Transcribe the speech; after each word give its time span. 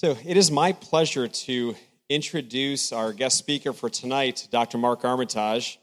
So 0.00 0.16
it 0.24 0.36
is 0.36 0.48
my 0.52 0.70
pleasure 0.70 1.26
to 1.26 1.74
introduce 2.08 2.92
our 2.92 3.12
guest 3.12 3.36
speaker 3.36 3.72
for 3.72 3.90
tonight, 3.90 4.46
Dr. 4.52 4.78
Mark 4.78 5.04
Armitage. 5.04 5.80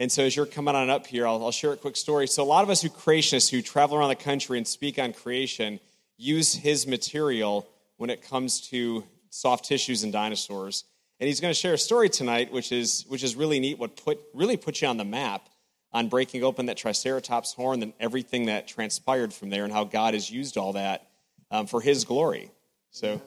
And 0.00 0.10
so 0.10 0.24
as 0.24 0.34
you're 0.34 0.46
coming 0.46 0.74
on 0.74 0.90
up 0.90 1.06
here, 1.06 1.28
I'll, 1.28 1.44
I'll, 1.44 1.52
share 1.52 1.70
a 1.70 1.76
quick 1.76 1.94
story. 1.96 2.26
So 2.26 2.42
a 2.42 2.44
lot 2.44 2.64
of 2.64 2.70
us 2.70 2.82
who 2.82 2.88
creationists 2.88 3.48
who 3.48 3.62
travel 3.62 3.98
around 3.98 4.08
the 4.08 4.16
country 4.16 4.58
and 4.58 4.66
speak 4.66 4.98
on 4.98 5.12
creation 5.12 5.78
use 6.16 6.56
his 6.56 6.88
material 6.88 7.68
when 7.98 8.10
it 8.10 8.20
comes 8.20 8.62
to 8.70 9.04
soft 9.30 9.66
tissues 9.66 10.02
and 10.02 10.12
dinosaurs. 10.12 10.82
And 11.20 11.28
he's 11.28 11.38
going 11.38 11.54
to 11.54 11.60
share 11.60 11.74
a 11.74 11.78
story 11.78 12.08
tonight, 12.08 12.50
which 12.50 12.72
is 12.72 13.04
which 13.06 13.22
is 13.22 13.36
really 13.36 13.60
neat. 13.60 13.78
What 13.78 13.94
put 13.94 14.18
really 14.34 14.56
put 14.56 14.82
you 14.82 14.88
on 14.88 14.96
the 14.96 15.04
map 15.04 15.48
on 15.92 16.08
breaking 16.08 16.42
open 16.42 16.66
that 16.66 16.78
Triceratops 16.78 17.52
horn 17.52 17.80
and 17.84 17.92
everything 18.00 18.46
that 18.46 18.66
transpired 18.66 19.32
from 19.32 19.50
there, 19.50 19.62
and 19.62 19.72
how 19.72 19.84
God 19.84 20.14
has 20.14 20.32
used 20.32 20.56
all 20.56 20.72
that 20.72 21.06
um, 21.52 21.68
for 21.68 21.80
His 21.80 22.04
glory. 22.04 22.50
So. 22.90 23.22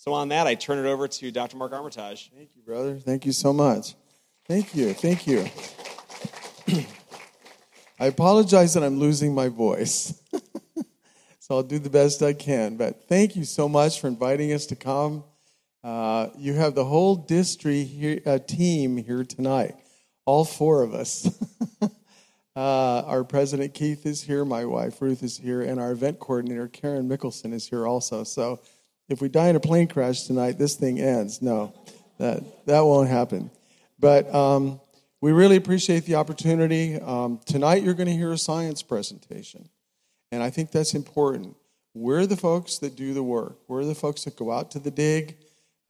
So, 0.00 0.14
on 0.14 0.30
that, 0.30 0.46
I 0.46 0.54
turn 0.54 0.78
it 0.78 0.88
over 0.88 1.06
to 1.06 1.30
Dr. 1.30 1.58
Mark 1.58 1.74
Armitage. 1.74 2.30
Thank 2.34 2.56
you, 2.56 2.62
brother. 2.62 2.96
Thank 2.96 3.26
you 3.26 3.32
so 3.32 3.52
much. 3.52 3.96
Thank 4.48 4.74
you. 4.74 4.94
Thank 4.94 5.26
you. 5.26 5.44
I 8.00 8.06
apologize 8.06 8.72
that 8.72 8.82
I'm 8.82 8.98
losing 8.98 9.34
my 9.34 9.48
voice. 9.48 10.18
so, 11.38 11.56
I'll 11.56 11.62
do 11.62 11.78
the 11.78 11.90
best 11.90 12.22
I 12.22 12.32
can. 12.32 12.78
But 12.78 13.08
thank 13.10 13.36
you 13.36 13.44
so 13.44 13.68
much 13.68 14.00
for 14.00 14.08
inviting 14.08 14.54
us 14.54 14.64
to 14.68 14.74
come. 14.74 15.22
Uh, 15.84 16.28
you 16.38 16.54
have 16.54 16.74
the 16.74 16.86
whole 16.86 17.14
district 17.14 17.90
here, 17.90 18.22
uh, 18.24 18.38
team 18.38 18.96
here 18.96 19.22
tonight, 19.22 19.74
all 20.24 20.46
four 20.46 20.82
of 20.82 20.94
us. 20.94 21.28
uh, 22.56 23.02
our 23.04 23.22
president 23.22 23.74
Keith 23.74 24.06
is 24.06 24.22
here, 24.22 24.46
my 24.46 24.64
wife 24.64 25.02
Ruth 25.02 25.22
is 25.22 25.36
here, 25.36 25.60
and 25.60 25.78
our 25.78 25.92
event 25.92 26.20
coordinator 26.20 26.68
Karen 26.68 27.06
Mickelson 27.06 27.52
is 27.52 27.68
here 27.68 27.86
also. 27.86 28.24
So, 28.24 28.60
if 29.10 29.20
we 29.20 29.28
die 29.28 29.48
in 29.48 29.56
a 29.56 29.60
plane 29.60 29.88
crash 29.88 30.22
tonight, 30.22 30.56
this 30.56 30.76
thing 30.76 31.00
ends. 31.00 31.42
No, 31.42 31.74
that, 32.18 32.42
that 32.66 32.80
won't 32.80 33.08
happen. 33.08 33.50
But 33.98 34.32
um, 34.32 34.80
we 35.20 35.32
really 35.32 35.56
appreciate 35.56 36.06
the 36.06 36.14
opportunity. 36.14 36.94
Um, 36.94 37.40
tonight, 37.44 37.82
you're 37.82 37.94
going 37.94 38.08
to 38.08 38.14
hear 38.14 38.32
a 38.32 38.38
science 38.38 38.82
presentation. 38.82 39.68
And 40.30 40.42
I 40.42 40.48
think 40.48 40.70
that's 40.70 40.94
important. 40.94 41.56
We're 41.92 42.24
the 42.24 42.36
folks 42.36 42.78
that 42.78 42.94
do 42.94 43.12
the 43.12 43.22
work, 43.22 43.58
we're 43.66 43.84
the 43.84 43.96
folks 43.96 44.24
that 44.24 44.36
go 44.36 44.52
out 44.52 44.70
to 44.70 44.78
the 44.78 44.92
dig. 44.92 45.36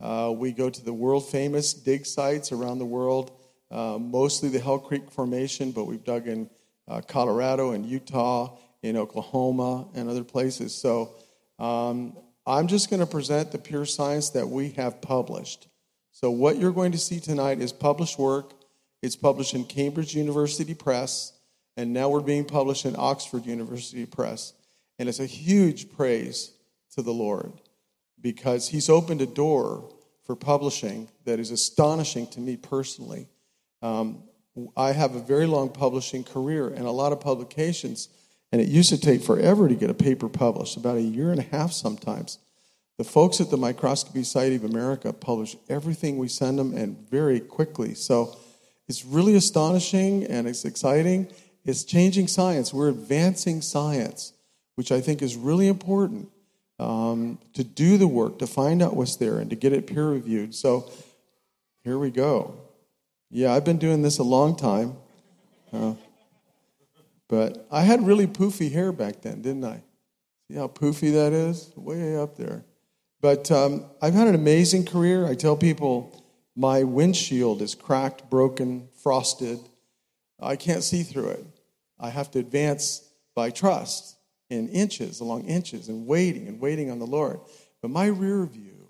Uh, 0.01 0.33
we 0.35 0.51
go 0.51 0.71
to 0.71 0.83
the 0.83 0.95
world 0.95 1.29
famous 1.29 1.75
dig 1.75 2.07
sites 2.07 2.53
around 2.53 2.79
the 2.79 2.87
world, 2.87 3.33
uh, 3.71 3.99
mostly 4.01 4.49
the 4.49 4.59
Hell 4.59 4.79
Creek 4.79 5.11
Formation, 5.11 5.73
but 5.73 5.85
we've 5.85 6.03
dug 6.03 6.27
in 6.27 6.49
uh, 6.89 7.03
Colorado 7.07 7.73
and 7.73 7.85
Utah, 7.85 8.57
in 8.83 8.97
Oklahoma, 8.97 9.89
and 9.95 10.09
other 10.09 10.25
places. 10.25 10.75
So 10.75 11.17
um, 11.59 12.17
I'm 12.47 12.67
just 12.67 12.91
going 12.91 13.01
to 13.01 13.07
present 13.07 13.53
the 13.53 13.59
pure 13.59 13.85
science 13.85 14.31
that 14.31 14.49
we 14.49 14.71
have 14.71 15.01
published. 15.01 15.69
So, 16.13 16.31
what 16.31 16.57
you're 16.57 16.73
going 16.73 16.93
to 16.93 16.99
see 16.99 17.21
tonight 17.21 17.61
is 17.61 17.73
published 17.73 18.19
work. 18.19 18.53
It's 19.03 19.17
published 19.17 19.55
in 19.55 19.65
Cambridge 19.65 20.15
University 20.15 20.75
Press, 20.75 21.33
and 21.77 21.93
now 21.93 22.09
we're 22.09 22.21
being 22.21 22.45
published 22.45 22.85
in 22.85 22.95
Oxford 22.99 23.47
University 23.47 24.05
Press. 24.07 24.53
And 24.99 25.09
it's 25.09 25.21
a 25.21 25.27
huge 25.27 25.91
praise 25.93 26.53
to 26.95 27.03
the 27.03 27.13
Lord 27.13 27.53
because 28.21 28.69
He's 28.69 28.91
opened 28.91 29.23
a 29.23 29.27
door 29.27 29.91
for 30.25 30.37
publishing 30.37 31.09
that 31.25 31.41
is 31.41 31.51
astonishing 31.51 32.27
to 32.29 32.41
me 32.41 32.57
personally. 32.57 33.29
Um, 33.83 34.25
I 34.77 34.93
have 34.93 35.15
a 35.15 35.21
very 35.21 35.47
long 35.47 35.71
publishing 35.71 36.25
career 36.25 36.69
and 36.69 36.87
a 36.87 36.91
lot 36.91 37.13
of 37.13 37.21
publications 37.21 38.09
and 38.53 38.61
it 38.61 38.69
used 38.69 38.91
to 38.91 38.99
take 38.99 39.23
forever 39.23 39.69
to 39.69 39.75
get 39.75 39.91
a 39.91 39.95
paper 39.95 40.29
published, 40.29 40.77
about 40.77 40.97
a 40.97 41.03
year 41.03 41.31
and 41.31 41.41
a 41.41 41.45
half 41.45 41.73
sometimes. 41.73 42.39
The 42.99 43.05
folks 43.05 43.41
at 43.41 43.51
the 43.51 43.57
Microscopy 43.57 44.25
Society 44.25 44.57
of 44.57 44.65
America 44.65 45.13
publish 45.13 45.57
everything 45.69 46.19
we 46.19 46.29
send 46.29 46.59
them 46.59 46.77
and 46.77 46.99
very 47.09 47.41
quickly. 47.41 47.95
So 47.95 48.37
it's 48.89 49.05
really 49.05 49.37
astonishing 49.37 50.25
and 50.25 50.47
it's 50.47 50.65
exciting. 50.65 51.29
It's 51.65 51.85
changing 51.85 52.29
science. 52.29 52.75
We're 52.75 52.89
advancing 52.89 53.63
science, 53.63 54.33
which 54.75 54.93
I 54.93 55.01
think 55.01 55.23
is 55.23 55.37
really 55.37 55.69
important 55.69 56.29
um, 56.79 57.39
to 57.55 57.63
do 57.63 57.99
the 57.99 58.09
work, 58.09 58.39
to 58.41 58.47
find 58.47 58.83
out 58.83 58.97
what's 58.97 59.17
there, 59.17 59.39
and 59.39 59.49
to 59.51 59.57
get 59.57 59.73
it 59.73 59.87
peer 59.87 60.09
reviewed. 60.09 60.55
So 60.55 60.91
here 61.85 61.99
we 61.99 62.11
go. 62.11 62.55
Yeah, 63.31 63.55
I've 63.55 63.65
been 63.65 63.79
doing 63.79 64.03
this 64.03 64.19
a 64.19 64.25
long 64.25 64.57
time. 64.57 64.97
Uh, 65.73 65.95
but 67.31 67.65
I 67.71 67.83
had 67.83 68.05
really 68.05 68.27
poofy 68.27 68.73
hair 68.73 68.91
back 68.91 69.23
then, 69.23 69.41
didn't 69.41 69.65
I? 69.65 69.85
See 70.49 70.57
how 70.57 70.67
poofy 70.67 71.13
that 71.13 71.33
is? 71.33 71.73
Way 71.77 72.17
up 72.17 72.37
there. 72.37 72.65
But 73.21 73.53
um, 73.53 73.85
I've 74.03 74.15
had 74.15 74.27
an 74.27 74.35
amazing 74.35 74.85
career. 74.85 75.27
I 75.27 75.37
tell 75.37 75.57
people 75.57 76.25
my 76.57 76.83
windshield 76.83 77.63
is 77.63 77.77
cracked, 77.77 78.29
broken, 78.29 78.89
frosted. 79.01 79.61
I 80.41 80.57
can't 80.57 80.83
see 80.83 81.05
through 81.05 81.29
it. 81.29 81.47
I 82.01 82.11
have 82.11 82.33
to 82.33 82.41
advance 82.41 83.09
by 83.37 83.51
trust 83.51 84.17
in 84.49 84.69
inches, 84.69 85.21
along 85.21 85.45
inches, 85.45 85.89
and 85.89 86.09
waiting 86.09 86.49
and 86.49 86.59
waiting 86.59 86.91
on 86.91 86.99
the 86.99 87.07
Lord. 87.07 87.39
But 87.81 87.93
my 87.93 88.07
rear 88.07 88.45
view 88.45 88.89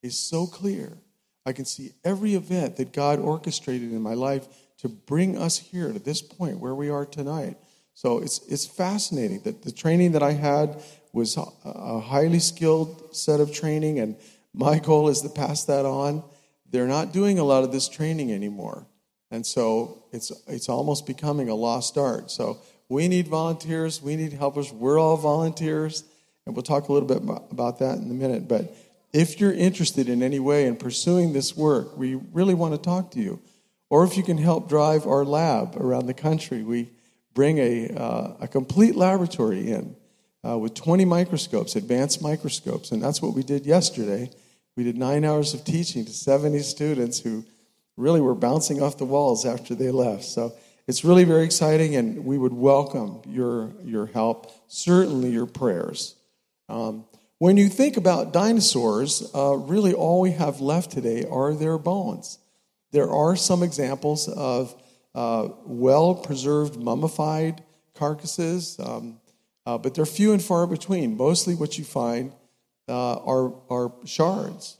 is 0.00 0.16
so 0.16 0.46
clear. 0.46 0.96
I 1.44 1.52
can 1.52 1.64
see 1.64 1.90
every 2.04 2.34
event 2.36 2.76
that 2.76 2.92
God 2.92 3.18
orchestrated 3.18 3.90
in 3.90 4.00
my 4.00 4.14
life 4.14 4.46
to 4.78 4.88
bring 4.88 5.36
us 5.36 5.58
here 5.58 5.92
to 5.92 5.98
this 5.98 6.22
point 6.22 6.60
where 6.60 6.74
we 6.74 6.88
are 6.88 7.04
tonight. 7.04 7.56
So 8.00 8.16
it's, 8.16 8.40
it's 8.48 8.64
fascinating 8.64 9.40
that 9.40 9.60
the 9.60 9.70
training 9.70 10.12
that 10.12 10.22
I 10.22 10.32
had 10.32 10.82
was 11.12 11.36
a 11.36 12.00
highly 12.00 12.38
skilled 12.38 13.14
set 13.14 13.40
of 13.40 13.52
training, 13.52 13.98
and 13.98 14.16
my 14.54 14.78
goal 14.88 15.10
is 15.10 15.20
to 15.20 15.28
pass 15.28 15.64
that 15.64 15.84
on. 15.84 16.24
They're 16.70 16.86
not 16.86 17.12
doing 17.12 17.38
a 17.38 17.44
lot 17.44 17.62
of 17.62 17.72
this 17.72 17.90
training 17.90 18.32
anymore. 18.32 18.86
And 19.30 19.44
so 19.44 20.02
it's, 20.12 20.32
it's 20.46 20.70
almost 20.70 21.06
becoming 21.06 21.50
a 21.50 21.54
lost 21.54 21.98
art. 21.98 22.30
So 22.30 22.62
we 22.88 23.06
need 23.06 23.28
volunteers, 23.28 24.00
we 24.00 24.16
need 24.16 24.32
helpers. 24.32 24.72
We're 24.72 24.98
all 24.98 25.18
volunteers, 25.18 26.02
and 26.46 26.56
we'll 26.56 26.62
talk 26.62 26.88
a 26.88 26.92
little 26.94 27.06
bit 27.06 27.18
about 27.50 27.80
that 27.80 27.98
in 27.98 28.10
a 28.10 28.14
minute. 28.14 28.48
But 28.48 28.74
if 29.12 29.38
you're 29.38 29.52
interested 29.52 30.08
in 30.08 30.22
any 30.22 30.40
way 30.40 30.64
in 30.64 30.76
pursuing 30.76 31.34
this 31.34 31.54
work, 31.54 31.98
we 31.98 32.14
really 32.14 32.54
want 32.54 32.72
to 32.72 32.80
talk 32.80 33.10
to 33.10 33.20
you. 33.20 33.42
Or 33.90 34.04
if 34.04 34.16
you 34.16 34.22
can 34.22 34.38
help 34.38 34.70
drive 34.70 35.06
our 35.06 35.26
lab 35.26 35.76
around 35.76 36.06
the 36.06 36.14
country, 36.14 36.62
we 36.62 36.88
bring 37.40 37.56
a, 37.56 37.88
uh, 37.96 38.36
a 38.40 38.46
complete 38.46 38.94
laboratory 38.94 39.70
in 39.70 39.96
uh, 40.46 40.58
with 40.58 40.74
20 40.74 41.06
microscopes, 41.06 41.74
advanced 41.74 42.20
microscopes. 42.20 42.92
And 42.92 43.02
that's 43.02 43.22
what 43.22 43.32
we 43.32 43.42
did 43.42 43.64
yesterday. 43.64 44.30
We 44.76 44.84
did 44.84 44.98
nine 44.98 45.24
hours 45.24 45.54
of 45.54 45.64
teaching 45.64 46.04
to 46.04 46.12
70 46.12 46.58
students 46.58 47.18
who 47.18 47.46
really 47.96 48.20
were 48.20 48.34
bouncing 48.34 48.82
off 48.82 48.98
the 48.98 49.06
walls 49.06 49.46
after 49.46 49.74
they 49.74 49.90
left. 49.90 50.24
So 50.24 50.52
it's 50.86 51.02
really 51.02 51.24
very 51.24 51.44
exciting, 51.44 51.96
and 51.96 52.26
we 52.26 52.36
would 52.36 52.52
welcome 52.52 53.22
your, 53.26 53.72
your 53.84 54.04
help, 54.04 54.52
certainly 54.68 55.30
your 55.30 55.46
prayers. 55.46 56.16
Um, 56.68 57.06
when 57.38 57.56
you 57.56 57.70
think 57.70 57.96
about 57.96 58.34
dinosaurs, 58.34 59.30
uh, 59.34 59.54
really 59.54 59.94
all 59.94 60.20
we 60.20 60.32
have 60.32 60.60
left 60.60 60.90
today 60.90 61.24
are 61.24 61.54
their 61.54 61.78
bones. 61.78 62.38
There 62.92 63.08
are 63.08 63.34
some 63.34 63.62
examples 63.62 64.28
of 64.28 64.74
uh, 65.14 65.48
well 65.64 66.14
preserved, 66.14 66.76
mummified 66.76 67.62
carcasses, 67.94 68.78
um, 68.80 69.20
uh, 69.66 69.76
but 69.78 69.94
they're 69.94 70.06
few 70.06 70.32
and 70.32 70.42
far 70.42 70.66
between. 70.66 71.16
Mostly 71.16 71.54
what 71.54 71.78
you 71.78 71.84
find 71.84 72.32
uh, 72.88 73.16
are, 73.16 73.52
are 73.68 73.92
shards. 74.04 74.78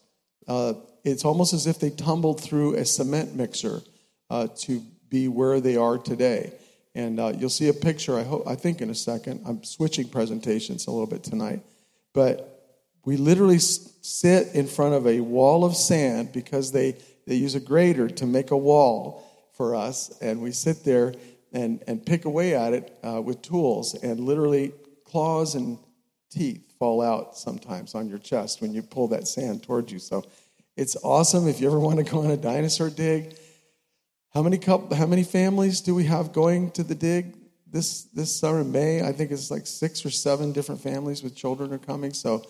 Uh, 0.49 0.75
it's 1.05 1.25
almost 1.25 1.53
as 1.53 1.67
if 1.67 1.79
they 1.79 1.91
tumbled 1.91 2.41
through 2.41 2.75
a 2.75 2.85
cement 2.85 3.35
mixer 3.35 3.83
uh, 4.31 4.49
to 4.59 4.83
be 5.09 5.29
where 5.29 5.61
they 5.61 5.77
are 5.77 5.99
today. 5.99 6.53
And 6.95 7.19
you'll 7.41 7.51
see 7.51 7.69
a 7.69 7.73
picture, 7.73 8.19
I, 8.19 8.25
hope, 8.25 8.49
I 8.49 8.57
think, 8.57 8.81
in 8.81 8.91
a 8.91 8.95
second. 8.95 9.43
I'm 9.47 9.63
switching 9.63 10.09
presentations 10.09 10.87
a 10.87 10.91
little 10.91 11.07
bit 11.07 11.23
tonight. 11.23 11.63
But 12.13 12.51
we 13.05 13.17
literally 13.17 13.59
sit 13.59 14.55
in 14.55 14.67
front 14.67 14.95
of 14.95 15.07
a 15.07 15.21
wall 15.21 15.65
of 15.65 15.77
sand 15.77 16.33
because 16.33 16.72
they, 16.72 16.97
they 17.27 17.37
use 17.37 17.54
a 17.54 17.60
grater 17.60 18.09
to 18.09 18.27
make 18.27 18.51
a 18.51 18.57
wall 18.57 19.25
for 19.60 19.74
us, 19.74 20.10
and 20.22 20.41
we 20.41 20.53
sit 20.53 20.84
there 20.84 21.12
and, 21.53 21.84
and 21.86 22.07
pick 22.07 22.24
away 22.24 22.54
at 22.54 22.72
it 22.72 22.98
uh, 23.04 23.21
with 23.21 23.42
tools, 23.42 23.92
and 23.92 24.18
literally 24.18 24.72
claws 25.04 25.54
and 25.54 25.78
teeth 26.30 26.62
fall 26.78 27.03
out 27.03 27.36
sometimes 27.36 27.95
on 27.95 28.09
your 28.09 28.16
chest 28.16 28.62
when 28.62 28.72
you 28.72 28.80
pull 28.80 29.07
that 29.09 29.28
sand 29.28 29.62
towards 29.62 29.92
you. 29.92 29.98
So 29.98 30.24
it's 30.78 30.97
awesome 31.04 31.47
if 31.47 31.60
you 31.60 31.66
ever 31.66 31.78
want 31.78 31.98
to 31.98 32.10
go 32.10 32.21
on 32.21 32.30
a 32.30 32.39
dinosaur 32.39 32.89
dig. 32.89 33.36
How 34.33 34.41
many 34.41 34.57
couple, 34.57 34.97
how 34.97 35.04
many 35.04 35.24
families 35.24 35.83
do 35.83 35.95
we 35.95 36.04
have 36.04 36.33
going 36.33 36.71
to 36.71 36.83
the 36.83 36.95
dig 36.95 37.36
this 37.71 38.04
this 38.15 38.34
summer 38.34 38.65
May? 38.65 39.03
I 39.03 39.13
think 39.13 39.30
it's 39.30 39.51
like 39.51 39.66
six 39.66 40.06
or 40.06 40.10
seven 40.10 40.53
different 40.53 40.80
families 40.80 41.22
with 41.22 41.36
children 41.36 41.71
are 41.74 41.84
coming. 41.92 42.15
So 42.15 42.47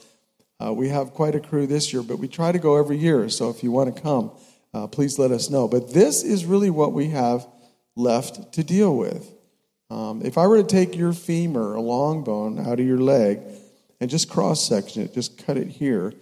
uh, 0.65 0.73
we 0.73 0.91
have 0.91 1.13
quite 1.13 1.35
a 1.35 1.41
crew 1.41 1.67
this 1.67 1.93
year, 1.93 2.05
but 2.05 2.21
we 2.21 2.29
try 2.29 2.53
to 2.53 2.61
go 2.61 2.77
every 2.77 2.99
year. 2.99 3.29
So 3.31 3.51
if 3.51 3.65
you 3.65 3.73
want 3.73 3.97
to 3.97 4.01
come, 4.01 4.31
uh, 4.75 4.87
please 4.87 5.19
let 5.19 5.31
us 5.31 5.51
know. 5.51 5.69
But 5.69 5.93
this 5.93 6.23
is 6.23 6.45
really 6.45 6.71
what 6.71 6.93
we 6.93 7.09
have 7.09 7.47
left 7.97 8.53
to 8.55 8.65
deal 8.65 8.97
with. 8.97 9.33
Um, 9.91 10.23
if 10.25 10.39
I 10.39 10.47
were 10.47 10.59
to 10.59 10.69
take 10.69 10.97
your 10.97 11.13
femur, 11.13 11.75
a 11.75 11.81
long 11.81 12.23
bone, 12.23 12.59
out 12.59 12.79
of 12.79 12.87
your 12.87 13.01
leg 13.01 13.41
and 14.01 14.09
just 14.09 14.31
cross 14.31 14.67
section 14.67 15.03
it, 15.03 15.13
just 15.13 15.45
cut 15.45 15.57
it 15.57 15.69
here, 15.69 16.15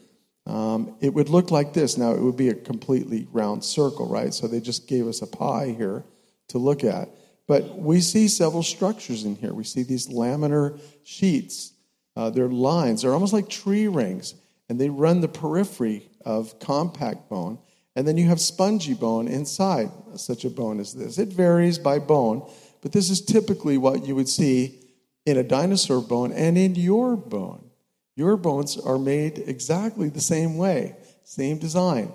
um, 0.47 0.97
it 1.01 1.13
would 1.13 1.29
look 1.29 1.51
like 1.51 1.75
this. 1.75 1.99
Now, 1.99 2.13
it 2.13 2.21
would 2.21 2.37
be 2.37 2.49
a 2.49 2.55
completely 2.55 3.29
round 3.33 3.63
circle, 3.63 4.09
right? 4.09 4.33
So 4.33 4.47
they 4.47 4.61
just 4.61 4.89
gave 4.89 5.07
us 5.07 5.21
a 5.21 5.27
pie 5.27 5.75
here 5.77 6.05
to 6.49 6.59
look 6.59 6.85
at. 6.85 7.11
But 7.47 7.79
we 7.79 8.01
see 8.01 8.29
several 8.29 8.63
structures 8.63 9.25
in 9.25 9.37
here. 9.37 9.53
We 9.53 9.65
see 9.65 9.83
these 9.83 10.09
laminar 10.09 10.81
sheets. 11.05 11.73
Uh, 12.17 12.31
they're 12.31 12.49
lines. 12.49 13.03
They're 13.03 13.13
almost 13.13 13.33
like 13.33 13.49
tree 13.49 13.89
rings, 13.89 14.35
and 14.69 14.81
they 14.81 14.89
run 14.89 15.21
the 15.21 15.29
periphery 15.29 16.09
of 16.25 16.59
compact 16.59 17.29
bone. 17.29 17.59
And 17.99 18.07
then 18.07 18.17
you 18.17 18.29
have 18.29 18.41
spongy 18.41 18.95
bone 18.95 19.27
inside 19.27 19.91
such 20.15 20.45
a 20.45 20.51
bone 20.51 20.79
as 20.79 20.95
this. 20.95 21.19
It 21.19 21.31
varies 21.31 21.81
by 21.81 21.99
bone, 21.99 22.49
but 22.81 22.93
this 22.93 23.11
is 23.11 23.21
typically 23.21 23.77
what 23.77 24.07
you 24.07 24.15
would 24.15 24.29
see 24.29 24.79
in 25.27 25.37
a 25.37 25.43
dinosaur 25.43 26.01
bone 26.01 26.31
and 26.31 26.57
in 26.57 26.77
your 26.77 27.17
bone. 27.17 27.69
Your 28.15 28.37
bones 28.37 28.79
are 28.79 29.01
made 29.01 29.39
exactly 29.39 30.11
the 30.11 30.21
same 30.21 30.57
way, 30.57 30.95
same 31.25 31.59
design. 31.59 32.13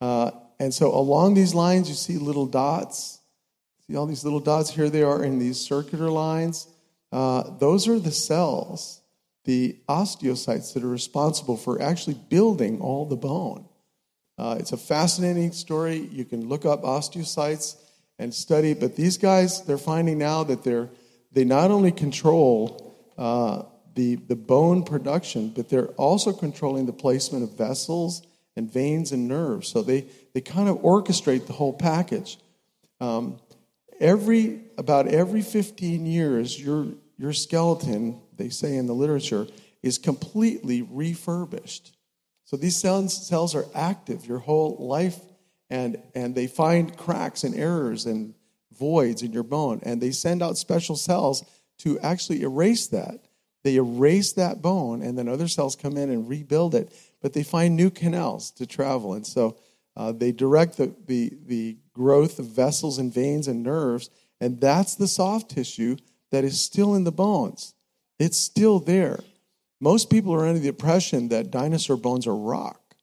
Uh, 0.00 0.30
and 0.60 0.72
so 0.72 0.94
along 0.94 1.34
these 1.34 1.54
lines, 1.54 1.88
you 1.88 1.96
see 1.96 2.18
little 2.18 2.46
dots. 2.46 3.18
See 3.88 3.96
all 3.96 4.06
these 4.06 4.22
little 4.22 4.38
dots? 4.38 4.70
Here 4.70 4.88
they 4.88 5.02
are 5.02 5.24
in 5.24 5.40
these 5.40 5.58
circular 5.58 6.08
lines. 6.08 6.68
Uh, 7.10 7.50
those 7.58 7.88
are 7.88 7.98
the 7.98 8.12
cells, 8.12 9.00
the 9.44 9.76
osteocytes 9.88 10.72
that 10.74 10.84
are 10.84 10.88
responsible 10.88 11.56
for 11.56 11.82
actually 11.82 12.14
building 12.14 12.80
all 12.80 13.06
the 13.06 13.16
bone. 13.16 13.66
Uh, 14.38 14.56
it's 14.58 14.72
a 14.72 14.76
fascinating 14.76 15.52
story. 15.52 16.08
You 16.12 16.24
can 16.24 16.48
look 16.48 16.64
up 16.64 16.82
osteocytes 16.82 17.76
and 18.18 18.32
study, 18.32 18.74
but 18.74 18.96
these 18.96 19.18
guys, 19.18 19.62
they're 19.64 19.78
finding 19.78 20.18
now 20.18 20.44
that 20.44 20.62
they're, 20.62 20.90
they 21.32 21.44
not 21.44 21.70
only 21.70 21.92
control 21.92 22.94
uh, 23.16 23.62
the, 23.94 24.16
the 24.16 24.36
bone 24.36 24.82
production, 24.82 25.50
but 25.50 25.68
they're 25.68 25.88
also 25.92 26.32
controlling 26.32 26.86
the 26.86 26.92
placement 26.92 27.44
of 27.44 27.56
vessels 27.56 28.26
and 28.56 28.70
veins 28.70 29.12
and 29.12 29.26
nerves. 29.28 29.68
So 29.68 29.82
they, 29.82 30.06
they 30.34 30.40
kind 30.40 30.68
of 30.68 30.78
orchestrate 30.78 31.46
the 31.46 31.52
whole 31.52 31.72
package. 31.72 32.38
Um, 33.00 33.38
every 34.00 34.60
about 34.78 35.08
every 35.08 35.42
15 35.42 36.06
years, 36.06 36.60
your, 36.60 36.88
your 37.16 37.32
skeleton, 37.32 38.20
they 38.36 38.50
say 38.50 38.76
in 38.76 38.86
the 38.86 38.94
literature, 38.94 39.46
is 39.82 39.98
completely 39.98 40.82
refurbished. 40.82 41.95
So 42.46 42.56
these 42.56 42.76
cells, 42.76 43.54
are 43.54 43.66
active 43.74 44.24
your 44.24 44.38
whole 44.38 44.76
life, 44.78 45.18
and, 45.68 46.00
and 46.14 46.34
they 46.34 46.46
find 46.46 46.96
cracks 46.96 47.42
and 47.42 47.54
errors 47.56 48.06
and 48.06 48.34
voids 48.72 49.22
in 49.22 49.32
your 49.32 49.42
bone, 49.42 49.80
and 49.82 50.00
they 50.00 50.12
send 50.12 50.42
out 50.42 50.56
special 50.56 50.94
cells 50.94 51.44
to 51.78 51.98
actually 52.00 52.42
erase 52.42 52.86
that. 52.88 53.26
They 53.64 53.76
erase 53.76 54.32
that 54.34 54.62
bone, 54.62 55.02
and 55.02 55.18
then 55.18 55.28
other 55.28 55.48
cells 55.48 55.74
come 55.74 55.96
in 55.96 56.08
and 56.08 56.28
rebuild 56.28 56.76
it. 56.76 56.94
But 57.20 57.32
they 57.32 57.42
find 57.42 57.74
new 57.74 57.90
canals 57.90 58.52
to 58.52 58.66
travel, 58.66 59.14
and 59.14 59.26
so 59.26 59.56
uh, 59.96 60.12
they 60.12 60.30
direct 60.30 60.76
the, 60.76 60.94
the, 61.06 61.32
the 61.46 61.76
growth 61.94 62.38
of 62.38 62.46
vessels 62.46 62.98
and 62.98 63.12
veins 63.12 63.48
and 63.48 63.64
nerves, 63.64 64.08
and 64.40 64.60
that's 64.60 64.94
the 64.94 65.08
soft 65.08 65.50
tissue 65.50 65.96
that 66.30 66.44
is 66.44 66.60
still 66.60 66.94
in 66.94 67.02
the 67.02 67.10
bones. 67.10 67.74
It's 68.20 68.38
still 68.38 68.78
there. 68.78 69.18
Most 69.80 70.10
people 70.10 70.32
are 70.34 70.46
under 70.46 70.60
the 70.60 70.68
impression 70.68 71.28
that 71.28 71.50
dinosaur 71.50 71.96
bones 71.96 72.26
are 72.26 72.36
rock. 72.36 72.96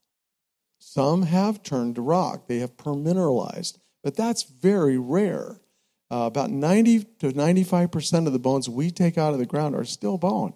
Some 0.80 1.24
have 1.24 1.64
turned 1.64 1.96
to 1.96 2.02
rock, 2.02 2.48
they 2.48 2.60
have 2.60 2.78
permineralized, 2.78 3.78
but 4.04 4.16
that's 4.16 4.44
very 4.44 4.98
rare. 4.98 5.60
Uh, 6.12 6.28
about 6.28 6.52
90 6.52 7.06
to 7.20 7.32
95% 7.32 8.28
of 8.28 8.34
the 8.34 8.40
bones 8.40 8.70
we 8.70 8.92
take 8.92 9.18
out 9.18 9.34
of 9.34 9.40
the 9.40 9.46
ground 9.46 9.76
are 9.76 9.86
still 9.86 10.18
bone. 10.18 10.54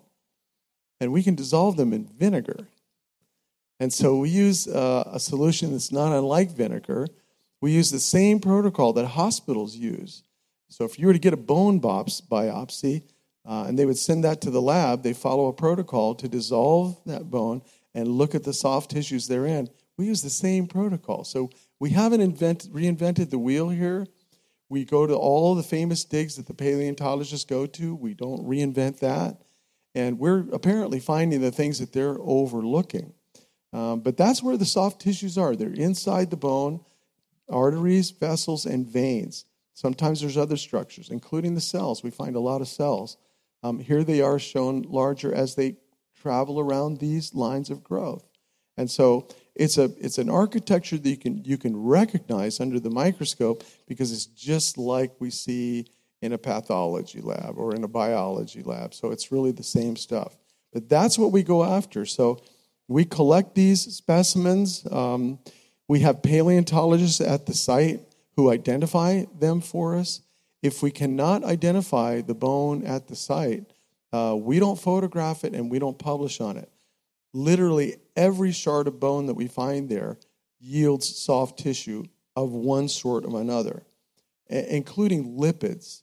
And 0.99 1.11
we 1.11 1.23
can 1.23 1.35
dissolve 1.35 1.77
them 1.77 1.93
in 1.93 2.05
vinegar. 2.05 2.67
And 3.79 3.93
so 3.93 4.17
we 4.17 4.29
use 4.29 4.67
uh, 4.67 5.09
a 5.11 5.19
solution 5.19 5.71
that's 5.71 5.91
not 5.91 6.15
unlike 6.15 6.51
vinegar. 6.51 7.07
We 7.61 7.71
use 7.71 7.89
the 7.89 7.99
same 7.99 8.39
protocol 8.39 8.93
that 8.93 9.07
hospitals 9.07 9.75
use. 9.75 10.23
So 10.69 10.83
if 10.83 10.99
you 10.99 11.07
were 11.07 11.13
to 11.13 11.19
get 11.19 11.33
a 11.33 11.37
bone 11.37 11.79
biopsy 11.79 13.03
uh, 13.47 13.63
and 13.67 13.79
they 13.79 13.85
would 13.85 13.97
send 13.97 14.25
that 14.25 14.41
to 14.41 14.51
the 14.51 14.61
lab, 14.61 15.03
they 15.03 15.13
follow 15.13 15.47
a 15.47 15.53
protocol 15.53 16.13
to 16.15 16.27
dissolve 16.27 16.99
that 17.05 17.31
bone 17.31 17.61
and 17.95 18.09
look 18.09 18.35
at 18.35 18.43
the 18.43 18.53
soft 18.53 18.91
tissues 18.91 19.27
therein. 19.27 19.69
We 19.97 20.05
use 20.05 20.21
the 20.21 20.29
same 20.29 20.67
protocol. 20.67 21.23
So 21.23 21.49
we 21.79 21.91
haven't 21.91 22.21
invent, 22.21 22.67
reinvented 22.73 23.29
the 23.29 23.39
wheel 23.39 23.69
here. 23.69 24.05
We 24.69 24.83
go 24.83 25.07
to 25.07 25.15
all 25.15 25.55
the 25.55 25.63
famous 25.63 26.03
digs 26.03 26.35
that 26.35 26.45
the 26.45 26.53
paleontologists 26.53 27.45
go 27.45 27.65
to. 27.65 27.95
We 27.95 28.13
don't 28.13 28.45
reinvent 28.45 28.99
that. 28.99 29.37
And 29.95 30.19
we're 30.19 30.45
apparently 30.51 30.99
finding 30.99 31.39
the 31.39 31.51
things 31.51 31.79
that 31.79 31.93
they're 31.93 32.17
overlooking. 32.19 33.13
Um, 33.71 34.01
but 34.01 34.17
that's 34.17 34.43
where 34.43 34.57
the 34.57 34.65
soft 34.65 35.01
tissues 35.01 35.37
are. 35.37 35.55
They're 35.55 35.69
inside 35.69 36.31
the 36.31 36.37
bone, 36.37 36.81
arteries, 37.49 38.11
vessels, 38.11 38.65
and 38.65 38.85
veins. 38.85 39.45
Sometimes 39.73 40.19
there's 40.19 40.37
other 40.37 40.57
structures, 40.57 41.09
including 41.09 41.55
the 41.55 41.61
cells. 41.61 42.03
We 42.03 42.11
find 42.11 42.35
a 42.35 42.41
lot 42.41 42.61
of 42.61 42.67
cells. 42.67 43.17
Um, 43.63 43.79
here 43.79 44.03
they 44.03 44.21
are 44.21 44.39
shown 44.39 44.83
larger 44.83 45.33
as 45.33 45.55
they 45.55 45.77
travel 46.19 46.59
around 46.59 46.99
these 46.99 47.33
lines 47.33 47.69
of 47.69 47.83
growth. 47.83 48.27
And 48.77 48.89
so 48.89 49.27
it's, 49.55 49.77
a, 49.77 49.91
it's 49.99 50.19
an 50.19 50.29
architecture 50.29 50.97
that 50.97 51.09
you 51.09 51.17
can, 51.17 51.43
you 51.43 51.57
can 51.57 51.75
recognize 51.75 52.59
under 52.59 52.79
the 52.79 52.89
microscope 52.89 53.63
because 53.87 54.11
it's 54.11 54.25
just 54.25 54.77
like 54.77 55.13
we 55.19 55.31
see 55.31 55.87
in 56.21 56.33
a 56.33 56.37
pathology 56.37 57.21
lab 57.21 57.57
or 57.57 57.75
in 57.75 57.83
a 57.83 57.87
biology 57.87 58.63
lab. 58.63 58.93
So 58.93 59.11
it's 59.11 59.31
really 59.31 59.51
the 59.51 59.63
same 59.63 59.95
stuff. 59.95 60.35
But 60.73 60.89
that's 60.89 61.17
what 61.17 61.31
we 61.31 61.43
go 61.43 61.63
after. 61.63 62.05
So 62.05 62.39
we 62.87 63.05
collect 63.05 63.55
these 63.55 63.81
specimens. 63.81 64.85
Um, 64.91 65.39
we 65.87 66.01
have 66.01 66.21
paleontologists 66.21 67.21
at 67.21 67.45
the 67.45 67.53
site 67.53 68.01
who 68.35 68.51
identify 68.51 69.25
them 69.39 69.61
for 69.61 69.95
us. 69.97 70.21
If 70.67 70.83
we 70.83 70.91
cannot 70.91 71.43
identify 71.43 72.21
the 72.21 72.35
bone 72.35 72.83
at 72.83 73.07
the 73.07 73.15
site, 73.15 73.65
uh, 74.13 74.35
we 74.37 74.59
don't 74.59 74.79
photograph 74.79 75.43
it 75.43 75.53
and 75.53 75.71
we 75.71 75.79
don't 75.79 75.97
publish 75.97 76.39
on 76.41 76.57
it 76.57 76.69
literally 77.33 77.97
every 78.15 78.51
shard 78.51 78.87
of 78.87 78.99
bone 78.99 79.27
that 79.27 79.35
we 79.35 79.47
find 79.47 79.89
there 79.89 80.17
yields 80.59 81.15
soft 81.15 81.59
tissue 81.59 82.03
of 82.35 82.51
one 82.51 82.87
sort 82.87 83.25
or 83.25 83.39
another, 83.39 83.83
including 84.49 85.37
lipids. 85.37 86.01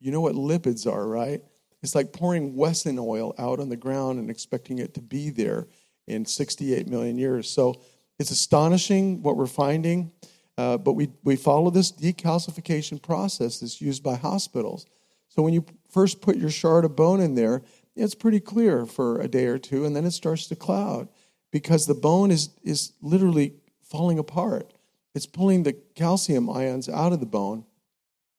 You 0.00 0.10
know 0.10 0.20
what 0.20 0.34
lipids 0.34 0.90
are, 0.90 1.06
right? 1.06 1.40
It's 1.82 1.94
like 1.94 2.12
pouring 2.12 2.56
Wesson 2.56 2.98
oil 2.98 3.34
out 3.38 3.60
on 3.60 3.68
the 3.68 3.76
ground 3.76 4.18
and 4.18 4.30
expecting 4.30 4.78
it 4.78 4.94
to 4.94 5.00
be 5.00 5.30
there 5.30 5.68
in 6.06 6.24
68 6.24 6.88
million 6.88 7.16
years. 7.16 7.48
So 7.48 7.80
it's 8.18 8.30
astonishing 8.30 9.22
what 9.22 9.36
we're 9.36 9.46
finding, 9.46 10.10
uh, 10.58 10.78
but 10.78 10.94
we, 10.94 11.10
we 11.22 11.36
follow 11.36 11.70
this 11.70 11.92
decalcification 11.92 13.00
process 13.00 13.60
that's 13.60 13.80
used 13.80 14.02
by 14.02 14.14
hospitals. 14.14 14.86
So 15.28 15.42
when 15.42 15.52
you 15.52 15.64
first 15.90 16.20
put 16.20 16.36
your 16.36 16.50
shard 16.50 16.84
of 16.84 16.96
bone 16.96 17.20
in 17.20 17.34
there, 17.34 17.62
it's 17.94 18.14
pretty 18.14 18.40
clear 18.40 18.86
for 18.86 19.20
a 19.20 19.28
day 19.28 19.46
or 19.46 19.58
two, 19.58 19.84
and 19.84 19.94
then 19.94 20.04
it 20.04 20.12
starts 20.12 20.46
to 20.48 20.56
cloud 20.56 21.08
because 21.50 21.86
the 21.86 21.94
bone 21.94 22.30
is, 22.30 22.50
is 22.62 22.92
literally 23.00 23.54
falling 23.82 24.18
apart. 24.18 24.72
It's 25.14 25.26
pulling 25.26 25.62
the 25.62 25.72
calcium 25.94 26.50
ions 26.50 26.88
out 26.88 27.12
of 27.12 27.20
the 27.20 27.26
bone, 27.26 27.64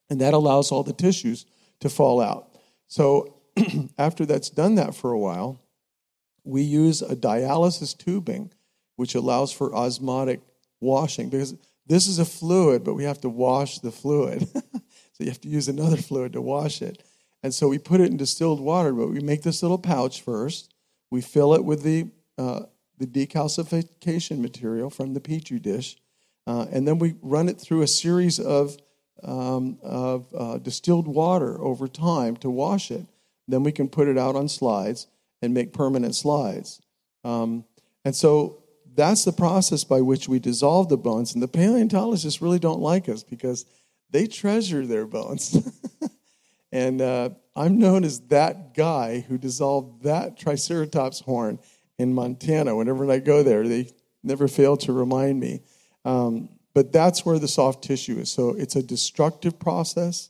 and 0.09 0.21
that 0.21 0.33
allows 0.33 0.71
all 0.71 0.83
the 0.83 0.93
tissues 0.93 1.45
to 1.79 1.89
fall 1.89 2.21
out. 2.21 2.55
So, 2.87 3.35
after 3.97 4.25
that's 4.25 4.49
done 4.49 4.75
that 4.75 4.93
for 4.93 5.11
a 5.11 5.19
while, 5.19 5.59
we 6.43 6.61
use 6.61 7.01
a 7.01 7.15
dialysis 7.15 7.97
tubing, 7.97 8.51
which 8.95 9.15
allows 9.15 9.51
for 9.51 9.73
osmotic 9.75 10.41
washing 10.79 11.29
because 11.29 11.55
this 11.87 12.07
is 12.07 12.19
a 12.19 12.25
fluid, 12.25 12.83
but 12.83 12.95
we 12.95 13.05
have 13.05 13.21
to 13.21 13.29
wash 13.29 13.79
the 13.79 13.91
fluid. 13.91 14.47
so, 14.53 15.19
you 15.19 15.27
have 15.27 15.41
to 15.41 15.49
use 15.49 15.67
another 15.67 15.97
fluid 15.97 16.33
to 16.33 16.41
wash 16.41 16.81
it. 16.81 17.03
And 17.43 17.53
so 17.53 17.67
we 17.67 17.77
put 17.77 18.01
it 18.01 18.09
in 18.09 18.17
distilled 18.17 18.59
water, 18.59 18.91
but 18.93 19.09
we 19.09 19.19
make 19.19 19.43
this 19.43 19.61
little 19.61 19.77
pouch 19.77 20.21
first. 20.21 20.73
We 21.11 21.21
fill 21.21 21.53
it 21.53 21.63
with 21.63 21.83
the, 21.83 22.09
uh, 22.37 22.63
the 22.97 23.05
decalcification 23.05 24.39
material 24.39 24.89
from 24.89 25.13
the 25.13 25.21
petri 25.21 25.59
dish. 25.59 25.97
Uh, 26.45 26.65
and 26.71 26.87
then 26.87 26.99
we 26.99 27.15
run 27.21 27.49
it 27.49 27.59
through 27.59 27.81
a 27.81 27.87
series 27.87 28.39
of, 28.39 28.77
um, 29.23 29.77
of 29.83 30.25
uh, 30.37 30.57
distilled 30.57 31.07
water 31.07 31.61
over 31.61 31.87
time 31.87 32.35
to 32.37 32.49
wash 32.49 32.91
it. 32.91 33.05
Then 33.47 33.63
we 33.63 33.71
can 33.71 33.87
put 33.87 34.07
it 34.07 34.17
out 34.17 34.35
on 34.35 34.49
slides 34.49 35.07
and 35.41 35.53
make 35.53 35.73
permanent 35.73 36.15
slides. 36.15 36.81
Um, 37.23 37.65
and 38.03 38.15
so 38.15 38.63
that's 38.97 39.23
the 39.23 39.31
process 39.31 39.85
by 39.85 40.01
which 40.01 40.27
we 40.27 40.39
dissolve 40.39 40.89
the 40.89 40.97
bones. 40.97 41.33
And 41.33 41.41
the 41.41 41.47
paleontologists 41.47 42.41
really 42.41 42.59
don't 42.59 42.81
like 42.81 43.07
us 43.07 43.23
because 43.23 43.65
they 44.09 44.27
treasure 44.27 44.85
their 44.85 45.05
bones. 45.05 45.55
And 46.71 47.01
uh, 47.01 47.29
I'm 47.55 47.79
known 47.79 48.03
as 48.03 48.19
that 48.27 48.73
guy 48.73 49.21
who 49.21 49.37
dissolved 49.37 50.03
that 50.03 50.37
Triceratops 50.37 51.21
horn 51.21 51.59
in 51.97 52.13
Montana. 52.13 52.75
Whenever 52.75 53.09
I 53.09 53.19
go 53.19 53.41
there, 53.43 53.67
they 53.67 53.89
never 54.23 54.47
fail 54.47 54.75
to 54.77 54.93
remind 54.93 55.39
me. 55.39 55.61
Um, 56.03 56.49
but 56.73 56.91
that's 56.91 57.25
where 57.25 57.39
the 57.39 57.47
soft 57.47 57.83
tissue 57.83 58.19
is. 58.19 58.31
So 58.31 58.49
it's 58.49 58.75
a 58.75 58.83
destructive 58.83 59.57
process. 59.59 60.29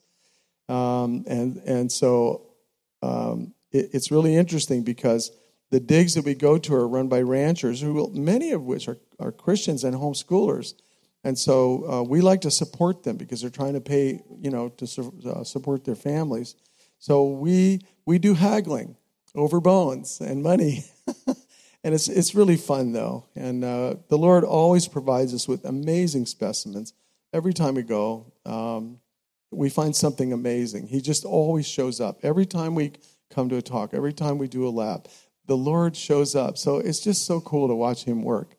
Um, 0.69 1.25
and, 1.27 1.57
and 1.65 1.91
so 1.91 2.49
um, 3.01 3.53
it, 3.71 3.89
it's 3.93 4.11
really 4.11 4.35
interesting 4.35 4.83
because 4.83 5.31
the 5.69 5.79
digs 5.79 6.13
that 6.13 6.23
we 6.23 6.33
go 6.33 6.57
to 6.57 6.73
are 6.73 6.87
run 6.87 7.07
by 7.07 7.21
ranchers, 7.21 7.81
who 7.81 8.09
many 8.13 8.51
of 8.51 8.63
which 8.63 8.87
are, 8.87 8.97
are 9.19 9.31
Christians 9.31 9.83
and 9.83 9.95
homeschoolers. 9.95 10.73
And 11.23 11.37
so 11.37 11.91
uh, 11.91 12.03
we 12.03 12.21
like 12.21 12.41
to 12.41 12.51
support 12.51 13.03
them 13.03 13.17
because 13.17 13.41
they're 13.41 13.49
trying 13.49 13.73
to 13.73 13.81
pay, 13.81 14.21
you 14.39 14.49
know, 14.49 14.69
to 14.69 14.87
su- 14.87 15.13
uh, 15.25 15.43
support 15.43 15.83
their 15.83 15.95
families. 15.95 16.55
So 16.99 17.27
we 17.27 17.81
we 18.05 18.17
do 18.17 18.33
haggling 18.33 18.95
over 19.35 19.59
bones 19.59 20.21
and 20.21 20.41
money, 20.41 20.85
and 21.83 21.93
it's 21.93 22.07
it's 22.07 22.33
really 22.33 22.55
fun 22.55 22.93
though. 22.93 23.25
And 23.35 23.63
uh, 23.63 23.95
the 24.07 24.17
Lord 24.17 24.43
always 24.43 24.87
provides 24.87 25.33
us 25.33 25.47
with 25.47 25.65
amazing 25.65 26.27
specimens 26.27 26.93
every 27.33 27.53
time 27.53 27.75
we 27.75 27.83
go. 27.83 28.31
Um, 28.45 28.99
we 29.51 29.69
find 29.69 29.95
something 29.95 30.33
amazing. 30.33 30.87
He 30.87 31.01
just 31.01 31.25
always 31.25 31.67
shows 31.67 32.01
up 32.01 32.19
every 32.23 32.45
time 32.45 32.75
we 32.75 32.93
come 33.29 33.49
to 33.49 33.57
a 33.57 33.61
talk, 33.61 33.93
every 33.93 34.13
time 34.13 34.37
we 34.37 34.47
do 34.47 34.67
a 34.67 34.69
lab. 34.69 35.07
The 35.47 35.57
Lord 35.57 35.95
shows 35.95 36.35
up. 36.35 36.57
So 36.57 36.77
it's 36.77 36.99
just 36.99 37.25
so 37.25 37.41
cool 37.41 37.67
to 37.67 37.75
watch 37.75 38.03
Him 38.03 38.21
work. 38.21 38.55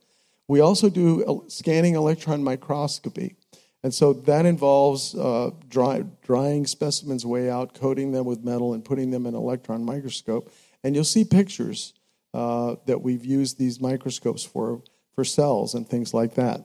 We 0.48 0.60
also 0.60 0.88
do 0.88 1.44
scanning 1.48 1.94
electron 1.94 2.42
microscopy. 2.42 3.36
And 3.82 3.94
so 3.94 4.12
that 4.12 4.44
involves 4.44 5.14
uh, 5.14 5.50
dry, 5.68 6.04
drying 6.22 6.66
specimens 6.66 7.24
way 7.24 7.48
out, 7.48 7.74
coating 7.74 8.10
them 8.12 8.24
with 8.24 8.42
metal, 8.42 8.74
and 8.74 8.84
putting 8.84 9.10
them 9.10 9.26
in 9.26 9.34
an 9.34 9.40
electron 9.40 9.84
microscope. 9.84 10.52
And 10.82 10.94
you'll 10.94 11.04
see 11.04 11.24
pictures 11.24 11.94
uh, 12.34 12.76
that 12.86 13.02
we've 13.02 13.24
used 13.24 13.58
these 13.58 13.80
microscopes 13.80 14.42
for, 14.42 14.82
for 15.14 15.24
cells 15.24 15.74
and 15.74 15.88
things 15.88 16.12
like 16.12 16.34
that. 16.34 16.62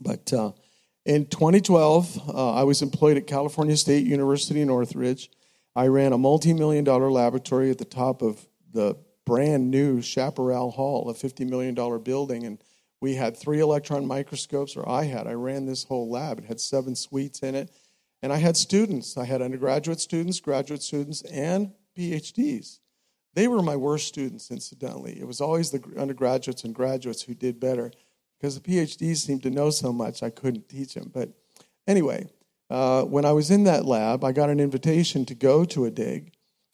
But 0.00 0.32
uh, 0.32 0.52
in 1.04 1.26
2012, 1.26 2.28
uh, 2.28 2.54
I 2.54 2.62
was 2.62 2.80
employed 2.80 3.16
at 3.16 3.26
California 3.26 3.76
State 3.76 4.06
University 4.06 4.60
in 4.60 4.68
Northridge. 4.68 5.30
I 5.76 5.88
ran 5.88 6.12
a 6.12 6.18
multi 6.18 6.54
million 6.54 6.84
dollar 6.84 7.10
laboratory 7.10 7.70
at 7.70 7.78
the 7.78 7.84
top 7.84 8.22
of 8.22 8.46
the 8.72 8.96
brand 9.24 9.70
new 9.70 10.02
Chaparral 10.02 10.70
Hall, 10.70 11.08
a 11.08 11.14
$50 11.14 11.48
million 11.48 11.74
building. 12.02 12.44
And 12.44 12.58
we 13.00 13.14
had 13.14 13.36
three 13.36 13.60
electron 13.60 14.06
microscopes, 14.06 14.76
or 14.76 14.88
I 14.88 15.04
had. 15.04 15.26
I 15.26 15.32
ran 15.32 15.66
this 15.66 15.84
whole 15.84 16.10
lab. 16.10 16.38
It 16.38 16.44
had 16.44 16.60
seven 16.60 16.94
suites 16.94 17.40
in 17.40 17.54
it. 17.54 17.70
And 18.22 18.32
I 18.32 18.36
had 18.36 18.56
students. 18.56 19.16
I 19.16 19.24
had 19.24 19.42
undergraduate 19.42 20.00
students, 20.00 20.40
graduate 20.40 20.82
students, 20.82 21.22
and 21.22 21.72
PhDs. 21.96 22.80
They 23.34 23.48
were 23.48 23.62
my 23.62 23.76
worst 23.76 24.06
students, 24.08 24.50
incidentally. 24.50 25.18
It 25.18 25.26
was 25.26 25.40
always 25.40 25.70
the 25.70 25.82
undergraduates 25.98 26.64
and 26.64 26.74
graduates 26.74 27.22
who 27.22 27.34
did 27.34 27.58
better 27.58 27.90
because 28.38 28.60
the 28.60 28.68
PhDs 28.68 29.18
seemed 29.18 29.42
to 29.42 29.50
know 29.50 29.70
so 29.70 29.92
much 29.92 30.22
I 30.22 30.30
couldn't 30.30 30.68
teach 30.68 30.94
them. 30.94 31.10
But 31.12 31.30
anyway, 31.86 32.28
uh, 32.70 33.02
when 33.02 33.24
I 33.24 33.32
was 33.32 33.50
in 33.50 33.64
that 33.64 33.84
lab, 33.84 34.24
I 34.24 34.32
got 34.32 34.50
an 34.50 34.60
invitation 34.60 35.24
to 35.26 35.34
go 35.34 35.64
to 35.64 35.84
a 35.84 35.90
dig, 35.90 36.32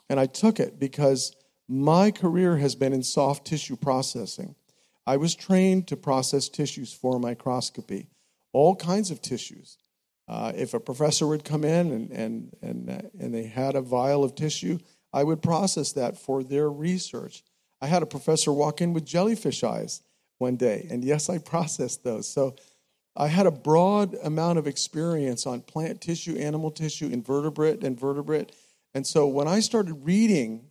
and 0.09 0.21
I 0.21 0.26
took 0.26 0.61
it 0.61 0.78
because 0.78 1.35
my 1.71 2.11
career 2.11 2.57
has 2.57 2.75
been 2.75 2.93
in 2.93 3.03
soft 3.05 3.47
tissue 3.47 3.77
processing. 3.77 4.57
I 5.07 5.17
was 5.17 5.37
trained 5.37 5.87
to 5.89 5.97
process 5.97 6.49
tissues 6.49 6.93
for 6.93 7.21
microscopy, 7.21 8.09
all 8.53 8.75
kinds 8.75 9.12
of 9.12 9.23
tissues. 9.23 9.79
Uh, 10.27 10.53
if 10.57 10.75
a 10.75 10.81
professor 10.81 11.29
would 11.29 11.45
come 11.45 11.65
in 11.65 11.93
and, 11.93 12.11
and, 12.11 12.57
and, 12.61 12.91
uh, 12.91 13.03
and 13.21 13.33
they 13.33 13.45
had 13.45 13.77
a 13.77 13.81
vial 13.81 14.25
of 14.25 14.35
tissue, 14.35 14.79
I 15.12 15.23
would 15.23 15.43
process 15.43 15.93
that 15.93 16.19
for 16.19 16.43
their 16.43 16.69
research. 16.71 17.45
I 17.81 17.87
had 17.87 18.03
a 18.03 18.07
professor 18.07 18.53
walk 18.53 18.81
in 18.81 18.93
with 18.93 19.05
jellyfish 19.05 19.62
eyes 19.62 20.03
one 20.39 20.57
day, 20.57 20.89
and 20.91 21.05
yes, 21.05 21.29
I 21.29 21.39
processed 21.53 22.03
those. 22.03 22.29
So 22.29 22.57
I 23.17 23.29
had 23.29 23.47
a 23.47 23.53
broad 23.53 24.17
amount 24.25 24.59
of 24.59 24.67
experience 24.67 25.47
on 25.47 25.61
plant 25.61 26.00
tissue, 26.00 26.37
animal 26.37 26.71
tissue, 26.73 27.09
invertebrate, 27.09 27.85
invertebrate. 27.85 28.53
And 28.93 29.07
so 29.07 29.27
when 29.27 29.47
I 29.47 29.61
started 29.61 30.05
reading 30.05 30.70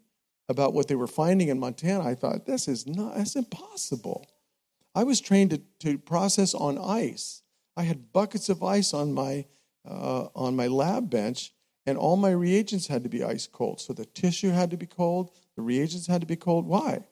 about 0.50 0.74
what 0.74 0.88
they 0.88 0.96
were 0.96 1.08
finding 1.08 1.48
in 1.50 1.60
Montana, 1.60 2.04
I 2.04 2.16
thought, 2.16 2.48
this 2.48 2.68
is 2.68 2.88
not, 2.88 3.16
that's 3.16 3.36
impossible. 3.36 4.26
I 4.96 5.04
was 5.04 5.22
trained 5.22 5.52
to, 5.52 5.62
to 5.82 6.00
process 6.00 6.56
on 6.56 6.78
ice. 6.78 7.44
I 7.78 7.84
had 7.84 8.12
buckets 8.12 8.50
of 8.50 8.64
ice 8.64 8.94
on 8.94 9.14
my, 9.14 9.46
uh, 9.88 10.28
on 10.36 10.56
my 10.56 10.68
lab 10.68 11.10
bench, 11.10 11.54
and 11.86 11.98
all 11.98 12.18
my 12.18 12.32
reagents 12.32 12.88
had 12.88 13.04
to 13.04 13.10
be 13.10 13.24
ice 13.24 13.48
cold. 13.48 13.80
So 13.80 13.94
the 13.94 14.06
tissue 14.06 14.50
had 14.50 14.72
to 14.72 14.78
be 14.78 14.88
cold, 14.88 15.32
the 15.56 15.62
reagents 15.62 16.08
had 16.08 16.22
to 16.22 16.28
be 16.28 16.36
cold. 16.36 16.66
Why? 16.66 17.06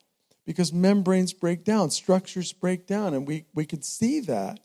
Because 0.45 0.73
membranes 0.73 1.31
break 1.31 1.63
down, 1.63 1.91
structures 1.91 2.51
break 2.53 2.87
down, 2.87 3.13
and 3.13 3.27
we, 3.27 3.45
we 3.53 3.65
could 3.65 3.85
see 3.85 4.19
that. 4.21 4.59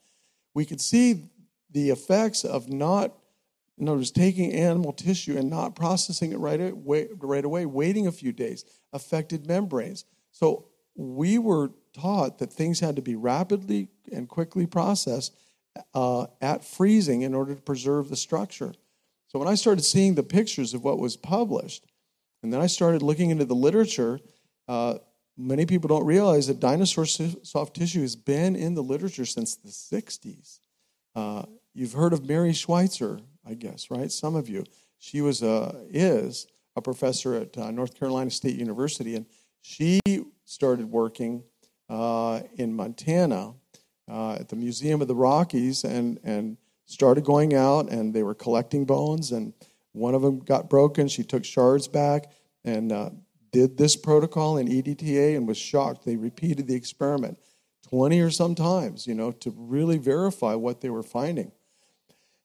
We 0.55 0.65
could 0.65 0.81
see 0.81 1.31
the 1.71 1.91
effects 1.91 2.45
of 2.45 2.69
not 2.71 3.13
in 3.79 3.89
other 3.89 3.99
words, 3.99 4.11
taking 4.11 4.53
animal 4.53 4.93
tissue 4.93 5.37
and 5.37 5.49
not 5.49 5.75
processing 5.75 6.33
it 6.33 6.39
right 6.39 6.61
away, 6.61 7.09
right 7.19 7.45
away, 7.45 7.67
waiting 7.67 8.07
a 8.07 8.13
few 8.13 8.33
days, 8.33 8.65
affected 8.93 9.47
membranes. 9.47 10.05
So 10.31 10.67
we 10.95 11.39
were 11.39 11.71
taught 11.95 12.39
that 12.39 12.53
things 12.53 12.81
had 12.81 12.97
to 12.97 13.03
be 13.03 13.17
rapidly 13.17 13.89
and 14.13 14.29
quickly 14.29 14.67
processed 14.67 15.35
uh, 15.95 16.27
at 16.41 16.65
freezing 16.65 17.23
in 17.23 17.35
order 17.35 17.55
to 17.55 17.63
preserve 17.63 18.09
the 18.09 18.17
structure. 18.17 18.75
So 19.29 19.39
when 19.39 19.49
I 19.49 19.55
started 19.55 19.83
seeing 19.83 20.15
the 20.15 20.23
pictures 20.23 20.75
of 20.75 20.85
what 20.85 20.99
was 20.99 21.17
published, 21.17 21.87
and 22.43 22.53
then 22.53 22.61
I 22.61 22.67
started 22.67 23.03
looking 23.03 23.31
into 23.31 23.47
the 23.47 23.55
literature, 23.55 24.21
uh, 24.69 24.99
many 25.37 25.65
people 25.65 25.89
don't 25.89 26.05
realize 26.05 26.47
that 26.49 26.61
dinosaur 26.61 27.07
soft 27.07 27.75
tissue 27.77 28.03
has 28.03 28.17
been 28.17 28.55
in 28.57 28.75
the 28.75 28.83
literature 28.83 29.25
since 29.25 29.57
the 29.57 29.71
60s. 29.71 30.61
Uh, 31.15 31.45
you've 31.73 31.95
heard 31.95 32.13
of 32.13 32.27
Mary 32.27 32.53
Schweitzer, 32.53 33.21
I 33.47 33.55
guess, 33.55 33.91
right? 33.91 34.11
Some 34.11 34.37
of 34.37 34.49
you. 34.49 34.65
She 34.99 35.21
was 35.21 35.43
a, 35.43 35.85
is 35.91 36.47
a 36.77 36.83
professor 36.83 37.35
at 37.35 37.57
uh, 37.59 37.71
North 37.71 37.99
Carolina 37.99 38.31
State 38.31 38.57
University, 38.57 39.17
and 39.17 39.27
she 39.61 40.01
started 40.45 40.91
working 40.91 41.43
uh, 41.89 42.41
in 42.57 42.75
Montana 42.75 43.55
uh, 44.11 44.35
at 44.35 44.49
the 44.49 44.57
Museum 44.57 45.03
of 45.03 45.09
the 45.09 45.15
Rockies 45.15 45.85
and, 45.85 46.19
and 46.23 46.57
started 46.87 47.25
going 47.25 47.55
out, 47.55 47.91
and 47.91 48.15
they 48.15 48.23
were 48.23 48.35
collecting 48.35 48.85
bones, 48.85 49.33
and 49.33 49.53
one 49.93 50.15
of 50.15 50.23
them 50.23 50.39
got 50.39 50.71
broken. 50.71 51.09
She 51.09 51.23
took 51.23 51.45
shards 51.45 51.89
back 51.89 52.31
and 52.65 52.93
uh, 52.93 53.11
did 53.51 53.77
this 53.77 53.97
protocol 53.97 54.57
in 54.57 54.69
EDTA 54.69 55.37
and 55.37 55.47
was 55.47 55.59
shocked. 55.59 56.05
They 56.05 56.17
repeated 56.17 56.67
the 56.67 56.75
experiment 56.75 57.39
20 57.89 58.21
or 58.21 58.31
some 58.31 58.55
times, 58.55 59.07
you 59.07 59.15
know, 59.15 59.33
to 59.33 59.53
really 59.57 59.99
verify 59.99 60.55
what 60.55 60.81
they 60.81 60.91
were 60.91 61.03
finding. 61.03 61.53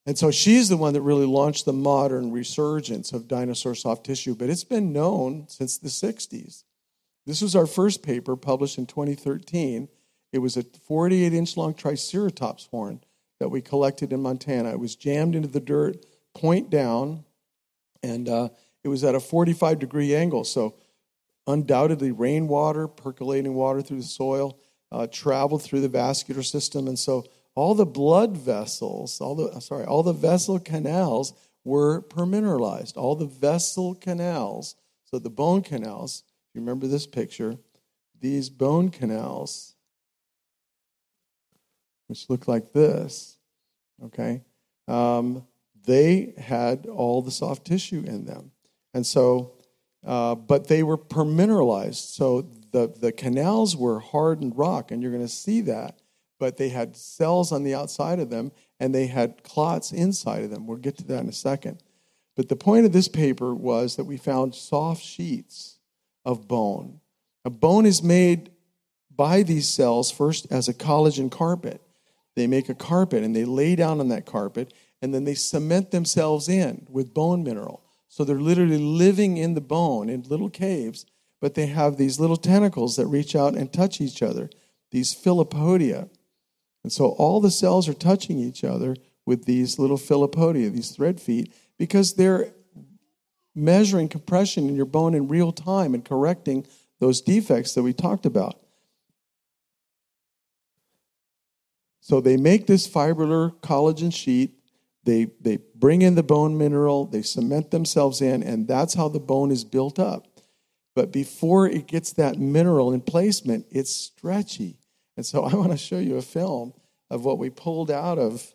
And 0.08 0.18
so 0.18 0.32
she's 0.32 0.70
the 0.70 0.78
one 0.78 0.94
that 0.94 1.02
really 1.02 1.26
launched 1.26 1.66
the 1.66 1.74
modern 1.74 2.32
resurgence 2.32 3.12
of 3.12 3.28
dinosaur 3.28 3.76
soft 3.76 4.06
tissue, 4.06 4.36
but 4.36 4.50
it's 4.50 4.64
been 4.64 4.94
known 4.94 5.46
since 5.50 5.78
the 5.78 5.90
60s. 5.90 6.64
This 7.26 7.42
was 7.42 7.58
our 7.58 7.66
first 7.66 8.04
paper 8.04 8.38
published 8.38 8.78
in 8.78 8.86
2013. 8.86 9.90
It 10.32 10.40
was 10.40 10.56
a 10.56 10.64
48 10.64 11.34
inch 11.34 11.58
long 11.58 11.74
Triceratops 11.74 12.68
horn 12.68 13.02
that 13.42 13.50
we 13.50 13.62
collected 13.62 14.14
in 14.14 14.22
Montana. 14.22 14.72
It 14.72 14.80
was 14.80 14.96
jammed 14.96 15.36
into 15.36 15.50
the 15.50 15.60
dirt, 15.60 16.06
point 16.34 16.70
down, 16.70 17.26
and 18.02 18.30
uh, 18.30 18.50
it 18.86 18.88
was 18.88 19.04
at 19.04 19.14
a 19.14 19.20
45 19.20 19.78
degree 19.78 20.16
angle. 20.16 20.46
So, 20.46 20.76
undoubtedly, 21.48 22.12
rainwater, 22.12 22.88
percolating 22.88 23.56
water 23.56 23.82
through 23.82 23.98
the 23.98 24.04
soil, 24.04 24.58
uh, 24.90 25.08
traveled 25.08 25.64
through 25.64 25.82
the 25.82 25.90
vascular 25.90 26.44
system. 26.44 26.88
And 26.88 26.98
so, 26.98 27.26
all 27.58 27.74
the 27.74 27.88
blood 27.88 28.38
vessels, 28.38 29.20
all 29.20 29.34
the 29.34 29.60
sorry, 29.62 29.84
all 29.84 30.04
the 30.04 30.14
vessel 30.14 30.60
canals 30.60 31.34
were 31.64 32.04
permineralized. 32.04 32.96
All 32.98 33.16
the 33.16 33.26
vessel 33.26 33.96
canals, 33.96 34.76
so 35.06 35.18
the 35.18 35.32
bone 35.32 35.64
canals, 35.64 36.22
if 36.28 36.54
you 36.54 36.62
remember 36.62 36.86
this 36.86 37.08
picture, 37.08 37.58
these 38.22 38.52
bone 38.52 38.90
canals, 38.90 39.74
which 42.06 42.30
look 42.30 42.48
like 42.48 42.74
this, 42.74 43.40
okay, 44.06 44.44
um, 44.88 45.44
they 45.84 46.36
had 46.38 46.86
all 46.86 47.24
the 47.24 47.32
soft 47.32 47.66
tissue 47.66 48.04
in 48.06 48.26
them. 48.26 48.52
And 48.94 49.04
so, 49.04 49.54
uh, 50.06 50.36
but 50.36 50.68
they 50.68 50.84
were 50.84 50.98
permineralized. 50.98 52.14
So 52.14 52.44
the, 52.72 52.94
the 52.96 53.12
canals 53.12 53.76
were 53.76 54.00
hardened 54.00 54.56
rock, 54.56 54.92
and 54.92 55.02
you're 55.02 55.12
going 55.12 55.26
to 55.26 55.28
see 55.28 55.62
that 55.62 55.98
but 56.40 56.58
they 56.58 56.70
had 56.70 56.96
cells 56.96 57.52
on 57.52 57.64
the 57.64 57.74
outside 57.74 58.20
of 58.20 58.30
them 58.30 58.52
and 58.80 58.94
they 58.94 59.08
had 59.08 59.44
clots 59.44 59.92
inside 59.92 60.44
of 60.44 60.50
them. 60.50 60.68
We'll 60.68 60.78
get 60.78 60.98
to 60.98 61.04
that 61.06 61.24
in 61.24 61.30
a 61.30 61.34
second. 61.34 61.82
But 62.36 62.50
the 62.50 62.56
point 62.56 62.86
of 62.86 62.94
this 62.94 63.08
paper 63.08 63.54
was 63.54 63.96
that 63.96 64.06
we 64.06 64.18
found 64.18 64.54
soft 64.54 65.02
sheets 65.02 65.80
of 66.24 66.48
bone. 66.48 67.00
A 67.44 67.50
bone 67.50 67.86
is 67.86 68.04
made 68.04 68.52
by 69.16 69.42
these 69.42 69.68
cells 69.68 70.12
first 70.12 70.46
as 70.52 70.68
a 70.68 70.74
collagen 70.74 71.32
carpet. 71.32 71.82
They 72.36 72.46
make 72.46 72.70
a 72.70 72.76
carpet 72.76 73.24
and 73.24 73.36
they 73.36 73.46
lay 73.46 73.76
down 73.76 74.00
on 74.00 74.10
that 74.10 74.28
carpet 74.28 74.74
and 75.02 75.14
then 75.14 75.24
they 75.24 75.34
cement 75.34 75.92
themselves 75.92 76.48
in 76.48 76.86
with 76.90 77.14
bone 77.14 77.44
mineral. 77.44 77.84
So 78.08 78.24
they're 78.24 78.40
literally 78.40 78.78
living 78.78 79.38
in 79.38 79.54
the 79.54 79.62
bone 79.62 80.10
in 80.10 80.24
little 80.24 80.50
caves, 80.50 81.06
but 81.40 81.56
they 81.56 81.68
have 81.68 81.98
these 81.98 82.20
little 82.20 82.38
tentacles 82.38 82.96
that 82.96 83.08
reach 83.08 83.36
out 83.36 83.56
and 83.56 83.72
touch 83.72 84.02
each 84.02 84.24
other, 84.24 84.50
these 84.92 85.14
filopodia. 85.14 86.10
And 86.84 86.92
so 86.92 87.10
all 87.10 87.42
the 87.42 87.52
cells 87.52 87.90
are 87.90 87.94
touching 87.94 88.40
each 88.40 88.64
other 88.64 88.96
with 89.26 89.46
these 89.46 89.78
little 89.78 89.98
filopodia, 89.98 90.70
these 90.70 90.92
thread 90.92 91.20
feet, 91.20 91.54
because 91.78 92.14
they're 92.14 92.54
measuring 93.54 94.08
compression 94.08 94.70
in 94.70 94.76
your 94.76 94.86
bone 94.86 95.16
in 95.16 95.28
real 95.28 95.52
time 95.52 95.94
and 95.94 96.06
correcting 96.06 96.66
those 97.00 97.22
defects 97.22 97.74
that 97.74 97.84
we 97.84 97.94
talked 97.94 98.26
about. 98.26 98.60
So 102.00 102.22
they 102.22 102.38
make 102.38 102.68
this 102.68 102.88
fibrillar 102.88 103.54
collagen 103.60 104.14
sheet. 104.14 104.54
They, 105.04 105.28
they 105.42 105.60
bring 105.76 106.02
in 106.02 106.16
the 106.16 106.24
bone 106.24 106.58
mineral, 106.58 107.06
they 107.06 107.22
cement 107.22 107.72
themselves 107.72 108.22
in, 108.22 108.44
and 108.44 108.68
that's 108.68 108.94
how 108.94 109.10
the 109.10 109.20
bone 109.20 109.52
is 109.52 109.64
built 109.64 110.00
up. 110.00 110.28
But 110.96 111.12
before 111.12 111.68
it 111.68 111.88
gets 111.88 112.14
that 112.14 112.40
mineral 112.40 112.92
in 112.92 113.02
placement, 113.02 113.66
it's 113.70 113.94
stretchy. 113.94 114.80
And 115.18 115.26
so 115.26 115.44
I 115.52 115.54
want 115.56 115.72
to 115.72 115.78
show 115.78 115.98
you 116.00 116.16
a 116.16 116.22
film 116.22 116.74
of 117.10 117.26
what 117.26 117.40
we 117.40 117.50
pulled 117.50 117.92
out 117.92 118.20
of 118.20 118.54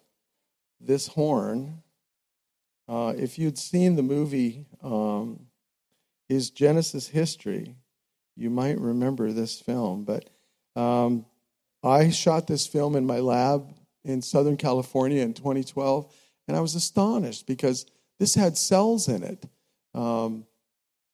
this 0.81 1.09
horn. 1.09 1.83
Uh, 2.89 3.13
if 3.17 3.39
you'd 3.39 3.59
seen 3.59 3.97
the 3.97 4.03
movie 4.03 4.67
um, 4.83 5.47
Is 6.29 6.51
Genesis 6.51 7.09
History, 7.09 7.77
you 8.37 8.49
might 8.49 8.79
remember 8.81 9.33
this 9.33 9.61
film. 9.61 10.05
But 10.05 10.31
um, 10.75 11.27
I 11.83 12.11
shot 12.11 12.47
this 12.47 12.67
film 12.67 12.97
in 12.97 13.05
my 13.05 13.19
lab 13.19 13.75
in 14.05 14.23
Southern 14.23 14.57
California 14.57 15.23
in 15.23 15.35
2012, 15.35 16.13
and 16.49 16.57
I 16.57 16.61
was 16.61 16.75
astonished 16.75 17.47
because 17.47 17.87
this 18.19 18.35
had 18.35 18.57
cells 18.57 19.09
in 19.09 19.23
it. 19.23 19.45
Um, 19.95 20.47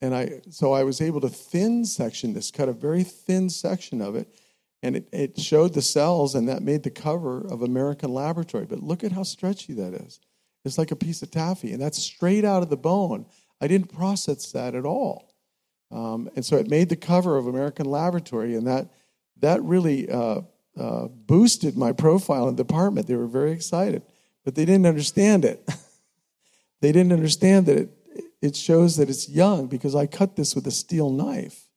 and 0.01 0.15
I, 0.15 0.41
so 0.51 0.73
I 0.73 0.85
was 0.85 1.01
able 1.01 1.21
to 1.23 1.29
thin 1.29 1.85
section 1.85 2.33
this, 2.33 2.51
cut 2.51 2.69
a 2.69 2.73
very 2.73 3.03
thin 3.03 3.51
section 3.51 4.01
of 4.01 4.15
it, 4.15 4.33
and 4.83 4.97
it, 4.97 5.09
it 5.13 5.41
showed 5.41 5.75
the 5.75 5.83
cells, 5.83 6.35
and 6.35 6.49
that 6.49 6.63
made 6.63 6.83
the 6.83 6.91
cover 6.91 7.41
of 7.41 7.63
American 7.63 8.13
Laboratory. 8.13 8.67
But 8.67 8.83
look 8.83 9.03
at 9.03 9.13
how 9.13 9.25
stretchy 9.25 9.73
that 9.75 9.95
is. 9.95 10.21
It's 10.65 10.79
like 10.79 10.91
a 10.91 10.97
piece 10.97 11.23
of 11.23 11.31
taffy, 11.31 11.73
and 11.73 11.83
that's 11.83 11.99
straight 11.99 12.45
out 12.45 12.63
of 12.63 12.71
the 12.71 12.77
bone. 12.77 13.27
I 13.61 13.67
didn't 13.67 13.93
process 13.93 14.53
that 14.53 14.75
at 14.75 14.85
all. 14.85 15.33
Um, 15.91 16.29
and 16.37 16.45
so 16.45 16.57
it 16.57 16.69
made 16.69 16.91
the 16.91 16.97
cover 16.97 17.37
of 17.37 17.47
American 17.47 17.87
Laboratory, 17.87 18.55
and 18.55 18.67
that, 18.67 18.89
that 19.41 19.63
really 19.63 20.11
uh, 20.11 20.43
uh, 20.79 21.09
boosted 21.09 21.77
my 21.77 21.93
profile 21.93 22.49
in 22.49 22.57
the 22.57 22.63
department. 22.63 23.07
They 23.07 23.17
were 23.17 23.27
very 23.27 23.53
excited, 23.53 24.03
but 24.45 24.55
they 24.55 24.65
didn't 24.65 24.87
understand 24.87 25.45
it. 25.45 25.67
they 26.81 26.93
didn't 26.93 27.13
understand 27.13 27.67
that 27.67 27.79
it, 27.79 27.91
it 28.43 28.57
shows 28.57 28.97
that 28.99 29.09
it's 29.09 29.29
young 29.29 29.67
because 29.67 29.95
I 29.95 30.07
cut 30.07 30.37
this 30.37 30.55
with 30.55 30.67
a 30.67 30.71
steel 30.71 31.11
knife. 31.11 31.68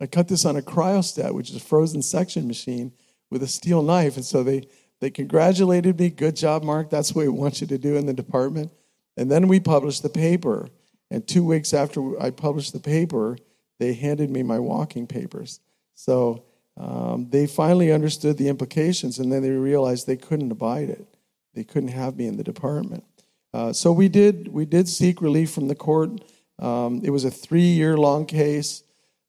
I 0.00 0.06
cut 0.06 0.28
this 0.28 0.44
on 0.44 0.56
a 0.56 0.62
cryostat, 0.62 1.34
which 1.34 1.50
is 1.50 1.56
a 1.56 1.60
frozen 1.60 2.02
section 2.02 2.46
machine, 2.46 2.92
with 3.30 3.42
a 3.42 3.48
steel 3.48 3.82
knife. 3.82 4.16
And 4.16 4.24
so 4.24 4.42
they, 4.42 4.66
they 5.00 5.10
congratulated 5.10 5.98
me. 5.98 6.10
Good 6.10 6.36
job, 6.36 6.64
Mark. 6.64 6.90
That's 6.90 7.14
what 7.14 7.22
we 7.22 7.28
want 7.28 7.60
you 7.60 7.66
to 7.66 7.78
do 7.78 7.96
in 7.96 8.06
the 8.06 8.14
department. 8.14 8.72
And 9.16 9.30
then 9.30 9.46
we 9.46 9.60
published 9.60 10.02
the 10.02 10.08
paper. 10.08 10.68
And 11.10 11.26
two 11.26 11.44
weeks 11.44 11.74
after 11.74 12.20
I 12.20 12.30
published 12.30 12.72
the 12.72 12.80
paper, 12.80 13.36
they 13.78 13.94
handed 13.94 14.30
me 14.30 14.42
my 14.42 14.58
walking 14.58 15.06
papers. 15.06 15.60
So 15.94 16.44
um, 16.76 17.28
they 17.30 17.46
finally 17.46 17.92
understood 17.92 18.38
the 18.38 18.48
implications, 18.48 19.18
and 19.18 19.30
then 19.30 19.42
they 19.42 19.50
realized 19.50 20.06
they 20.06 20.16
couldn't 20.16 20.50
abide 20.50 20.88
it. 20.88 21.06
They 21.54 21.64
couldn't 21.64 21.90
have 21.90 22.16
me 22.16 22.26
in 22.26 22.36
the 22.36 22.44
department. 22.44 23.04
Uh, 23.52 23.72
so 23.72 23.90
we 23.92 24.08
did. 24.08 24.48
We 24.48 24.64
did 24.64 24.88
seek 24.88 25.20
relief 25.20 25.50
from 25.50 25.68
the 25.68 25.74
court. 25.74 26.22
Um, 26.58 27.00
it 27.02 27.10
was 27.10 27.24
a 27.24 27.30
three-year-long 27.30 28.26
case. 28.26 28.82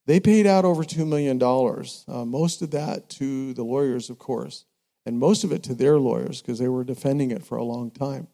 They 0.05 0.19
paid 0.19 0.47
out 0.47 0.65
over 0.65 0.83
two 0.83 1.05
million 1.05 1.37
dollars. 1.37 2.03
Uh, 2.07 2.25
most 2.25 2.61
of 2.61 2.71
that 2.71 3.09
to 3.11 3.53
the 3.53 3.63
lawyers, 3.63 4.09
of 4.09 4.17
course, 4.17 4.65
and 5.05 5.19
most 5.19 5.43
of 5.43 5.51
it 5.51 5.63
to 5.63 5.75
their 5.75 5.99
lawyers 5.99 6.41
because 6.41 6.59
they 6.59 6.67
were 6.67 6.83
defending 6.83 7.31
it 7.31 7.43
for 7.43 7.57
a 7.57 7.63
long 7.63 7.91
time. 7.91 8.27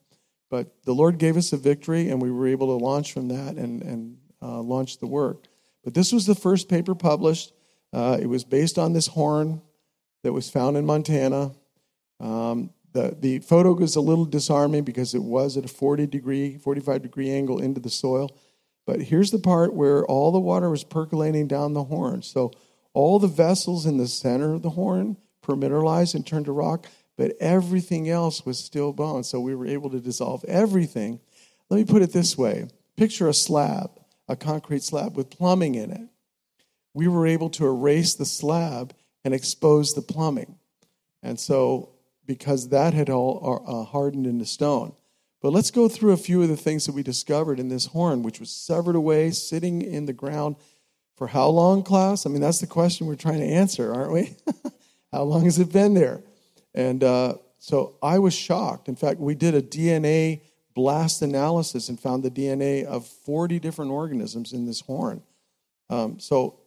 But 0.50 0.84
the 0.84 0.94
Lord 0.94 1.18
gave 1.18 1.36
us 1.36 1.52
a 1.52 1.58
victory, 1.58 2.10
and 2.10 2.22
we 2.22 2.32
were 2.32 2.48
able 2.48 2.78
to 2.78 2.84
launch 2.84 3.12
from 3.12 3.28
that 3.28 3.56
and 3.56 3.82
and 3.82 4.18
uh, 4.42 4.62
launch 4.62 5.00
the 5.00 5.08
work. 5.08 5.46
But 5.84 5.94
this 5.94 6.12
was 6.12 6.26
the 6.26 6.36
first 6.36 6.70
paper 6.70 6.96
published. 6.96 7.54
Uh, 7.94 8.18
it 8.20 8.28
was 8.28 8.44
based 8.44 8.78
on 8.78 8.94
this 8.94 9.08
horn 9.08 9.62
that 10.24 10.34
was 10.34 10.50
found 10.50 10.78
in 10.78 10.86
Montana. 10.86 11.52
Um, 12.20 12.72
the, 12.94 13.16
the 13.20 13.40
photo 13.40 13.74
was 13.74 13.96
a 13.96 14.02
little 14.02 14.26
disarming 14.26 14.84
because 14.84 15.14
it 15.14 15.22
was 15.22 15.56
at 15.56 15.66
a 15.66 15.68
40 15.68 16.08
degree, 16.08 16.58
45 16.58 17.02
degree 17.02 17.30
angle 17.30 17.60
into 17.60 17.80
the 17.80 17.90
soil. 17.90 18.36
But 18.88 19.04
here's 19.04 19.30
the 19.30 19.38
part 19.38 19.76
where 19.76 20.04
all 20.04 20.32
the 20.32 20.40
water 20.40 20.72
was 20.72 20.84
percolating 20.84 21.48
down 21.48 21.74
the 21.74 21.84
horn. 21.84 22.24
So 22.24 22.52
all 22.94 23.20
the 23.20 23.28
vessels 23.28 23.86
in 23.86 23.98
the 23.98 24.08
center 24.08 24.56
of 24.56 24.64
the 24.64 24.72
horn 24.72 25.18
permineralized 25.44 26.16
and 26.16 26.26
turned 26.26 26.46
to 26.46 26.52
rock, 26.52 26.88
but 27.16 27.34
everything 27.40 28.10
else 28.10 28.48
was 28.48 28.58
still 28.58 28.94
bone. 28.94 29.24
So 29.24 29.40
we 29.40 29.54
were 29.54 29.68
able 29.68 29.92
to 29.92 30.00
dissolve 30.00 30.44
everything. 30.46 31.20
Let 31.70 31.78
me 31.78 31.86
put 31.86 32.02
it 32.02 32.14
this 32.14 32.36
way 32.36 32.70
picture 32.96 33.30
a 33.30 33.34
slab, 33.36 33.92
a 34.28 34.36
concrete 34.36 34.82
slab 34.82 35.16
with 35.16 35.30
plumbing 35.30 35.76
in 35.76 35.92
it 35.92 36.10
we 36.98 37.08
were 37.08 37.28
able 37.28 37.52
to 37.52 37.68
erase 37.68 38.16
the 38.16 38.26
slab 38.26 38.92
and 39.24 39.32
expose 39.32 39.94
the 39.94 40.02
plumbing. 40.02 40.56
And 41.22 41.40
so, 41.40 41.92
because 42.26 42.70
that 42.70 42.96
had 42.96 43.08
all 43.12 43.64
uh, 43.68 43.84
hardened 43.84 44.26
into 44.26 44.46
stone. 44.46 44.94
But 45.42 45.54
let's 45.54 45.72
go 45.72 45.88
through 45.88 46.14
a 46.14 46.18
few 46.18 46.42
of 46.42 46.50
the 46.50 46.58
things 46.58 46.86
that 46.86 46.94
we 46.94 47.04
discovered 47.04 47.60
in 47.60 47.70
this 47.70 47.88
horn, 47.88 48.24
which 48.24 48.40
was 48.40 48.50
severed 48.50 48.96
away, 48.96 49.32
sitting 49.32 49.82
in 49.82 50.06
the 50.06 50.14
ground 50.14 50.56
for 51.16 51.28
how 51.28 51.48
long, 51.50 51.84
class? 51.84 52.26
I 52.26 52.30
mean, 52.30 52.42
that's 52.42 52.60
the 52.60 52.68
question 52.68 53.08
we're 53.08 53.16
trying 53.16 53.40
to 53.40 53.46
answer, 53.46 53.94
aren't 53.94 54.14
we? 54.14 54.36
how 55.12 55.24
long 55.24 55.46
has 55.46 55.60
it 55.60 55.72
been 55.72 55.94
there? 55.94 56.24
And 56.74 57.04
uh, 57.04 57.36
so 57.60 57.96
I 58.02 58.20
was 58.20 58.34
shocked. 58.34 58.88
In 58.88 58.96
fact, 58.96 59.20
we 59.20 59.36
did 59.36 59.56
a 59.56 59.62
DNA 59.62 60.42
blast 60.74 61.22
analysis 61.22 61.90
and 61.90 62.00
found 62.00 62.24
the 62.24 62.32
DNA 62.32 62.86
of 62.86 63.06
40 63.06 63.60
different 63.60 63.92
organisms 63.92 64.54
in 64.54 64.66
this 64.66 64.82
horn. 64.82 65.24
Um, 65.90 66.20
so 66.20 66.60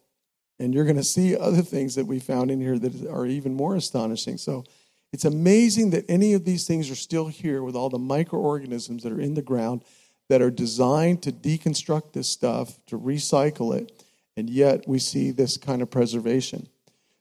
and 0.61 0.75
you're 0.75 0.85
going 0.85 0.95
to 0.95 1.03
see 1.03 1.35
other 1.35 1.63
things 1.63 1.95
that 1.95 2.05
we 2.05 2.19
found 2.19 2.51
in 2.51 2.61
here 2.61 2.77
that 2.77 3.07
are 3.07 3.25
even 3.25 3.55
more 3.55 3.75
astonishing. 3.75 4.37
So 4.37 4.63
it's 5.13 5.25
amazing 5.25 5.89
that 5.91 6.05
any 6.09 6.33
of 6.33 6.45
these 6.45 6.65
things 6.65 6.89
are 6.89 6.95
still 6.95 7.27
here 7.27 7.63
with 7.63 7.75
all 7.75 7.89
the 7.89 7.99
microorganisms 7.99 9.03
that 9.03 9.11
are 9.11 9.21
in 9.21 9.33
the 9.33 9.41
ground 9.41 9.83
that 10.29 10.41
are 10.41 10.51
designed 10.51 11.21
to 11.23 11.31
deconstruct 11.31 12.13
this 12.13 12.29
stuff, 12.29 12.79
to 12.87 12.97
recycle 12.97 13.75
it, 13.75 14.05
and 14.37 14.49
yet 14.49 14.87
we 14.87 14.97
see 14.97 15.31
this 15.31 15.57
kind 15.57 15.81
of 15.81 15.91
preservation. 15.91 16.67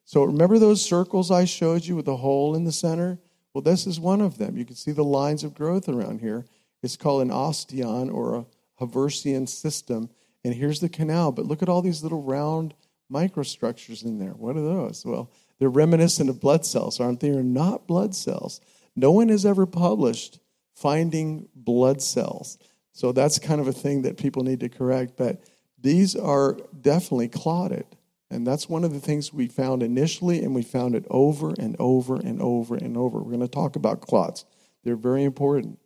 So 0.05 0.23
remember 0.23 0.59
those 0.59 0.85
circles 0.85 1.31
I 1.31 1.45
showed 1.45 1.85
you 1.85 1.97
with 1.97 2.05
the 2.07 2.17
hole 2.17 2.55
in 2.55 2.65
the 2.65 2.73
center? 2.73 3.19
Well, 3.53 3.63
this 3.63 3.87
is 3.87 3.99
one 3.99 4.21
of 4.21 4.39
them. 4.39 4.57
You 4.57 4.65
can 4.65 4.77
see 4.77 4.93
the 4.93 5.05
lines 5.05 5.43
of 5.43 5.55
growth 5.55 5.89
around 5.89 6.21
here. 6.21 6.47
It's 6.83 6.97
called 6.97 7.23
an 7.23 7.31
osteon 7.31 8.13
or 8.13 8.37
a 8.37 8.47
Haversian 8.79 9.47
system. 9.47 10.09
And 10.45 10.55
here's 10.55 10.81
the 10.81 10.89
canal. 10.89 11.33
But 11.33 11.47
look 11.47 11.63
at 11.63 11.69
all 11.69 11.83
these 11.83 12.03
little 12.03 12.23
round 12.23 12.75
microstructures 13.11 14.05
in 14.05 14.19
there. 14.19 14.31
What 14.31 14.57
are 14.57 14.63
those? 14.63 15.05
Well, 15.05 15.31
they're 15.59 15.69
reminiscent 15.69 16.31
of 16.31 16.41
blood 16.41 16.65
cells, 16.65 17.01
aren't 17.01 17.21
they? 17.21 17.31
They're 17.31 17.43
not 17.43 17.87
blood 17.87 18.15
cells. 18.15 18.61
No 18.97 19.11
one 19.13 19.29
has 19.29 19.45
ever 19.45 19.67
published 19.67 20.39
finding 20.75 21.49
blood 21.55 22.01
cells. 22.01 22.59
So 22.93 23.13
that's 23.13 23.39
kind 23.39 23.61
of 23.61 23.69
a 23.69 23.73
thing 23.73 24.03
that 24.03 24.17
people 24.17 24.43
need 24.43 24.61
to 24.61 24.69
correct. 24.69 25.17
But 25.17 25.43
these 25.79 26.17
are 26.17 26.57
definitely 26.81 27.29
clotted. 27.29 27.87
And 28.31 28.47
that's 28.47 28.69
one 28.69 28.85
of 28.85 28.93
the 28.93 29.01
things 29.01 29.33
we 29.33 29.49
found 29.49 29.83
initially, 29.83 30.43
and 30.43 30.55
we 30.55 30.63
found 30.63 30.95
it 30.95 31.05
over 31.11 31.53
and 31.59 31.75
over 31.79 32.17
and 32.17 32.41
over 32.41 32.77
and 32.77 32.97
over. 32.97 33.19
We're 33.19 33.33
going 33.33 33.41
to 33.41 33.49
talk 33.49 33.75
about 33.75 34.01
clots, 34.01 34.45
they're 34.85 34.97
very 34.97 35.25
important. 35.25 35.79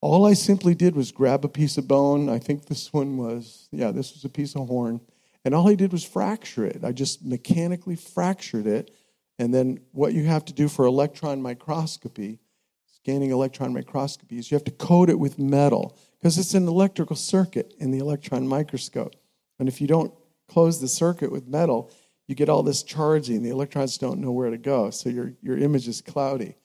All 0.00 0.26
I 0.26 0.32
simply 0.32 0.74
did 0.74 0.96
was 0.96 1.12
grab 1.12 1.44
a 1.44 1.48
piece 1.48 1.78
of 1.78 1.86
bone. 1.86 2.28
I 2.28 2.40
think 2.40 2.66
this 2.66 2.92
one 2.92 3.16
was, 3.16 3.68
yeah, 3.70 3.92
this 3.92 4.12
was 4.14 4.24
a 4.24 4.28
piece 4.28 4.56
of 4.56 4.66
horn. 4.66 5.00
And 5.44 5.54
all 5.54 5.68
I 5.68 5.74
did 5.74 5.92
was 5.92 6.04
fracture 6.04 6.64
it. 6.64 6.84
I 6.84 6.92
just 6.92 7.24
mechanically 7.24 7.96
fractured 7.96 8.66
it. 8.66 8.94
And 9.38 9.52
then 9.52 9.80
what 9.92 10.12
you 10.12 10.24
have 10.24 10.44
to 10.46 10.52
do 10.52 10.68
for 10.68 10.84
electron 10.84 11.42
microscopy, 11.42 12.38
scanning 12.86 13.30
electron 13.30 13.72
microscopy, 13.72 14.38
is 14.38 14.50
you 14.50 14.54
have 14.54 14.64
to 14.64 14.70
coat 14.70 15.10
it 15.10 15.18
with 15.18 15.38
metal 15.38 15.98
because 16.20 16.38
it's 16.38 16.54
an 16.54 16.68
electrical 16.68 17.16
circuit 17.16 17.74
in 17.78 17.90
the 17.90 17.98
electron 17.98 18.46
microscope. 18.46 19.14
And 19.58 19.68
if 19.68 19.80
you 19.80 19.88
don't 19.88 20.14
close 20.48 20.80
the 20.80 20.88
circuit 20.88 21.32
with 21.32 21.48
metal, 21.48 21.90
you 22.28 22.34
get 22.34 22.48
all 22.48 22.62
this 22.62 22.82
charging. 22.82 23.42
The 23.42 23.50
electrons 23.50 23.98
don't 23.98 24.20
know 24.20 24.30
where 24.30 24.50
to 24.50 24.58
go, 24.58 24.90
so 24.90 25.08
your, 25.08 25.32
your 25.42 25.58
image 25.58 25.88
is 25.88 26.00
cloudy. 26.00 26.56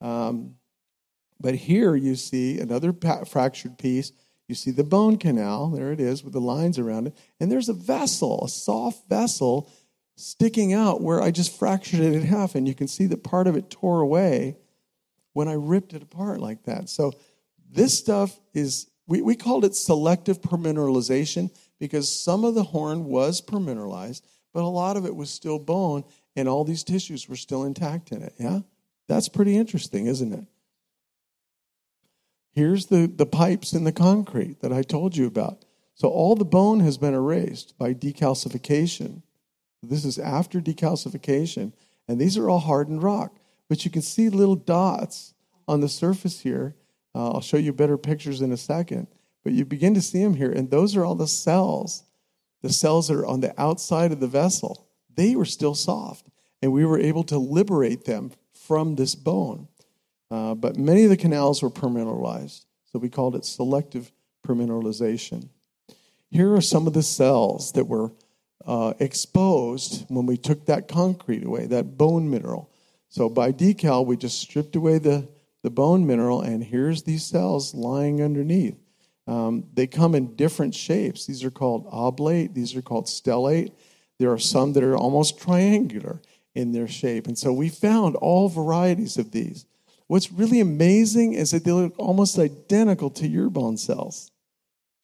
Um, 0.00 0.56
but 1.40 1.54
here 1.54 1.94
you 1.94 2.14
see 2.14 2.58
another 2.58 2.94
fractured 3.24 3.78
piece 3.78 4.12
you 4.48 4.54
see 4.54 4.70
the 4.70 4.82
bone 4.82 5.18
canal, 5.18 5.68
there 5.68 5.92
it 5.92 6.00
is 6.00 6.24
with 6.24 6.32
the 6.32 6.40
lines 6.40 6.78
around 6.78 7.08
it. 7.08 7.16
And 7.38 7.52
there's 7.52 7.68
a 7.68 7.74
vessel, 7.74 8.44
a 8.44 8.48
soft 8.48 9.08
vessel 9.08 9.70
sticking 10.16 10.72
out 10.72 11.02
where 11.02 11.20
I 11.20 11.30
just 11.30 11.56
fractured 11.56 12.00
it 12.00 12.14
in 12.14 12.22
half. 12.22 12.54
And 12.54 12.66
you 12.66 12.74
can 12.74 12.88
see 12.88 13.06
that 13.06 13.22
part 13.22 13.46
of 13.46 13.56
it 13.56 13.70
tore 13.70 14.00
away 14.00 14.56
when 15.34 15.48
I 15.48 15.52
ripped 15.52 15.92
it 15.92 16.02
apart 16.02 16.40
like 16.40 16.64
that. 16.64 16.88
So 16.88 17.12
this 17.70 17.96
stuff 17.96 18.40
is, 18.54 18.90
we, 19.06 19.20
we 19.20 19.36
called 19.36 19.66
it 19.66 19.76
selective 19.76 20.40
permineralization 20.40 21.50
because 21.78 22.10
some 22.10 22.44
of 22.44 22.54
the 22.54 22.64
horn 22.64 23.04
was 23.04 23.42
permineralized, 23.42 24.22
but 24.54 24.64
a 24.64 24.66
lot 24.66 24.96
of 24.96 25.04
it 25.04 25.14
was 25.14 25.30
still 25.30 25.58
bone 25.58 26.04
and 26.34 26.48
all 26.48 26.64
these 26.64 26.84
tissues 26.84 27.28
were 27.28 27.36
still 27.36 27.64
intact 27.64 28.12
in 28.12 28.22
it. 28.22 28.32
Yeah? 28.38 28.60
That's 29.08 29.28
pretty 29.28 29.56
interesting, 29.56 30.06
isn't 30.06 30.32
it? 30.32 30.44
Here's 32.58 32.86
the, 32.86 33.06
the 33.06 33.24
pipes 33.24 33.72
in 33.72 33.84
the 33.84 33.92
concrete 33.92 34.62
that 34.62 34.72
I 34.72 34.82
told 34.82 35.16
you 35.16 35.28
about. 35.28 35.64
So 35.94 36.08
all 36.08 36.34
the 36.34 36.44
bone 36.44 36.80
has 36.80 36.98
been 36.98 37.14
erased 37.14 37.78
by 37.78 37.94
decalcification. 37.94 39.22
This 39.80 40.04
is 40.04 40.18
after 40.18 40.60
decalcification, 40.60 41.72
and 42.08 42.20
these 42.20 42.36
are 42.36 42.50
all 42.50 42.58
hardened 42.58 43.04
rock. 43.04 43.38
But 43.68 43.84
you 43.84 43.92
can 43.92 44.02
see 44.02 44.28
little 44.28 44.56
dots 44.56 45.34
on 45.68 45.78
the 45.78 45.88
surface 45.88 46.40
here. 46.40 46.74
Uh, 47.14 47.30
I'll 47.30 47.40
show 47.40 47.58
you 47.58 47.72
better 47.72 47.96
pictures 47.96 48.40
in 48.40 48.50
a 48.50 48.56
second. 48.56 49.06
But 49.44 49.52
you 49.52 49.64
begin 49.64 49.94
to 49.94 50.02
see 50.02 50.24
them 50.24 50.34
here, 50.34 50.50
and 50.50 50.68
those 50.68 50.96
are 50.96 51.04
all 51.04 51.14
the 51.14 51.28
cells. 51.28 52.02
The 52.62 52.72
cells 52.72 53.06
that 53.06 53.18
are 53.18 53.26
on 53.26 53.38
the 53.38 53.54
outside 53.56 54.10
of 54.10 54.18
the 54.18 54.26
vessel. 54.26 54.88
They 55.14 55.36
were 55.36 55.44
still 55.44 55.76
soft, 55.76 56.26
and 56.60 56.72
we 56.72 56.84
were 56.84 56.98
able 56.98 57.22
to 57.22 57.38
liberate 57.38 58.04
them 58.04 58.32
from 58.52 58.96
this 58.96 59.14
bone. 59.14 59.68
Uh, 60.30 60.54
but 60.54 60.76
many 60.76 61.04
of 61.04 61.10
the 61.10 61.16
canals 61.16 61.62
were 61.62 61.70
permineralized, 61.70 62.64
so 62.84 62.98
we 62.98 63.08
called 63.08 63.34
it 63.34 63.44
selective 63.44 64.12
permineralization. 64.46 65.48
Here 66.30 66.52
are 66.54 66.60
some 66.60 66.86
of 66.86 66.92
the 66.92 67.02
cells 67.02 67.72
that 67.72 67.86
were 67.86 68.12
uh, 68.66 68.92
exposed 68.98 70.04
when 70.08 70.26
we 70.26 70.36
took 70.36 70.66
that 70.66 70.88
concrete 70.88 71.44
away, 71.44 71.66
that 71.66 71.96
bone 71.96 72.28
mineral. 72.28 72.70
So 73.08 73.30
by 73.30 73.52
decal, 73.52 74.04
we 74.04 74.16
just 74.16 74.38
stripped 74.38 74.76
away 74.76 74.98
the, 74.98 75.26
the 75.62 75.70
bone 75.70 76.06
mineral, 76.06 76.42
and 76.42 76.62
here's 76.62 77.04
these 77.04 77.24
cells 77.24 77.74
lying 77.74 78.22
underneath. 78.22 78.76
Um, 79.26 79.64
they 79.74 79.86
come 79.86 80.14
in 80.14 80.36
different 80.36 80.74
shapes. 80.74 81.26
These 81.26 81.44
are 81.44 81.50
called 81.50 81.86
oblate, 81.90 82.54
these 82.54 82.76
are 82.76 82.82
called 82.82 83.06
stellate. 83.06 83.72
There 84.18 84.32
are 84.32 84.38
some 84.38 84.72
that 84.72 84.82
are 84.82 84.96
almost 84.96 85.38
triangular 85.38 86.20
in 86.54 86.72
their 86.72 86.88
shape. 86.88 87.26
And 87.26 87.38
so 87.38 87.52
we 87.52 87.68
found 87.68 88.16
all 88.16 88.48
varieties 88.48 89.16
of 89.16 89.30
these. 89.30 89.64
What's 90.08 90.32
really 90.32 90.60
amazing 90.60 91.34
is 91.34 91.52
that 91.52 91.64
they 91.64 91.72
look 91.72 91.94
almost 91.98 92.38
identical 92.38 93.10
to 93.10 93.28
your 93.28 93.48
bone 93.48 93.76
cells 93.76 94.30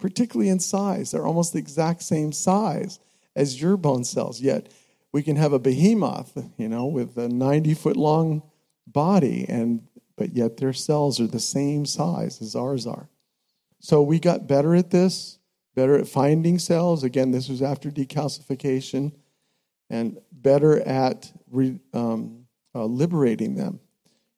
particularly 0.04 0.50
in 0.50 0.60
size. 0.60 1.10
They're 1.10 1.26
almost 1.26 1.54
the 1.54 1.58
exact 1.58 2.02
same 2.02 2.30
size 2.30 3.00
as 3.34 3.58
your 3.58 3.78
bone 3.78 4.04
cells. 4.04 4.38
Yet 4.38 4.70
we 5.12 5.22
can 5.22 5.36
have 5.36 5.54
a 5.54 5.58
behemoth, 5.58 6.36
you 6.58 6.68
know, 6.68 6.84
with 6.84 7.16
a 7.16 7.26
90 7.26 7.72
foot 7.72 7.96
long 7.96 8.42
body, 8.86 9.46
and 9.48 9.86
but 10.16 10.34
yet 10.36 10.58
their 10.58 10.74
cells 10.74 11.20
are 11.20 11.26
the 11.26 11.40
same 11.40 11.86
size 11.86 12.42
as 12.42 12.54
ours 12.54 12.86
are. 12.86 13.08
So 13.80 14.02
we 14.02 14.20
got 14.20 14.46
better 14.46 14.74
at 14.74 14.90
this, 14.90 15.38
better 15.74 15.96
at 15.96 16.06
finding 16.06 16.58
cells. 16.58 17.02
Again, 17.02 17.30
this 17.30 17.48
was 17.48 17.62
after 17.62 17.90
decalcification, 17.90 19.12
and 19.88 20.18
better 20.30 20.80
at 20.80 21.32
re, 21.50 21.80
um, 21.94 22.44
uh, 22.74 22.84
liberating 22.84 23.54
them. 23.54 23.80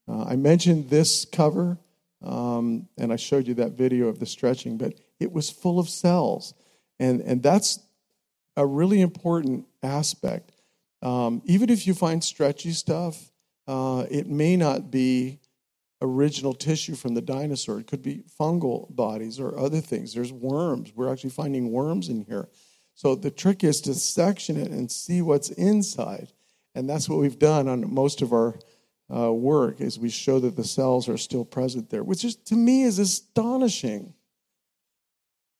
Uh, 0.08 0.24
I 0.24 0.36
mentioned 0.36 0.88
this 0.88 1.24
cover, 1.24 1.78
um, 2.22 2.88
and 2.98 3.12
I 3.12 3.16
showed 3.16 3.46
you 3.46 3.54
that 3.54 3.72
video 3.72 4.08
of 4.08 4.18
the 4.18 4.26
stretching, 4.26 4.78
but 4.78 4.94
it 5.20 5.32
was 5.32 5.50
full 5.50 5.78
of 5.78 5.88
cells. 5.88 6.54
And, 6.98 7.20
and 7.20 7.42
that's 7.42 7.80
a 8.56 8.66
really 8.66 9.00
important 9.00 9.66
aspect. 9.82 10.52
Um, 11.02 11.42
even 11.44 11.70
if 11.70 11.86
you 11.86 11.94
find 11.94 12.22
stretchy 12.22 12.72
stuff, 12.72 13.30
uh, 13.66 14.06
it 14.10 14.28
may 14.28 14.56
not 14.56 14.90
be 14.90 15.40
original 16.02 16.52
tissue 16.52 16.94
from 16.94 17.14
the 17.14 17.20
dinosaur. 17.20 17.80
It 17.80 17.86
could 17.86 18.02
be 18.02 18.22
fungal 18.38 18.94
bodies 18.94 19.40
or 19.40 19.58
other 19.58 19.80
things. 19.80 20.14
There's 20.14 20.32
worms. 20.32 20.92
We're 20.94 21.12
actually 21.12 21.30
finding 21.30 21.72
worms 21.72 22.08
in 22.08 22.22
here. 22.22 22.48
So 22.94 23.14
the 23.14 23.30
trick 23.30 23.64
is 23.64 23.80
to 23.82 23.94
section 23.94 24.56
it 24.56 24.70
and 24.70 24.90
see 24.90 25.20
what's 25.20 25.50
inside. 25.50 26.32
And 26.74 26.88
that's 26.88 27.08
what 27.08 27.18
we've 27.18 27.38
done 27.38 27.68
on 27.68 27.92
most 27.92 28.22
of 28.22 28.32
our 28.32 28.58
uh, 29.14 29.32
work 29.32 29.80
is 29.80 29.98
we 29.98 30.08
show 30.08 30.40
that 30.40 30.56
the 30.56 30.64
cells 30.64 31.08
are 31.08 31.16
still 31.16 31.44
present 31.44 31.90
there, 31.90 32.02
which 32.02 32.24
is 32.24 32.36
to 32.36 32.56
me 32.56 32.82
is 32.82 32.98
astonishing. 32.98 34.14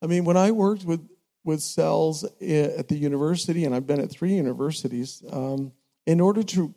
I 0.03 0.07
mean, 0.07 0.25
when 0.25 0.37
I 0.37 0.51
worked 0.51 0.85
with, 0.85 1.09
with 1.45 1.61
cells 1.61 2.25
at 2.25 2.89
the 2.89 2.97
university, 2.97 3.65
and 3.65 3.75
I've 3.75 3.87
been 3.87 4.01
at 4.01 4.11
three 4.11 4.35
universities, 4.35 5.23
um, 5.31 5.73
in 6.07 6.21
order 6.21 6.43
to 6.43 6.75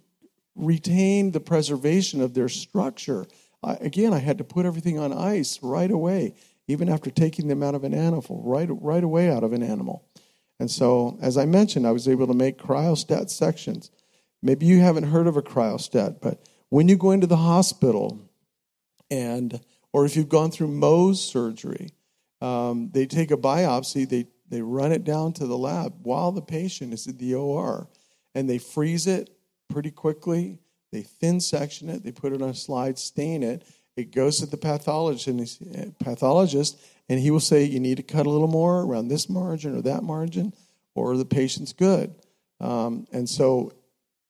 retain 0.56 1.32
the 1.32 1.40
preservation 1.40 2.22
of 2.22 2.34
their 2.34 2.50
structure, 2.50 3.26
I, 3.64 3.74
again, 3.76 4.14
I 4.14 4.20
had 4.20 4.38
to 4.38 4.44
put 4.44 4.66
everything 4.66 5.00
on 5.00 5.12
ice 5.12 5.60
right 5.62 5.90
away, 5.90 6.36
even 6.68 6.88
after 6.88 7.10
taking 7.10 7.48
them 7.48 7.64
out 7.64 7.76
of 7.76 7.84
an 7.84 7.94
animal, 7.94 8.42
right, 8.44 8.70
right 8.70 9.04
away 9.04 9.30
out 9.30 9.44
of 9.44 9.54
an 9.54 9.64
animal. 9.64 10.06
And 10.60 10.70
so, 10.70 11.18
as 11.22 11.38
I 11.38 11.46
mentioned, 11.46 11.88
I 11.88 11.92
was 11.92 12.08
able 12.08 12.28
to 12.28 12.34
make 12.34 12.58
cryostat 12.58 13.30
sections. 13.30 13.92
Maybe 14.42 14.66
you 14.66 14.80
haven't 14.80 15.06
heard 15.06 15.28
of 15.28 15.38
a 15.38 15.42
cryostat, 15.42 16.22
but 16.22 16.42
when 16.70 16.88
you 16.88 16.96
go 16.96 17.12
into 17.12 17.28
the 17.28 17.38
hospital 17.38 18.20
and 19.10 19.60
or 19.92 20.06
if 20.06 20.16
you've 20.16 20.30
gone 20.30 20.52
through 20.52 20.68
Mohs 20.68 21.18
surgery, 21.18 21.92
um, 22.42 22.90
they 22.94 23.06
take 23.06 23.32
a 23.32 23.38
biopsy, 23.38 24.08
they, 24.08 24.28
they 24.50 24.62
run 24.62 24.92
it 24.92 25.04
down 25.04 25.34
to 25.34 25.48
the 25.48 25.58
lab 25.58 25.94
while 26.04 26.32
the 26.32 26.42
patient 26.42 26.94
is 26.94 27.08
at 27.08 27.18
the 27.18 27.36
OR, 27.36 27.88
and 28.36 28.50
they 28.50 28.58
freeze 28.58 29.08
it 29.08 29.30
pretty 29.70 29.92
quickly. 29.92 30.60
They 30.92 31.02
thin 31.02 31.40
section 31.40 31.90
it, 31.90 32.04
they 32.04 32.12
put 32.12 32.34
it 32.34 32.42
on 32.42 32.50
a 32.50 32.56
slide, 32.56 32.98
stain 32.98 33.44
it. 33.44 33.64
It 33.96 34.12
goes 34.12 34.40
to 34.40 34.46
the 34.46 34.58
pathologist, 34.58 35.28
and, 35.28 36.00
pathologist, 36.00 36.80
and 37.10 37.20
he 37.20 37.32
will 37.32 37.40
say, 37.40 37.64
You 37.64 37.80
need 37.80 37.98
to 37.98 38.04
cut 38.04 38.26
a 38.26 38.30
little 38.30 38.48
more 38.48 38.82
around 38.82 39.08
this 39.08 39.28
margin 39.28 39.76
or 39.76 39.82
that 39.82 40.04
margin, 40.04 40.54
or 40.96 41.18
the 41.18 41.26
patient's 41.26 41.74
good. 41.74 42.16
Um, 42.62 43.08
and 43.12 43.28
so, 43.28 43.74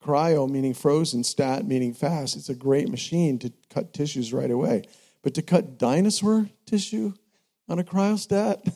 cryo 0.03 0.49
meaning 0.49 0.73
frozen, 0.73 1.23
stat 1.23 1.65
meaning 1.65 1.93
fast, 1.93 2.35
it's 2.35 2.49
a 2.49 2.55
great 2.55 2.89
machine 2.89 3.39
to 3.39 3.51
cut 3.69 3.93
tissues 3.93 4.33
right 4.33 4.51
away. 4.51 4.83
But 5.21 5.33
to 5.33 5.41
cut 5.41 5.77
dinosaur 5.77 6.49
tissue, 6.65 7.13
on 7.69 7.79
a 7.79 7.83
cryostat. 7.83 8.73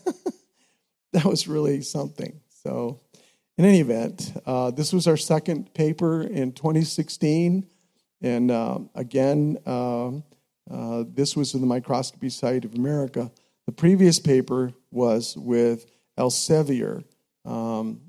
that 1.14 1.26
was 1.26 1.48
really 1.48 1.82
something. 1.82 2.40
So, 2.64 3.02
in 3.58 3.66
any 3.66 3.82
event, 3.82 4.34
uh, 4.46 4.72
this 4.72 4.94
was 4.94 5.08
our 5.08 5.18
second 5.18 5.74
paper 5.74 6.22
in 6.22 6.54
2016. 6.54 7.68
And 8.22 8.52
uh, 8.52 8.80
again, 8.96 9.58
uh, 9.66 10.12
uh, 10.72 11.04
this 11.08 11.36
was 11.36 11.54
in 11.54 11.62
the 11.62 11.68
Microscopy 11.68 12.30
Society 12.30 12.68
of 12.68 12.76
America. 12.76 13.32
The 13.66 13.74
previous 13.74 14.20
paper 14.20 14.72
was 14.92 15.36
with 15.38 15.86
Elsevier, 16.18 17.04
um, 17.46 18.02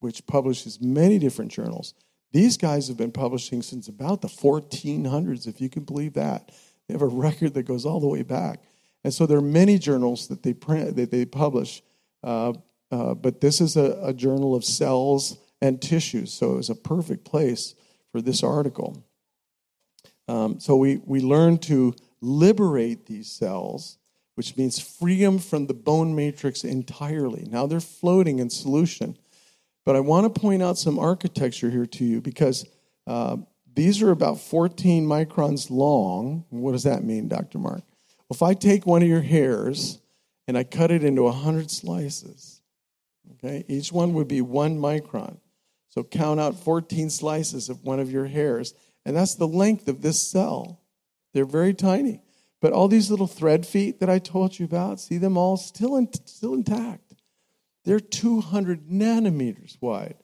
which 0.00 0.26
publishes 0.26 0.80
many 0.80 1.18
different 1.18 1.52
journals. 1.52 1.94
These 2.32 2.56
guys 2.56 2.88
have 2.88 2.96
been 2.96 3.12
publishing 3.12 3.62
since 3.62 3.88
about 3.88 4.20
the 4.20 4.28
1400s, 4.28 5.46
if 5.46 5.60
you 5.60 5.68
can 5.68 5.84
believe 5.84 6.14
that. 6.14 6.52
They 6.86 6.94
have 6.94 7.02
a 7.02 7.06
record 7.06 7.54
that 7.54 7.64
goes 7.64 7.84
all 7.84 8.00
the 8.00 8.08
way 8.08 8.22
back. 8.22 8.62
And 9.02 9.12
so 9.12 9.26
there 9.26 9.38
are 9.38 9.42
many 9.42 9.78
journals 9.78 10.28
that 10.28 10.42
they 10.42 10.52
print 10.52 10.96
that 10.96 11.10
they 11.10 11.24
publish, 11.24 11.82
uh, 12.22 12.52
uh, 12.90 13.14
but 13.14 13.40
this 13.40 13.60
is 13.60 13.76
a, 13.76 13.98
a, 14.02 14.12
journal 14.12 14.54
of 14.54 14.64
cells 14.64 15.38
and 15.62 15.80
tissues, 15.80 16.32
so 16.32 16.52
it 16.52 16.56
was 16.56 16.70
a 16.70 16.74
perfect 16.74 17.24
place 17.24 17.74
for 18.12 18.20
this 18.20 18.42
article. 18.42 19.02
Um, 20.28 20.60
so 20.60 20.76
we 20.76 21.00
we 21.06 21.20
learn 21.20 21.58
to 21.58 21.94
liberate 22.20 23.06
these 23.06 23.30
cells, 23.30 23.96
which 24.34 24.56
means 24.56 24.78
free 24.78 25.20
them 25.20 25.38
from 25.38 25.66
the 25.66 25.74
bone 25.74 26.14
matrix 26.14 26.62
entirely. 26.64 27.46
Now 27.48 27.66
they're 27.66 27.80
floating 27.80 28.38
in 28.38 28.50
solution, 28.50 29.16
but 29.84 29.96
I 29.96 30.00
want 30.00 30.32
to 30.32 30.40
point 30.40 30.62
out 30.62 30.78
some 30.78 30.98
architecture 30.98 31.70
here 31.70 31.86
to 31.86 32.04
you 32.04 32.20
because. 32.20 32.66
Uh, 33.06 33.38
these 33.72 34.02
are 34.02 34.10
about 34.10 34.40
14 34.40 35.06
microns 35.06 35.70
long. 35.70 36.44
What 36.50 36.72
does 36.72 36.82
that 36.82 37.04
mean, 37.04 37.28
Dr. 37.28 37.58
Mark? 37.58 37.82
if 38.30 38.42
I 38.42 38.54
take 38.54 38.86
one 38.86 39.02
of 39.02 39.08
your 39.08 39.20
hairs 39.20 39.98
and 40.46 40.56
I 40.56 40.64
cut 40.64 40.90
it 40.90 41.04
into 41.04 41.24
100 41.24 41.70
slices, 41.70 42.62
okay, 43.32 43.64
each 43.68 43.92
one 43.92 44.14
would 44.14 44.28
be 44.28 44.40
one 44.40 44.78
micron. 44.78 45.38
So 45.88 46.04
count 46.04 46.38
out 46.38 46.54
14 46.54 47.10
slices 47.10 47.68
of 47.68 47.82
one 47.82 47.98
of 47.98 48.10
your 48.10 48.26
hairs, 48.26 48.74
and 49.04 49.16
that's 49.16 49.34
the 49.34 49.48
length 49.48 49.88
of 49.88 50.02
this 50.02 50.22
cell. 50.22 50.80
They're 51.34 51.44
very 51.44 51.74
tiny. 51.74 52.22
But 52.60 52.72
all 52.72 52.86
these 52.88 53.10
little 53.10 53.26
thread 53.26 53.66
feet 53.66 53.98
that 54.00 54.10
I 54.10 54.18
told 54.18 54.58
you 54.58 54.66
about, 54.66 55.00
see 55.00 55.18
them 55.18 55.36
all 55.36 55.56
still, 55.56 55.96
in, 55.96 56.08
still 56.26 56.54
intact. 56.54 57.09
They're 57.84 58.00
200 58.00 58.88
nanometers 58.88 59.76
wide. 59.80 60.16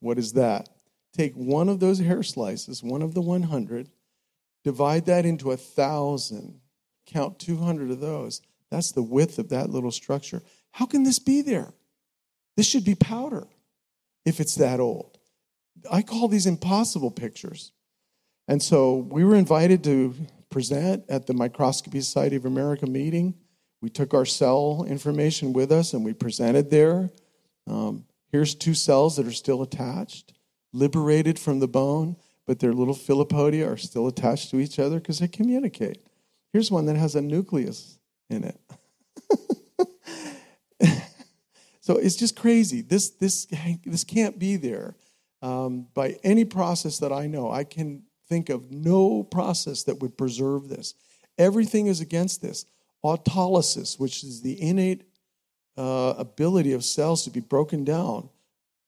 What 0.00 0.18
is 0.18 0.32
that? 0.34 0.68
Take 1.12 1.34
one 1.34 1.68
of 1.68 1.80
those 1.80 2.00
hair 2.00 2.22
slices, 2.22 2.82
one 2.82 3.02
of 3.02 3.14
the 3.14 3.22
100, 3.22 3.88
divide 4.64 5.06
that 5.06 5.24
into 5.24 5.52
a 5.52 5.56
thousand 5.56 6.60
count 7.06 7.38
200 7.38 7.90
of 7.90 8.00
those. 8.00 8.42
That's 8.70 8.92
the 8.92 9.02
width 9.02 9.38
of 9.38 9.50
that 9.50 9.70
little 9.70 9.92
structure. 9.92 10.42
How 10.72 10.86
can 10.86 11.04
this 11.04 11.18
be 11.18 11.42
there? 11.42 11.72
This 12.56 12.66
should 12.66 12.84
be 12.84 12.94
powder 12.94 13.46
if 14.24 14.40
it's 14.40 14.56
that 14.56 14.80
old. 14.80 15.18
I 15.90 16.02
call 16.02 16.28
these 16.28 16.46
impossible 16.46 17.10
pictures. 17.10 17.72
And 18.48 18.62
so 18.62 18.96
we 18.96 19.24
were 19.24 19.36
invited 19.36 19.84
to 19.84 20.14
present 20.50 21.04
at 21.08 21.26
the 21.26 21.34
Microscopy 21.34 22.00
Society 22.00 22.36
of 22.36 22.44
America 22.44 22.86
meeting. 22.86 23.34
We 23.84 23.90
took 23.90 24.14
our 24.14 24.24
cell 24.24 24.86
information 24.88 25.52
with 25.52 25.70
us 25.70 25.92
and 25.92 26.02
we 26.06 26.14
presented 26.14 26.70
there. 26.70 27.10
Um, 27.66 28.06
here's 28.32 28.54
two 28.54 28.72
cells 28.72 29.16
that 29.16 29.26
are 29.26 29.32
still 29.32 29.60
attached, 29.60 30.32
liberated 30.72 31.38
from 31.38 31.58
the 31.58 31.68
bone, 31.68 32.16
but 32.46 32.60
their 32.60 32.72
little 32.72 32.94
filopodia 32.94 33.70
are 33.70 33.76
still 33.76 34.06
attached 34.06 34.48
to 34.52 34.58
each 34.58 34.78
other 34.78 35.00
because 35.00 35.18
they 35.18 35.28
communicate. 35.28 35.98
Here's 36.54 36.70
one 36.70 36.86
that 36.86 36.96
has 36.96 37.14
a 37.14 37.20
nucleus 37.20 37.98
in 38.30 38.44
it. 38.44 38.58
So 41.82 41.98
it's 41.98 42.16
just 42.16 42.34
crazy. 42.34 42.80
This, 42.80 43.10
this, 43.10 43.46
this 43.84 44.04
can't 44.04 44.38
be 44.38 44.56
there 44.56 44.96
um, 45.42 45.86
by 45.92 46.16
any 46.24 46.46
process 46.46 46.98
that 47.00 47.12
I 47.12 47.26
know. 47.26 47.50
I 47.50 47.64
can 47.64 48.04
think 48.26 48.48
of 48.48 48.70
no 48.70 49.22
process 49.22 49.82
that 49.82 50.00
would 50.00 50.16
preserve 50.16 50.70
this. 50.70 50.94
Everything 51.36 51.88
is 51.88 52.00
against 52.00 52.40
this. 52.40 52.64
Autolysis, 53.04 53.98
which 53.98 54.24
is 54.24 54.40
the 54.40 54.60
innate 54.60 55.02
uh, 55.76 56.14
ability 56.16 56.72
of 56.72 56.84
cells 56.84 57.24
to 57.24 57.30
be 57.30 57.40
broken 57.40 57.84
down 57.84 58.28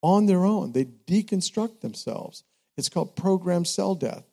on 0.03 0.27
their 0.27 0.45
own, 0.45 0.73
they 0.73 0.85
deconstruct 0.85 1.81
themselves. 1.81 2.45
It's 2.77 2.89
called 2.89 3.17
programmed 3.17 3.67
cell 3.67 3.95
death. 3.95 4.25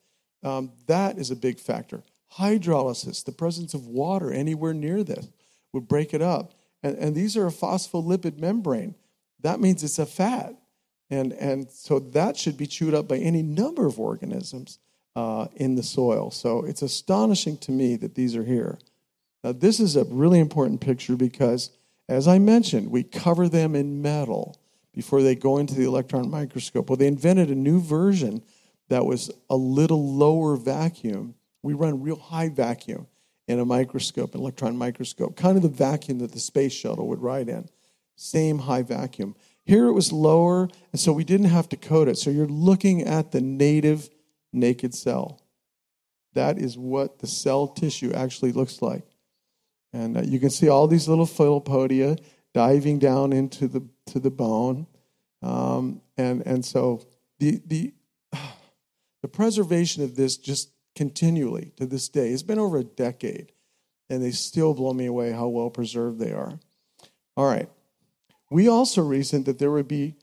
Um, 0.44 0.72
that 0.88 1.18
is 1.18 1.32
a 1.32 1.36
big 1.36 1.60
factor. 1.60 2.04
Hydrolysis, 2.38 3.24
the 3.24 3.32
presence 3.32 3.74
of 3.74 3.88
water 3.88 4.32
anywhere 4.32 4.74
near 4.74 5.04
this, 5.04 5.28
would 5.72 5.88
break 5.88 6.14
it 6.14 6.22
up. 6.22 6.54
And, 6.82 6.98
and 6.98 7.16
these 7.16 7.38
are 7.38 7.48
a 7.48 7.52
phospholipid 7.52 8.38
membrane. 8.38 8.96
That 9.42 9.60
means 9.60 9.84
it's 9.84 10.00
a 10.00 10.06
fat. 10.06 10.56
And, 11.10 11.34
and 11.34 11.70
so 11.70 12.00
that 12.00 12.38
should 12.38 12.58
be 12.58 12.68
chewed 12.68 12.94
up 12.94 13.08
by 13.08 13.18
any 13.18 13.42
number 13.42 13.86
of 13.86 14.00
organisms 14.00 14.80
uh, 15.16 15.48
in 15.56 15.76
the 15.76 15.84
soil. 15.84 16.32
So 16.32 16.64
it's 16.64 16.82
astonishing 16.82 17.58
to 17.58 17.72
me 17.72 17.96
that 17.98 18.16
these 18.16 18.36
are 18.36 18.44
here. 18.44 18.80
Now, 19.44 19.52
this 19.52 19.80
is 19.80 19.96
a 19.96 20.06
really 20.06 20.40
important 20.40 20.82
picture 20.82 21.16
because, 21.16 21.72
as 22.08 22.28
I 22.28 22.40
mentioned, 22.40 22.92
we 22.92 23.04
cover 23.04 23.50
them 23.50 23.76
in 23.76 24.02
metal 24.02 24.58
before 24.94 25.22
they 25.22 25.36
go 25.36 25.58
into 25.58 25.76
the 25.76 25.86
electron 25.86 26.30
microscope. 26.30 26.90
Well, 26.90 26.98
they 26.98 27.08
invented 27.08 27.50
a 27.50 27.56
new 27.56 27.82
version 27.82 28.44
that 28.90 29.06
was 29.06 29.32
a 29.50 29.56
little 29.56 30.16
lower 30.16 30.56
vacuum. 30.56 31.36
We 31.62 31.74
run 31.74 32.02
real 32.02 32.18
high 32.18 32.50
vacuum 32.50 33.08
in 33.48 33.60
a 33.60 33.66
microscope, 33.66 34.34
an 34.34 34.42
electron 34.42 34.78
microscope, 34.78 35.36
kind 35.36 35.58
of 35.58 35.64
the 35.64 35.70
vacuum 35.70 36.20
that 36.20 36.32
the 36.32 36.40
space 36.40 36.74
shuttle 36.74 37.08
would 37.08 37.22
ride 37.22 37.50
in. 37.50 37.68
Same 38.16 38.60
high 38.60 38.84
vacuum. 38.84 39.36
Here 39.66 39.88
it 39.88 39.94
was 39.94 40.12
lower, 40.12 40.70
and 40.92 41.00
so 41.00 41.12
we 41.12 41.24
didn't 41.24 41.48
have 41.48 41.68
to 41.70 41.78
coat 41.78 42.08
it. 42.08 42.18
So 42.18 42.30
you're 42.30 42.48
looking 42.48 43.02
at 43.02 43.32
the 43.32 43.42
native 43.42 44.10
naked 44.52 44.94
cell. 44.94 45.42
That 46.34 46.58
is 46.58 46.78
what 46.78 47.20
the 47.20 47.28
cell 47.28 47.68
tissue 47.68 48.14
actually 48.14 48.52
looks 48.52 48.82
like. 48.82 49.04
And 49.94 50.18
uh, 50.18 50.22
you 50.24 50.40
can 50.40 50.50
see 50.50 50.68
all 50.68 50.88
these 50.88 51.08
little 51.08 51.28
filopodia 51.28 52.18
diving 52.54 53.00
down 53.00 53.32
into 53.32 53.68
the, 53.68 53.88
to 54.08 54.20
the 54.20 54.32
bone. 54.32 54.88
Um, 55.42 56.02
and, 56.18 56.42
and 56.46 56.66
so 56.66 57.06
the, 57.40 57.62
the, 57.66 57.94
the 59.22 59.28
preservation 59.28 60.04
of 60.04 60.16
this 60.16 60.38
just 60.38 60.72
continually 60.96 61.72
to 61.78 61.86
this 61.86 62.10
day, 62.10 62.30
it's 62.30 62.44
been 62.44 62.60
over 62.60 62.78
a 62.78 62.84
decade, 62.84 63.52
and 64.10 64.24
they 64.24 64.32
still 64.32 64.74
blow 64.74 64.94
me 64.94 65.06
away 65.06 65.32
how 65.32 65.48
well 65.48 65.70
preserved 65.70 66.20
they 66.20 66.34
are. 66.34 66.60
All 67.36 67.46
right. 67.46 67.70
We 68.52 68.68
also 68.68 69.02
reasoned 69.02 69.46
that 69.46 69.58
there 69.58 69.72
would 69.72 69.88
be 69.88 70.16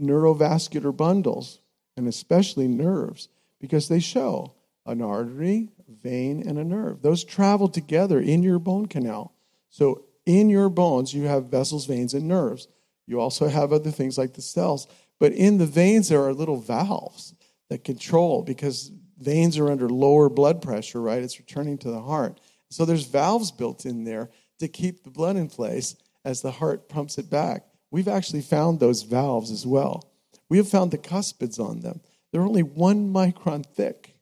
neurovascular 0.00 0.96
bundles, 0.96 1.60
and 1.96 2.08
especially 2.08 2.68
nerves, 2.68 3.28
because 3.60 3.88
they 3.88 4.00
show 4.00 4.54
an 4.84 5.00
artery, 5.00 5.70
vein, 5.88 6.46
and 6.46 6.58
a 6.58 6.64
nerve. 6.64 7.02
Those 7.02 7.24
travel 7.24 7.68
together 7.68 8.20
in 8.20 8.42
your 8.42 8.58
bone 8.58 8.86
canal. 8.86 9.34
So 9.68 10.04
in 10.24 10.50
your 10.50 10.68
bones, 10.68 11.14
you 11.14 11.24
have 11.24 11.46
vessels, 11.46 11.86
veins, 11.86 12.14
and 12.14 12.26
nerves. 12.26 12.68
You 13.06 13.20
also 13.20 13.48
have 13.48 13.72
other 13.72 13.90
things 13.90 14.18
like 14.18 14.34
the 14.34 14.42
cells. 14.42 14.88
But 15.18 15.32
in 15.32 15.58
the 15.58 15.66
veins, 15.66 16.08
there 16.08 16.24
are 16.24 16.34
little 16.34 16.60
valves 16.60 17.34
that 17.70 17.84
control 17.84 18.42
because 18.42 18.90
veins 19.18 19.58
are 19.58 19.70
under 19.70 19.88
lower 19.88 20.28
blood 20.28 20.60
pressure, 20.60 21.00
right? 21.00 21.22
It's 21.22 21.38
returning 21.38 21.78
to 21.78 21.90
the 21.90 22.02
heart. 22.02 22.40
So 22.70 22.84
there's 22.84 23.06
valves 23.06 23.50
built 23.50 23.86
in 23.86 24.04
there 24.04 24.30
to 24.58 24.68
keep 24.68 25.04
the 25.04 25.10
blood 25.10 25.36
in 25.36 25.48
place 25.48 25.96
as 26.24 26.42
the 26.42 26.50
heart 26.50 26.88
pumps 26.88 27.18
it 27.18 27.30
back. 27.30 27.66
We've 27.90 28.08
actually 28.08 28.42
found 28.42 28.80
those 28.80 29.02
valves 29.02 29.50
as 29.50 29.66
well. 29.66 30.10
We 30.48 30.58
have 30.58 30.68
found 30.68 30.90
the 30.90 30.98
cuspids 30.98 31.58
on 31.58 31.80
them. 31.80 32.00
They're 32.32 32.42
only 32.42 32.62
one 32.62 33.12
micron 33.12 33.64
thick. 33.64 34.15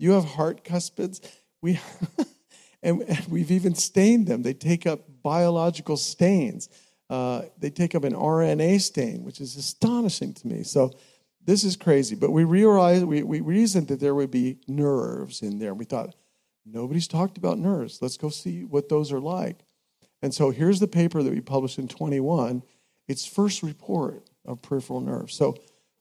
You 0.00 0.12
have 0.12 0.24
heart 0.24 0.64
cuspids. 0.64 1.20
We 1.60 1.78
and 2.82 3.04
we've 3.28 3.50
even 3.50 3.74
stained 3.74 4.26
them. 4.26 4.42
They 4.42 4.54
take 4.54 4.86
up 4.86 5.00
biological 5.22 5.98
stains. 5.98 6.70
Uh, 7.10 7.42
they 7.58 7.68
take 7.68 7.94
up 7.94 8.04
an 8.04 8.14
RNA 8.14 8.80
stain, 8.80 9.24
which 9.24 9.42
is 9.42 9.56
astonishing 9.56 10.32
to 10.32 10.46
me. 10.46 10.62
So 10.62 10.92
this 11.44 11.64
is 11.64 11.76
crazy. 11.76 12.16
But 12.16 12.30
we 12.30 12.44
realized 12.44 13.04
we, 13.04 13.22
we 13.22 13.40
reasoned 13.40 13.88
that 13.88 14.00
there 14.00 14.14
would 14.14 14.30
be 14.30 14.58
nerves 14.66 15.42
in 15.42 15.58
there. 15.58 15.74
We 15.74 15.84
thought 15.84 16.14
nobody's 16.64 17.08
talked 17.08 17.36
about 17.36 17.58
nerves. 17.58 18.00
Let's 18.00 18.16
go 18.16 18.30
see 18.30 18.64
what 18.64 18.88
those 18.88 19.12
are 19.12 19.20
like. 19.20 19.64
And 20.22 20.32
so 20.32 20.50
here's 20.50 20.80
the 20.80 20.86
paper 20.86 21.22
that 21.22 21.32
we 21.32 21.42
published 21.42 21.78
in 21.78 21.88
21. 21.88 22.62
Its 23.06 23.26
first 23.26 23.62
report 23.62 24.30
of 24.46 24.62
peripheral 24.62 25.00
nerves. 25.00 25.34
So 25.34 25.58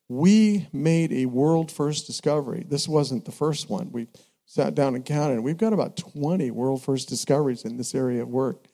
we 0.10 0.67
made 0.74 1.13
a 1.13 1.28
world 1.28 1.72
first 1.72 2.08
discovery. 2.08 2.65
This 2.67 2.88
wasn't 2.88 3.26
the 3.26 3.32
first 3.32 3.69
one. 3.69 3.91
We 3.91 4.08
sat 4.45 4.74
down 4.74 4.95
and 4.95 5.06
counted. 5.06 5.41
We've 5.41 5.56
got 5.56 5.72
about 5.72 5.95
20 5.95 6.50
world 6.50 6.82
first 6.82 7.08
discoveries 7.08 7.63
in 7.63 7.78
this 7.78 7.93
area 7.93 8.24
of 8.24 8.28
work. 8.28 8.65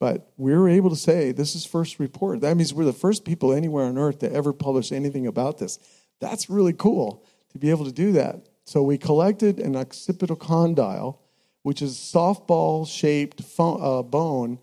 But 0.00 0.32
we 0.38 0.56
were 0.56 0.68
able 0.68 0.90
to 0.90 0.96
say 0.96 1.32
this 1.32 1.54
is 1.54 1.66
first 1.66 1.98
report. 1.98 2.40
That 2.40 2.56
means 2.56 2.72
we're 2.72 2.84
the 2.84 2.92
first 2.94 3.24
people 3.26 3.52
anywhere 3.52 3.84
on 3.84 3.98
earth 3.98 4.20
to 4.20 4.32
ever 4.32 4.52
publish 4.54 4.90
anything 4.90 5.26
about 5.26 5.58
this. 5.58 5.78
That's 6.20 6.48
really 6.48 6.72
cool 6.72 7.24
to 7.50 7.58
be 7.58 7.70
able 7.70 7.84
to 7.84 7.92
do 7.92 8.12
that. 8.12 8.48
So 8.64 8.82
we 8.82 8.96
collected 8.96 9.58
an 9.58 9.76
occipital 9.76 10.36
condyle, 10.36 11.20
which 11.62 11.82
is 11.82 11.96
softball 11.96 12.88
shaped 12.88 13.42
uh, 13.58 14.02
bone 14.02 14.58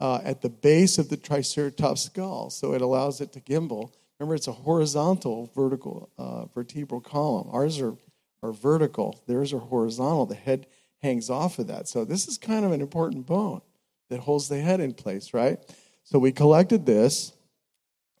uh, 0.00 0.20
at 0.24 0.42
the 0.42 0.48
base 0.48 0.98
of 0.98 1.08
the 1.08 1.16
triceratops 1.16 2.02
skull. 2.02 2.50
So 2.50 2.72
it 2.72 2.82
allows 2.82 3.20
it 3.20 3.32
to 3.34 3.40
gimbal. 3.40 3.92
Remember, 4.18 4.34
it's 4.34 4.48
a 4.48 4.52
horizontal 4.52 5.50
vertical 5.54 6.10
uh, 6.18 6.46
vertebral 6.46 7.00
column. 7.00 7.48
Ours 7.52 7.80
are, 7.80 7.96
are 8.42 8.52
vertical, 8.52 9.22
theirs 9.26 9.52
are 9.52 9.60
horizontal. 9.60 10.26
The 10.26 10.34
head 10.34 10.66
hangs 11.02 11.30
off 11.30 11.58
of 11.58 11.68
that. 11.68 11.88
So 11.88 12.04
this 12.04 12.26
is 12.26 12.38
kind 12.38 12.64
of 12.64 12.72
an 12.72 12.80
important 12.80 13.26
bone 13.26 13.60
that 14.10 14.20
holds 14.20 14.48
the 14.48 14.60
head 14.60 14.80
in 14.80 14.94
place, 14.94 15.32
right? 15.32 15.58
So 16.02 16.18
we 16.18 16.32
collected 16.32 16.86
this 16.86 17.32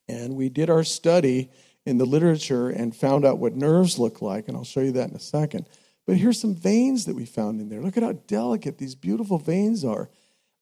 and 0.08 0.36
we 0.36 0.48
did 0.48 0.70
our 0.70 0.84
study 0.84 1.50
in 1.84 1.98
the 1.98 2.04
literature 2.04 2.68
and 2.68 2.94
found 2.94 3.24
out 3.24 3.38
what 3.38 3.56
nerves 3.56 3.98
look 3.98 4.20
like, 4.20 4.46
and 4.46 4.56
I'll 4.56 4.64
show 4.64 4.80
you 4.80 4.92
that 4.92 5.10
in 5.10 5.16
a 5.16 5.20
second. 5.20 5.66
But 6.06 6.16
here's 6.16 6.40
some 6.40 6.54
veins 6.54 7.06
that 7.06 7.16
we 7.16 7.24
found 7.24 7.60
in 7.60 7.68
there. 7.68 7.80
Look 7.80 7.96
at 7.96 8.02
how 8.02 8.12
delicate 8.12 8.78
these 8.78 8.94
beautiful 8.94 9.38
veins 9.38 9.84
are. 9.84 10.10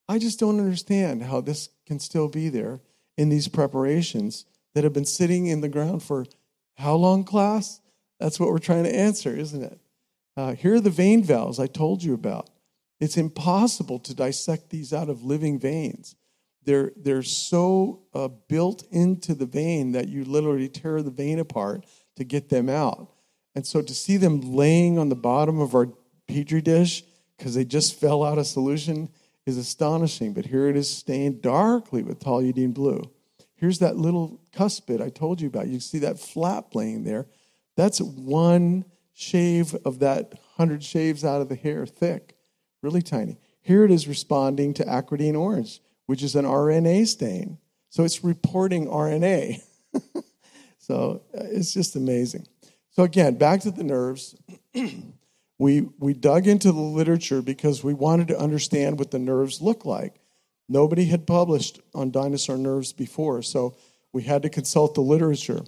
I 0.09 0.19
just 0.19 0.41
don't 0.41 0.61
understand 0.61 1.25
how 1.25 1.41
this 1.41 1.69
can 1.85 1.99
still 1.99 2.29
be 2.29 2.49
there 2.49 2.81
in 3.17 3.29
these 3.29 3.49
preparations 3.49 4.45
that 4.77 4.85
have 4.85 4.93
been 4.93 5.07
sitting 5.07 5.47
in 5.47 5.63
the 5.63 5.71
ground 5.71 6.03
for 6.03 6.27
how 6.75 6.95
long, 6.95 7.25
class? 7.25 7.81
That's 8.21 8.39
what 8.39 8.51
we're 8.51 8.59
trying 8.59 8.85
to 8.85 8.95
answer, 8.95 9.35
isn't 9.35 9.63
it? 9.63 9.81
Uh, 10.37 10.53
here 10.53 10.75
are 10.75 10.81
the 10.81 10.91
vein 10.91 11.25
valves 11.25 11.59
I 11.59 11.67
told 11.67 12.03
you 12.03 12.13
about. 12.13 12.51
It's 13.01 13.17
impossible 13.17 13.99
to 14.01 14.15
dissect 14.15 14.69
these 14.69 14.93
out 14.93 15.09
of 15.09 15.23
living 15.23 15.59
veins. 15.59 16.15
They're, 16.63 16.93
they're 16.95 17.23
so 17.23 18.03
uh, 18.13 18.29
built 18.29 18.85
into 18.91 19.35
the 19.35 19.47
vein 19.47 19.93
that 19.93 20.09
you 20.09 20.27
literally 20.27 20.69
tear 20.69 21.01
the 21.01 21.11
vein 21.11 21.39
apart 21.39 21.87
to 22.17 22.25
get 22.25 22.51
them 22.51 22.69
out. 22.69 23.11
And 23.55 23.67
so 23.67 23.81
to 23.81 23.95
see 23.95 24.19
them 24.19 24.43
laying 24.43 24.99
on 24.99 25.09
the 25.09 25.17
bottom 25.17 25.59
of 25.59 25.75
our 25.75 25.89
petri 26.29 26.61
dish 26.61 27.03
because 27.39 27.55
they 27.55 27.65
just 27.65 27.99
fell 27.99 28.23
out 28.23 28.37
of 28.37 28.47
solution 28.47 29.09
is 29.47 29.57
astonishing. 29.57 30.35
But 30.35 30.45
here 30.45 30.69
it 30.69 30.77
is 30.77 30.91
stained 30.91 31.41
darkly 31.41 32.03
with 32.03 32.21
toluidine 32.21 32.75
blue. 32.75 33.11
Here's 33.57 33.79
that 33.79 33.97
little 33.97 34.41
cuspid 34.55 35.01
I 35.01 35.09
told 35.09 35.41
you 35.41 35.49
about. 35.49 35.69
You 35.69 35.81
see 35.81 35.99
that 36.01 36.19
flap 36.19 36.75
laying 36.75 37.05
there. 37.05 37.27
That's 37.75 38.01
one 38.01 38.85
shave 39.15 39.75
of 39.85 39.99
that 40.01 40.35
100 40.57 40.85
shaves 40.85 41.25
out 41.25 41.41
of 41.41 41.49
the 41.49 41.55
hair 41.55 41.87
thick, 41.87 42.37
really 42.83 43.03
tiny. 43.03 43.39
Here 43.63 43.85
it 43.85 43.91
is 43.91 44.07
responding 44.07 44.75
to 44.75 44.85
acridine 44.85 45.39
orange, 45.39 45.81
which 46.05 46.23
is 46.23 46.37
an 46.37 46.45
RNA 46.45 47.07
stain. 47.09 47.59
So 47.89 48.05
it's 48.05 48.23
reporting 48.23 48.87
RNA. 48.87 49.63
so 50.79 51.23
uh, 51.35 51.45
it's 51.45 51.73
just 51.73 51.97
amazing. 51.97 52.47
So 52.91 53.05
again, 53.05 53.37
back 53.37 53.61
to 53.63 53.71
the 53.71 53.85
nerves. 53.85 54.37
we, 55.59 55.89
we 55.99 56.13
dug 56.13 56.47
into 56.47 56.73
the 56.73 56.81
literature 56.81 57.41
because 57.41 57.83
we 57.83 57.95
wanted 57.95 58.29
to 58.29 58.39
understand 58.39 58.99
what 58.99 59.11
the 59.11 59.19
nerves 59.19 59.63
look 59.63 59.87
like. 59.87 60.21
Nobody 60.69 61.07
had 61.07 61.27
published 61.27 61.81
on 61.95 62.11
dinosaur 62.11 62.57
nerves 62.57 62.93
before, 62.93 63.43
so 63.43 63.77
we 64.13 64.23
had 64.23 64.43
to 64.43 64.49
consult 64.49 64.95
the 64.95 65.01
literature. 65.01 65.63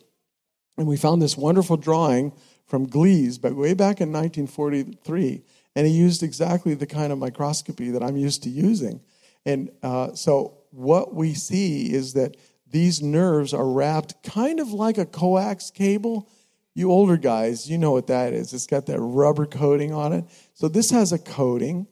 And 0.76 0.86
we 0.86 0.96
found 0.96 1.22
this 1.22 1.36
wonderful 1.36 1.76
drawing 1.76 2.32
from 2.66 2.86
Glees, 2.86 3.38
but 3.38 3.56
way 3.56 3.74
back 3.74 4.00
in 4.00 4.12
1943, 4.12 5.42
and 5.74 5.86
he 5.86 5.92
used 5.92 6.22
exactly 6.22 6.74
the 6.74 6.86
kind 6.86 7.12
of 7.12 7.18
microscopy 7.18 7.90
that 7.90 8.02
I'm 8.02 8.16
used 8.16 8.42
to 8.42 8.50
using. 8.50 9.00
And 9.46 9.70
uh, 9.82 10.14
so 10.14 10.58
what 10.70 11.14
we 11.14 11.34
see 11.34 11.92
is 11.92 12.14
that 12.14 12.36
these 12.70 13.00
nerves 13.00 13.54
are 13.54 13.66
wrapped 13.66 14.22
kind 14.22 14.60
of 14.60 14.72
like 14.72 14.98
a 14.98 15.06
coax 15.06 15.70
cable. 15.70 16.28
You 16.74 16.90
older 16.90 17.16
guys, 17.16 17.70
you 17.70 17.78
know 17.78 17.92
what 17.92 18.08
that 18.08 18.32
is. 18.32 18.52
It's 18.52 18.66
got 18.66 18.86
that 18.86 19.00
rubber 19.00 19.46
coating 19.46 19.92
on 19.94 20.12
it. 20.12 20.24
So 20.54 20.68
this 20.68 20.90
has 20.90 21.12
a 21.12 21.18
coating 21.18 21.86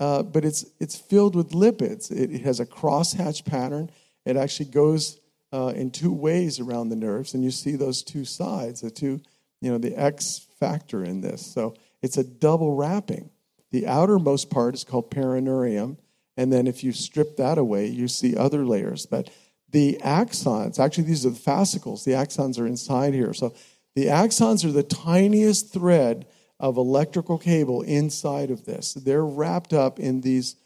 uh, 0.00 0.22
but 0.22 0.44
it's, 0.44 0.64
it's 0.80 0.96
filled 0.96 1.36
with 1.36 1.50
lipids. 1.50 2.10
It, 2.10 2.32
it 2.32 2.40
has 2.40 2.58
a 2.58 2.66
crosshatch 2.66 3.44
pattern. 3.44 3.90
It 4.24 4.36
actually 4.36 4.70
goes 4.70 5.20
uh, 5.52 5.72
in 5.76 5.90
two 5.90 6.12
ways 6.12 6.58
around 6.58 6.88
the 6.88 6.96
nerves, 6.96 7.34
and 7.34 7.44
you 7.44 7.50
see 7.50 7.76
those 7.76 8.02
two 8.02 8.24
sides, 8.24 8.80
the 8.80 8.90
two, 8.90 9.20
you 9.60 9.70
know, 9.70 9.78
the 9.78 9.94
X 9.94 10.46
factor 10.58 11.04
in 11.04 11.20
this. 11.20 11.44
So 11.44 11.74
it's 12.02 12.16
a 12.16 12.24
double 12.24 12.74
wrapping. 12.74 13.30
The 13.72 13.86
outermost 13.86 14.50
part 14.50 14.74
is 14.74 14.84
called 14.84 15.10
perineurium, 15.10 15.98
and 16.36 16.52
then 16.52 16.66
if 16.66 16.82
you 16.82 16.92
strip 16.92 17.36
that 17.36 17.58
away, 17.58 17.86
you 17.86 18.08
see 18.08 18.36
other 18.36 18.64
layers. 18.64 19.04
But 19.04 19.28
the 19.68 19.98
axons, 20.02 20.78
actually, 20.78 21.04
these 21.04 21.26
are 21.26 21.30
the 21.30 21.36
fascicles. 21.36 22.04
The 22.04 22.12
axons 22.12 22.58
are 22.58 22.66
inside 22.66 23.12
here. 23.12 23.34
So 23.34 23.54
the 23.94 24.06
axons 24.06 24.64
are 24.64 24.72
the 24.72 24.82
tiniest 24.82 25.72
thread 25.72 26.26
of 26.60 26.76
electrical 26.76 27.38
cable 27.38 27.82
inside 27.82 28.50
of 28.50 28.66
this. 28.66 28.92
They're 28.94 29.24
wrapped 29.24 29.72
up 29.72 29.98
in 29.98 30.20
these 30.20 30.56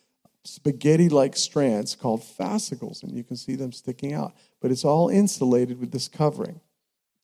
spaghetti 0.43 1.09
like 1.09 1.37
strands 1.37 1.95
called 1.95 2.23
fascicles, 2.23 3.03
and 3.03 3.17
you 3.17 3.25
can 3.25 3.37
see 3.37 3.55
them 3.55 3.73
sticking 3.73 4.13
out. 4.13 4.35
But 4.61 4.73
it's 4.73 4.85
all 4.85 5.09
insulated 5.09 5.81
with 5.81 5.93
this 5.93 6.09
covering. 6.09 6.61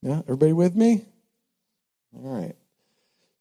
Yeah, 0.03 0.21
everybody 0.21 0.53
with 0.53 0.77
me? 0.77 1.05
All 2.17 2.23
right. 2.23 2.57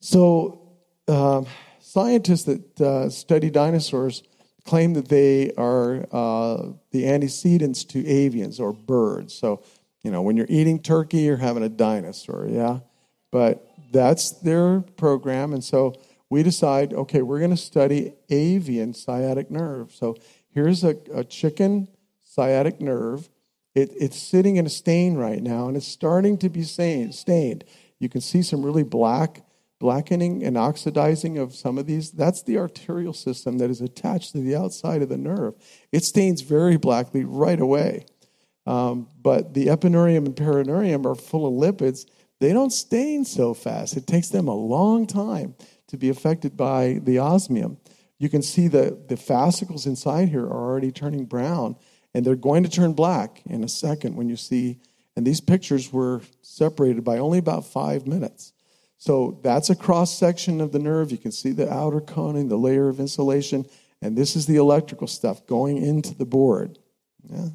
So, 0.02 0.62
um, 1.08 1.46
scientists 1.80 2.44
that 2.44 2.82
uh, 2.82 3.10
study 3.10 3.50
dinosaurs 3.50 4.24
claim 4.66 4.94
that 4.94 5.08
they 5.08 5.52
are 5.58 6.06
uh, 6.12 6.72
the 6.92 7.08
antecedents 7.08 7.84
to 7.86 8.04
avians 8.04 8.60
or 8.60 8.74
birds. 8.74 9.34
So, 9.34 9.64
you 10.04 10.12
know, 10.12 10.22
when 10.22 10.38
you're 10.38 10.48
eating 10.50 10.80
turkey, 10.80 11.20
you're 11.20 11.38
having 11.38 11.64
a 11.64 11.70
dinosaur, 11.70 12.48
yeah? 12.50 12.80
But 13.32 13.66
that's 13.92 14.32
their 14.32 14.82
program. 14.82 15.54
And 15.54 15.64
so 15.64 15.96
we 16.30 16.44
decide, 16.44 16.94
okay, 16.94 17.22
we're 17.22 17.40
going 17.40 17.52
to 17.52 17.58
study 17.58 18.14
avian 18.30 18.94
sciatic 18.94 19.50
nerve. 19.50 19.94
So 19.94 20.16
here's 20.50 20.84
a, 20.84 20.96
a 21.14 21.24
chicken 21.24 21.88
sciatic 22.24 22.80
nerve. 22.80 23.30
It, 23.76 23.92
it's 24.00 24.18
sitting 24.18 24.58
in 24.58 24.66
a 24.66 24.70
stain 24.70 25.16
right 25.16 25.42
now, 25.42 25.68
and 25.68 25.78
it's 25.78 25.88
starting 25.88 26.38
to 26.40 26.50
be 26.50 26.64
stained. 26.64 27.64
You 28.00 28.10
can 28.10 28.22
see 28.22 28.42
some 28.42 28.64
really 28.64 28.84
black, 28.84 29.44
blackening 29.80 30.44
and 30.44 30.58
oxidizing 30.58 31.38
of 31.38 31.56
some 31.56 31.78
of 31.78 31.86
these. 31.86 32.12
That's 32.12 32.44
the 32.44 32.58
arterial 32.58 33.14
system 33.14 33.58
that 33.60 33.70
is 33.70 33.82
attached 33.82 34.34
to 34.34 34.40
the 34.40 34.56
outside 34.56 35.02
of 35.02 35.10
the 35.10 35.18
nerve. 35.18 35.56
It 35.92 36.04
stains 36.04 36.42
very 36.42 36.78
blackly 36.78 37.24
right 37.24 37.60
away. 37.60 38.06
Um, 38.66 39.08
but 39.22 39.54
the 39.54 39.68
epineurium 39.68 40.26
and 40.26 40.36
perineurium 40.36 41.06
are 41.06 41.16
full 41.16 41.48
of 41.48 41.54
lipids. 41.54 42.06
They 42.40 42.54
don't 42.54 42.72
stain 42.72 43.26
so 43.26 43.54
fast. 43.54 43.98
It 43.98 44.08
takes 44.08 44.30
them 44.30 44.48
a 44.48 44.56
long 44.56 45.06
time 45.06 45.56
to 45.88 45.98
be 45.98 46.10
affected 46.10 46.56
by 46.56 47.00
the 47.04 47.20
osmium. 47.20 47.78
You 48.18 48.30
can 48.30 48.42
see 48.42 48.68
the, 48.68 49.02
the 49.08 49.18
fascicles 49.18 49.86
inside 49.86 50.30
here 50.30 50.46
are 50.46 50.70
already 50.70 50.92
turning 50.92 51.26
brown, 51.26 51.76
and 52.14 52.26
they're 52.26 52.36
going 52.36 52.64
to 52.64 52.70
turn 52.70 52.94
black 52.94 53.42
in 53.46 53.64
a 53.64 53.70
second 53.70 54.16
when 54.16 54.30
you 54.30 54.36
see. 54.36 54.80
And 55.16 55.26
these 55.26 55.42
pictures 55.42 55.92
were 55.92 56.22
separated 56.42 57.04
by 57.04 57.18
only 57.18 57.40
about 57.40 57.66
five 57.66 58.08
minutes. 58.08 58.54
So 58.98 59.40
that's 59.44 59.70
a 59.70 59.76
cross 59.76 60.18
section 60.18 60.60
of 60.62 60.72
the 60.72 60.80
nerve. 60.80 61.12
You 61.12 61.18
can 61.18 61.32
see 61.32 61.52
the 61.52 61.72
outer 61.72 62.02
coning, 62.02 62.50
the 62.50 62.58
layer 62.58 62.90
of 62.90 63.00
insulation, 63.00 63.66
and 64.02 64.18
this 64.18 64.36
is 64.36 64.46
the 64.46 64.58
electrical 64.58 65.08
stuff 65.08 65.46
going 65.46 65.78
into 65.78 66.14
the 66.16 66.26
board. 66.26 66.80
Yeah. 67.24 67.50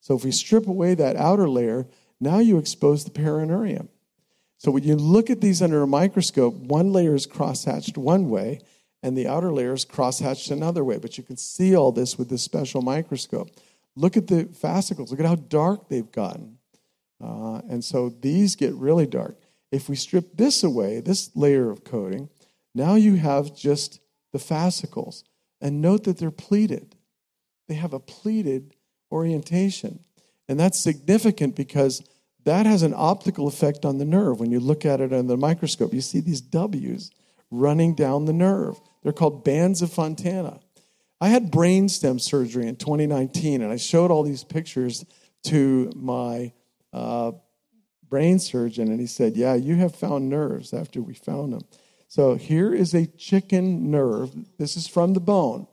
So 0.00 0.14
if 0.14 0.24
we 0.24 0.30
strip 0.30 0.66
away 0.66 0.94
that 0.94 1.16
outer 1.16 1.48
layer, 1.48 1.86
now 2.20 2.38
you 2.38 2.58
expose 2.58 3.04
the 3.04 3.10
perineurium. 3.10 3.88
So 4.64 4.70
when 4.70 4.84
you 4.84 4.96
look 4.96 5.28
at 5.28 5.42
these 5.42 5.60
under 5.60 5.82
a 5.82 5.86
microscope, 5.86 6.54
one 6.54 6.90
layer 6.90 7.14
is 7.14 7.26
crosshatched 7.26 7.98
one 7.98 8.30
way, 8.30 8.60
and 9.02 9.14
the 9.14 9.28
outer 9.28 9.52
layer 9.52 9.74
is 9.74 9.84
crosshatched 9.84 10.50
another 10.50 10.82
way. 10.82 10.96
But 10.96 11.18
you 11.18 11.22
can 11.22 11.36
see 11.36 11.76
all 11.76 11.92
this 11.92 12.16
with 12.16 12.30
this 12.30 12.44
special 12.44 12.80
microscope. 12.80 13.50
Look 13.94 14.16
at 14.16 14.28
the 14.28 14.44
fascicles. 14.46 15.10
Look 15.10 15.20
at 15.20 15.26
how 15.26 15.34
dark 15.34 15.90
they've 15.90 16.10
gotten. 16.10 16.56
Uh, 17.22 17.60
and 17.68 17.84
so 17.84 18.08
these 18.08 18.56
get 18.56 18.72
really 18.72 19.06
dark. 19.06 19.36
If 19.70 19.90
we 19.90 19.96
strip 19.96 20.34
this 20.38 20.64
away, 20.64 21.00
this 21.00 21.36
layer 21.36 21.70
of 21.70 21.84
coating, 21.84 22.30
now 22.74 22.94
you 22.94 23.16
have 23.16 23.54
just 23.54 24.00
the 24.32 24.38
fascicles. 24.38 25.24
And 25.60 25.82
note 25.82 26.04
that 26.04 26.16
they're 26.16 26.30
pleated. 26.30 26.96
They 27.68 27.74
have 27.74 27.92
a 27.92 28.00
pleated 28.00 28.76
orientation. 29.12 30.00
And 30.48 30.58
that's 30.58 30.82
significant 30.82 31.54
because 31.54 32.02
that 32.44 32.66
has 32.66 32.82
an 32.82 32.94
optical 32.94 33.48
effect 33.48 33.84
on 33.84 33.98
the 33.98 34.04
nerve. 34.04 34.40
When 34.40 34.50
you 34.50 34.60
look 34.60 34.84
at 34.84 35.00
it 35.00 35.12
under 35.12 35.22
the 35.22 35.36
microscope, 35.36 35.92
you 35.92 36.00
see 36.00 36.20
these 36.20 36.40
W's 36.40 37.10
running 37.50 37.94
down 37.94 38.26
the 38.26 38.32
nerve. 38.32 38.80
They're 39.02 39.12
called 39.12 39.44
bands 39.44 39.82
of 39.82 39.92
Fontana. 39.92 40.60
I 41.20 41.28
had 41.28 41.50
brainstem 41.50 42.20
surgery 42.20 42.66
in 42.66 42.76
2019, 42.76 43.62
and 43.62 43.72
I 43.72 43.76
showed 43.76 44.10
all 44.10 44.22
these 44.22 44.44
pictures 44.44 45.04
to 45.44 45.90
my 45.96 46.52
uh, 46.92 47.32
brain 48.08 48.38
surgeon, 48.38 48.88
and 48.88 49.00
he 49.00 49.06
said, 49.06 49.36
Yeah, 49.36 49.54
you 49.54 49.76
have 49.76 49.94
found 49.94 50.28
nerves 50.28 50.74
after 50.74 51.00
we 51.00 51.14
found 51.14 51.52
them. 51.52 51.62
So 52.08 52.34
here 52.34 52.74
is 52.74 52.94
a 52.94 53.06
chicken 53.06 53.90
nerve. 53.90 54.34
This 54.58 54.76
is 54.76 54.86
from 54.86 55.14
the 55.14 55.20
bone. 55.20 55.66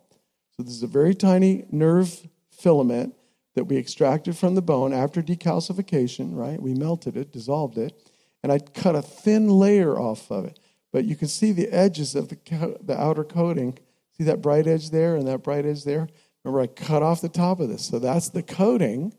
So 0.55 0.63
this 0.63 0.73
is 0.73 0.83
a 0.83 0.87
very 0.87 1.15
tiny 1.15 1.65
nerve 1.69 2.27
filament 2.51 3.15
that 3.55 3.65
we 3.65 3.77
extracted 3.77 4.37
from 4.37 4.55
the 4.55 4.61
bone 4.61 4.93
after 4.93 5.21
decalcification, 5.21 6.35
right? 6.35 6.61
We 6.61 6.73
melted 6.73 7.17
it, 7.17 7.31
dissolved 7.31 7.77
it, 7.77 8.09
and 8.43 8.51
I 8.51 8.59
cut 8.59 8.95
a 8.95 9.01
thin 9.01 9.49
layer 9.49 9.99
off 9.99 10.31
of 10.31 10.45
it. 10.45 10.59
But 10.93 11.05
you 11.05 11.15
can 11.15 11.27
see 11.27 11.51
the 11.51 11.69
edges 11.69 12.15
of 12.15 12.29
the, 12.29 12.77
the 12.81 12.99
outer 12.99 13.23
coating. 13.23 13.77
See 14.17 14.23
that 14.25 14.41
bright 14.41 14.67
edge 14.67 14.89
there 14.89 15.15
and 15.15 15.27
that 15.27 15.43
bright 15.43 15.65
edge 15.65 15.83
there? 15.83 16.07
Remember, 16.43 16.61
I 16.61 16.67
cut 16.67 17.03
off 17.03 17.21
the 17.21 17.29
top 17.29 17.59
of 17.59 17.69
this. 17.69 17.85
So 17.85 17.99
that's 17.99 18.29
the 18.29 18.43
coating. 18.43 19.13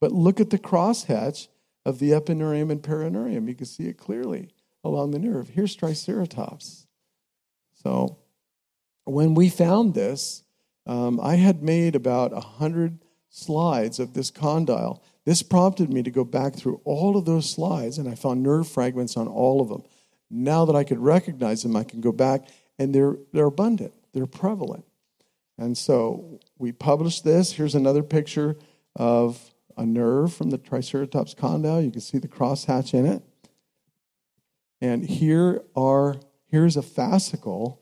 But 0.00 0.12
look 0.12 0.40
at 0.40 0.50
the 0.50 0.58
crosshatch 0.58 1.48
of 1.84 1.98
the 1.98 2.10
epineurium 2.10 2.70
and 2.70 2.82
perineurium. 2.82 3.48
You 3.48 3.54
can 3.54 3.66
see 3.66 3.84
it 3.84 3.98
clearly 3.98 4.48
along 4.82 5.10
the 5.10 5.18
nerve. 5.18 5.50
Here's 5.50 5.74
Triceratops. 5.74 6.86
So 7.82 8.18
when 9.04 9.34
we 9.34 9.48
found 9.48 9.94
this, 9.94 10.42
um, 10.86 11.20
I 11.20 11.36
had 11.36 11.62
made 11.62 11.94
about 11.94 12.32
100 12.32 13.03
slides 13.34 13.98
of 13.98 14.14
this 14.14 14.30
condyle. 14.30 15.02
This 15.24 15.42
prompted 15.42 15.92
me 15.92 16.02
to 16.04 16.10
go 16.10 16.24
back 16.24 16.54
through 16.54 16.80
all 16.84 17.16
of 17.16 17.24
those 17.24 17.50
slides, 17.50 17.98
and 17.98 18.08
I 18.08 18.14
found 18.14 18.42
nerve 18.42 18.68
fragments 18.68 19.16
on 19.16 19.26
all 19.26 19.60
of 19.60 19.68
them. 19.68 19.82
Now 20.30 20.64
that 20.64 20.76
I 20.76 20.84
could 20.84 21.00
recognize 21.00 21.62
them, 21.62 21.74
I 21.74 21.82
can 21.82 22.00
go 22.00 22.12
back, 22.12 22.46
and 22.78 22.94
they're, 22.94 23.16
they're 23.32 23.46
abundant, 23.46 23.92
they're 24.12 24.26
prevalent. 24.26 24.84
And 25.58 25.76
so 25.76 26.38
we 26.58 26.70
published 26.70 27.24
this. 27.24 27.52
Here's 27.52 27.74
another 27.74 28.02
picture 28.02 28.56
of 28.94 29.52
a 29.76 29.84
nerve 29.84 30.32
from 30.32 30.50
the 30.50 30.58
Triceratops 30.58 31.34
condyle. 31.34 31.82
You 31.82 31.90
can 31.90 32.00
see 32.00 32.18
the 32.18 32.28
crosshatch 32.28 32.94
in 32.94 33.06
it. 33.06 33.22
And 34.80 35.04
here 35.04 35.62
are 35.74 36.16
here's 36.50 36.76
a 36.76 36.82
fascicle. 36.82 37.78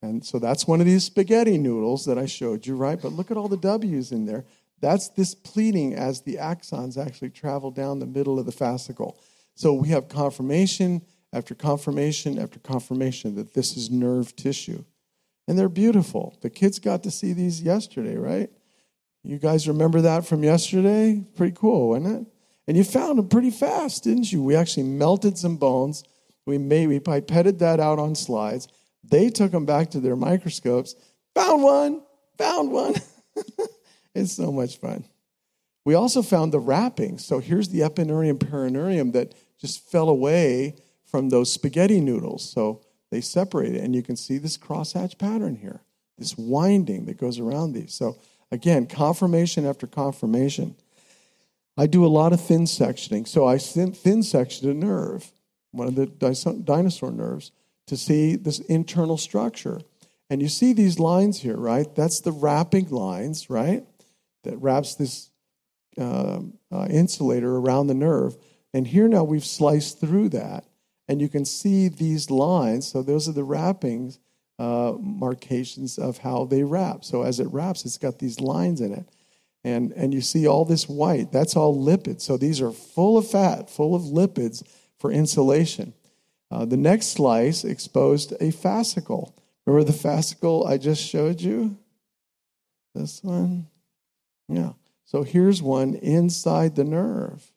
And 0.00 0.24
so 0.24 0.38
that's 0.38 0.66
one 0.66 0.80
of 0.80 0.86
these 0.86 1.04
spaghetti 1.04 1.58
noodles 1.58 2.04
that 2.04 2.18
I 2.18 2.26
showed 2.26 2.66
you, 2.66 2.76
right? 2.76 3.00
But 3.00 3.12
look 3.12 3.30
at 3.30 3.36
all 3.36 3.48
the 3.48 3.56
W's 3.56 4.12
in 4.12 4.26
there. 4.26 4.44
That's 4.80 5.08
this 5.08 5.34
pleating 5.34 5.94
as 5.94 6.22
the 6.22 6.36
axons 6.36 6.96
actually 6.96 7.30
travel 7.30 7.70
down 7.70 7.98
the 7.98 8.06
middle 8.06 8.38
of 8.38 8.46
the 8.46 8.52
fascicle. 8.52 9.16
So 9.54 9.72
we 9.72 9.88
have 9.88 10.08
confirmation 10.08 11.02
after 11.32 11.54
confirmation 11.54 12.38
after 12.38 12.58
confirmation 12.58 13.34
that 13.34 13.54
this 13.54 13.76
is 13.76 13.90
nerve 13.90 14.34
tissue. 14.36 14.84
And 15.46 15.58
they're 15.58 15.68
beautiful. 15.68 16.36
The 16.42 16.50
kids 16.50 16.78
got 16.78 17.02
to 17.02 17.10
see 17.10 17.32
these 17.32 17.62
yesterday, 17.62 18.16
right? 18.16 18.50
You 19.24 19.38
guys 19.38 19.66
remember 19.66 20.00
that 20.02 20.26
from 20.26 20.44
yesterday? 20.44 21.24
Pretty 21.36 21.56
cool, 21.56 21.90
wasn't 21.90 22.22
it? 22.22 22.32
And 22.66 22.76
you 22.76 22.84
found 22.84 23.18
them 23.18 23.28
pretty 23.28 23.50
fast, 23.50 24.04
didn't 24.04 24.30
you? 24.30 24.42
We 24.42 24.54
actually 24.54 24.84
melted 24.84 25.38
some 25.38 25.56
bones. 25.56 26.04
We 26.46 26.58
made 26.58 26.86
we 26.86 27.00
pipetted 27.00 27.58
that 27.58 27.80
out 27.80 27.98
on 27.98 28.14
slides. 28.14 28.68
They 29.02 29.30
took 29.30 29.52
them 29.52 29.66
back 29.66 29.90
to 29.90 30.00
their 30.00 30.16
microscopes. 30.16 30.94
Found 31.34 31.62
one. 31.62 32.02
Found 32.36 32.70
one. 32.70 32.94
It's 34.18 34.32
so 34.32 34.52
much 34.52 34.78
fun. 34.78 35.04
We 35.84 35.94
also 35.94 36.22
found 36.22 36.52
the 36.52 36.60
wrapping. 36.60 37.18
So 37.18 37.38
here's 37.38 37.70
the 37.70 37.80
epineurium 37.80 38.38
perineurium 38.38 39.12
that 39.12 39.34
just 39.58 39.90
fell 39.90 40.08
away 40.08 40.76
from 41.04 41.30
those 41.30 41.52
spaghetti 41.52 42.00
noodles. 42.00 42.48
So 42.50 42.82
they 43.10 43.20
separated, 43.20 43.82
and 43.82 43.94
you 43.94 44.02
can 44.02 44.16
see 44.16 44.38
this 44.38 44.58
crosshatch 44.58 45.18
pattern 45.18 45.56
here, 45.56 45.80
this 46.18 46.36
winding 46.36 47.06
that 47.06 47.16
goes 47.16 47.38
around 47.38 47.72
these. 47.72 47.94
So 47.94 48.18
again, 48.50 48.86
confirmation 48.86 49.64
after 49.64 49.86
confirmation. 49.86 50.76
I 51.76 51.86
do 51.86 52.04
a 52.04 52.08
lot 52.08 52.32
of 52.32 52.40
thin 52.40 52.64
sectioning. 52.64 53.26
So 53.26 53.46
I 53.46 53.56
thin 53.56 54.22
sectioned 54.22 54.70
a 54.70 54.74
nerve, 54.74 55.32
one 55.70 55.88
of 55.88 55.94
the 55.94 56.06
dinosaur 56.06 57.12
nerves, 57.12 57.52
to 57.86 57.96
see 57.96 58.36
this 58.36 58.58
internal 58.58 59.16
structure. 59.16 59.80
And 60.28 60.42
you 60.42 60.48
see 60.48 60.74
these 60.74 60.98
lines 60.98 61.40
here, 61.40 61.56
right? 61.56 61.86
That's 61.94 62.20
the 62.20 62.32
wrapping 62.32 62.90
lines, 62.90 63.48
right? 63.48 63.86
That 64.48 64.58
wraps 64.58 64.94
this 64.94 65.30
uh, 65.98 66.40
uh, 66.72 66.86
insulator 66.90 67.56
around 67.56 67.86
the 67.86 67.94
nerve. 67.94 68.36
And 68.72 68.86
here 68.86 69.08
now 69.08 69.24
we've 69.24 69.44
sliced 69.44 70.00
through 70.00 70.30
that, 70.30 70.64
and 71.06 71.20
you 71.20 71.28
can 71.28 71.44
see 71.44 71.88
these 71.88 72.30
lines. 72.30 72.86
So 72.86 73.02
those 73.02 73.28
are 73.28 73.32
the 73.32 73.44
wrappings 73.44 74.18
uh, 74.58 74.92
markations 74.92 75.98
of 75.98 76.18
how 76.18 76.44
they 76.44 76.64
wrap. 76.64 77.04
So 77.04 77.22
as 77.22 77.40
it 77.40 77.48
wraps, 77.52 77.84
it's 77.84 77.98
got 77.98 78.18
these 78.18 78.40
lines 78.40 78.80
in 78.80 78.92
it. 78.92 79.08
And, 79.64 79.92
and 79.92 80.14
you 80.14 80.20
see 80.20 80.46
all 80.46 80.64
this 80.64 80.88
white, 80.88 81.30
that's 81.32 81.56
all 81.56 81.76
lipids. 81.76 82.22
So 82.22 82.36
these 82.36 82.60
are 82.60 82.72
full 82.72 83.18
of 83.18 83.30
fat, 83.30 83.70
full 83.70 83.94
of 83.94 84.02
lipids 84.02 84.62
for 84.98 85.10
insulation. 85.10 85.94
Uh, 86.50 86.64
the 86.64 86.76
next 86.76 87.08
slice 87.08 87.64
exposed 87.64 88.32
a 88.32 88.50
fascicle. 88.50 89.32
Remember 89.66 89.90
the 89.90 89.98
fascicle 89.98 90.66
I 90.66 90.78
just 90.78 91.04
showed 91.04 91.40
you? 91.40 91.76
This 92.94 93.22
one? 93.22 93.66
Yeah. 94.48 94.72
So 95.04 95.22
here's 95.22 95.62
one 95.62 95.94
inside 95.94 96.76
the 96.76 96.84
nerve 96.84 97.52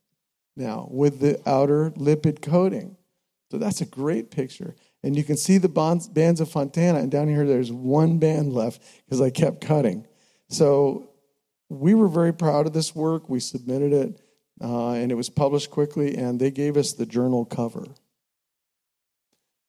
now 0.56 0.88
with 0.92 1.20
the 1.20 1.42
outer 1.50 1.92
lipid 1.92 2.42
coating. 2.42 2.98
So 3.50 3.58
that's 3.58 3.82
a 3.82 3.86
great 3.86 4.32
picture. 4.32 4.76
And 5.04 5.16
you 5.16 5.24
can 5.24 5.36
see 5.36 5.58
the 5.58 5.68
bonds, 5.68 6.08
bands 6.08 6.40
of 6.40 6.50
Fontana, 6.50 7.00
and 7.00 7.12
down 7.12 7.28
here 7.28 7.46
there's 7.46 7.72
one 7.72 8.18
band 8.20 8.54
left 8.54 8.82
because 9.06 9.20
I 9.20 9.30
kept 9.30 9.62
cutting. 9.62 10.08
So 10.50 11.10
we 11.70 11.94
were 11.94 12.08
very 12.08 12.34
proud 12.34 12.68
of 12.68 12.74
this 12.74 12.96
work. 12.96 13.30
We 13.30 13.40
submitted 13.40 13.94
it, 13.94 14.22
uh, 14.62 14.92
and 14.92 15.12
it 15.12 15.16
was 15.16 15.30
published 15.30 15.72
quickly, 15.72 16.16
and 16.16 16.40
they 16.40 16.52
gave 16.52 16.78
us 16.78 16.94
the 16.94 17.06
journal 17.06 17.46
cover. 17.46 17.86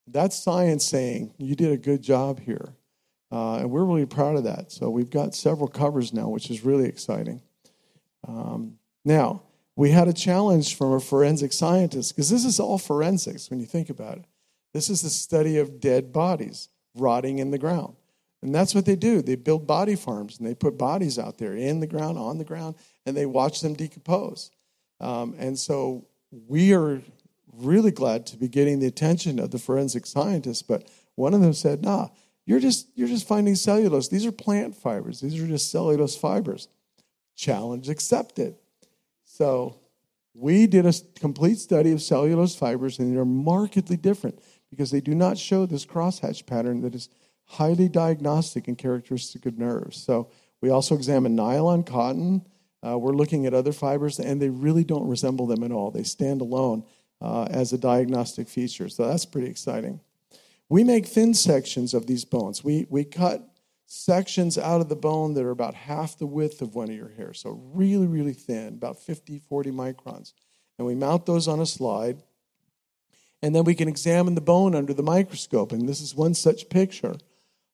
That's 0.07 0.37
science 0.37 0.85
saying 0.85 1.35
you 1.39 1.55
did 1.55 1.73
a 1.73 1.77
good 1.77 2.03
job 2.03 2.41
here. 2.41 2.75
Uh, 3.33 3.57
and 3.61 3.70
we're 3.70 3.85
really 3.85 4.05
proud 4.05 4.37
of 4.37 4.45
that. 4.45 4.70
So 4.70 4.91
we've 4.91 5.09
got 5.09 5.35
several 5.35 5.68
covers 5.68 6.12
now, 6.12 6.28
which 6.28 6.51
is 6.51 6.64
really 6.64 6.87
exciting. 6.87 7.41
Um, 8.28 8.78
now, 9.07 9.43
we 9.74 9.91
had 9.91 10.07
a 10.07 10.12
challenge 10.12 10.76
from 10.76 10.93
a 10.93 11.01
forensic 11.01 11.53
scientist, 11.53 12.14
because 12.14 12.28
this 12.28 12.45
is 12.45 12.61
all 12.61 12.76
forensics 12.76 13.49
when 13.49 13.59
you 13.59 13.64
think 13.64 13.89
about 13.89 14.18
it. 14.18 14.24
This 14.74 14.91
is 14.91 15.01
the 15.01 15.09
study 15.09 15.57
of 15.59 15.80
dead 15.80 16.12
bodies 16.12 16.68
rotting 16.95 17.39
in 17.39 17.51
the 17.51 17.59
ground. 17.59 17.97
And 18.43 18.55
that's 18.55 18.74
what 18.74 18.85
they 18.85 18.97
do. 18.97 19.22
They 19.22 19.37
build 19.37 19.66
body 19.66 19.97
farms 19.97 20.39
and 20.39 20.47
they 20.47 20.55
put 20.55 20.76
bodies 20.76 21.18
out 21.18 21.39
there 21.39 21.55
in 21.55 21.80
the 21.80 21.87
ground, 21.87 22.18
on 22.18 22.37
the 22.39 22.45
ground, 22.45 22.74
and 23.07 23.16
they 23.16 23.24
watch 23.24 23.61
them 23.61 23.74
decompose. 23.74 24.51
Um, 25.01 25.35
and 25.39 25.59
so 25.59 26.07
we 26.49 26.74
are 26.74 27.01
really 27.55 27.93
glad 27.93 28.26
to 28.26 28.37
be 28.37 28.49
getting 28.49 28.78
the 28.78 28.87
attention 28.87 29.39
of 29.39 29.53
the 29.53 29.59
forensic 29.59 30.07
scientists. 30.07 30.62
But 30.62 30.91
one 31.14 31.35
of 31.35 31.41
them 31.41 31.55
said, 31.55 31.83
nah, 31.83 32.09
you're 32.45 32.61
just, 32.61 32.88
you're 32.95 33.09
just 33.09 33.26
finding 33.26 33.55
cellulose. 33.55 34.09
These 34.09 34.26
are 34.26 34.32
plant 34.32 34.76
fibers, 34.76 35.20
these 35.20 35.40
are 35.43 35.47
just 35.47 35.70
cellulose 35.70 36.16
fibers. 36.16 36.68
Challenge 37.34 37.88
accepted. 37.88 38.57
So 39.24 39.80
we 40.34 40.66
did 40.66 40.86
a 40.86 40.93
complete 41.18 41.59
study 41.59 41.93
of 41.93 42.03
cellulose 42.03 42.55
fibers, 42.55 42.99
and 42.99 43.14
they're 43.14 43.24
markedly 43.24 43.97
different 43.97 44.38
because 44.70 44.90
they 44.90 45.01
do 45.01 45.14
not 45.14 45.38
show 45.38 45.66
this 45.66 45.84
crosshatch 45.84 46.47
pattern 46.47 46.80
that 46.82 46.95
is 46.95 47.09
highly 47.45 47.88
diagnostic 47.88 48.68
and 48.68 48.78
characteristic 48.78 49.45
of 49.47 49.59
nerves. 49.59 50.03
So 50.03 50.30
we 50.61 50.70
also 50.70 50.95
examined 50.95 51.36
nylon, 51.36 51.84
cotton. 51.84 52.47
Uh, 52.86 52.99
we're 52.99 53.12
looking 53.12 53.47
at 53.47 53.55
other 53.55 53.72
fibers, 53.72 54.18
and 54.18 54.40
they 54.40 54.49
really 54.49 54.84
don't 54.84 55.07
resemble 55.09 55.47
them 55.47 55.62
at 55.62 55.72
all. 55.72 55.90
They 55.90 56.03
stand 56.03 56.40
alone 56.40 56.84
uh, 57.20 57.45
as 57.51 57.72
a 57.72 57.78
diagnostic 57.78 58.49
feature. 58.49 58.88
So 58.88 59.07
that's 59.07 59.26
pretty 59.26 59.49
exciting. 59.49 60.01
We 60.73 60.85
make 60.85 61.05
thin 61.05 61.35
sections 61.35 61.93
of 61.93 62.07
these 62.07 62.25
bones. 62.25 62.64
We, 62.64 62.87
we 62.89 63.05
cut 63.05 63.47
sections 63.85 64.57
out 64.57 64.81
of 64.81 64.89
the 64.89 64.97
bone 64.97 65.35
that 65.35 65.45
are 65.45 65.51
about 65.51 65.75
half 65.75 66.16
the 66.16 66.25
width 66.25 66.62
of 66.62 66.75
one 66.75 66.89
of 66.89 66.97
your 66.97 67.11
hairs. 67.11 67.41
So 67.41 67.61
really, 67.75 68.07
really 68.07 68.33
thin, 68.33 68.68
about 68.68 68.99
50, 68.99 69.41
40 69.41 69.70
microns. 69.70 70.33
And 70.79 70.87
we 70.87 70.95
mount 70.95 71.27
those 71.27 71.47
on 71.47 71.61
a 71.61 71.66
slide. 71.66 72.23
And 73.43 73.55
then 73.55 73.64
we 73.64 73.75
can 73.75 73.87
examine 73.87 74.35
the 74.35 74.41
bone 74.41 74.75
under 74.75 74.95
the 74.95 75.03
microscope. 75.03 75.73
And 75.73 75.87
this 75.87 76.01
is 76.01 76.14
one 76.14 76.33
such 76.33 76.70
picture. 76.70 77.16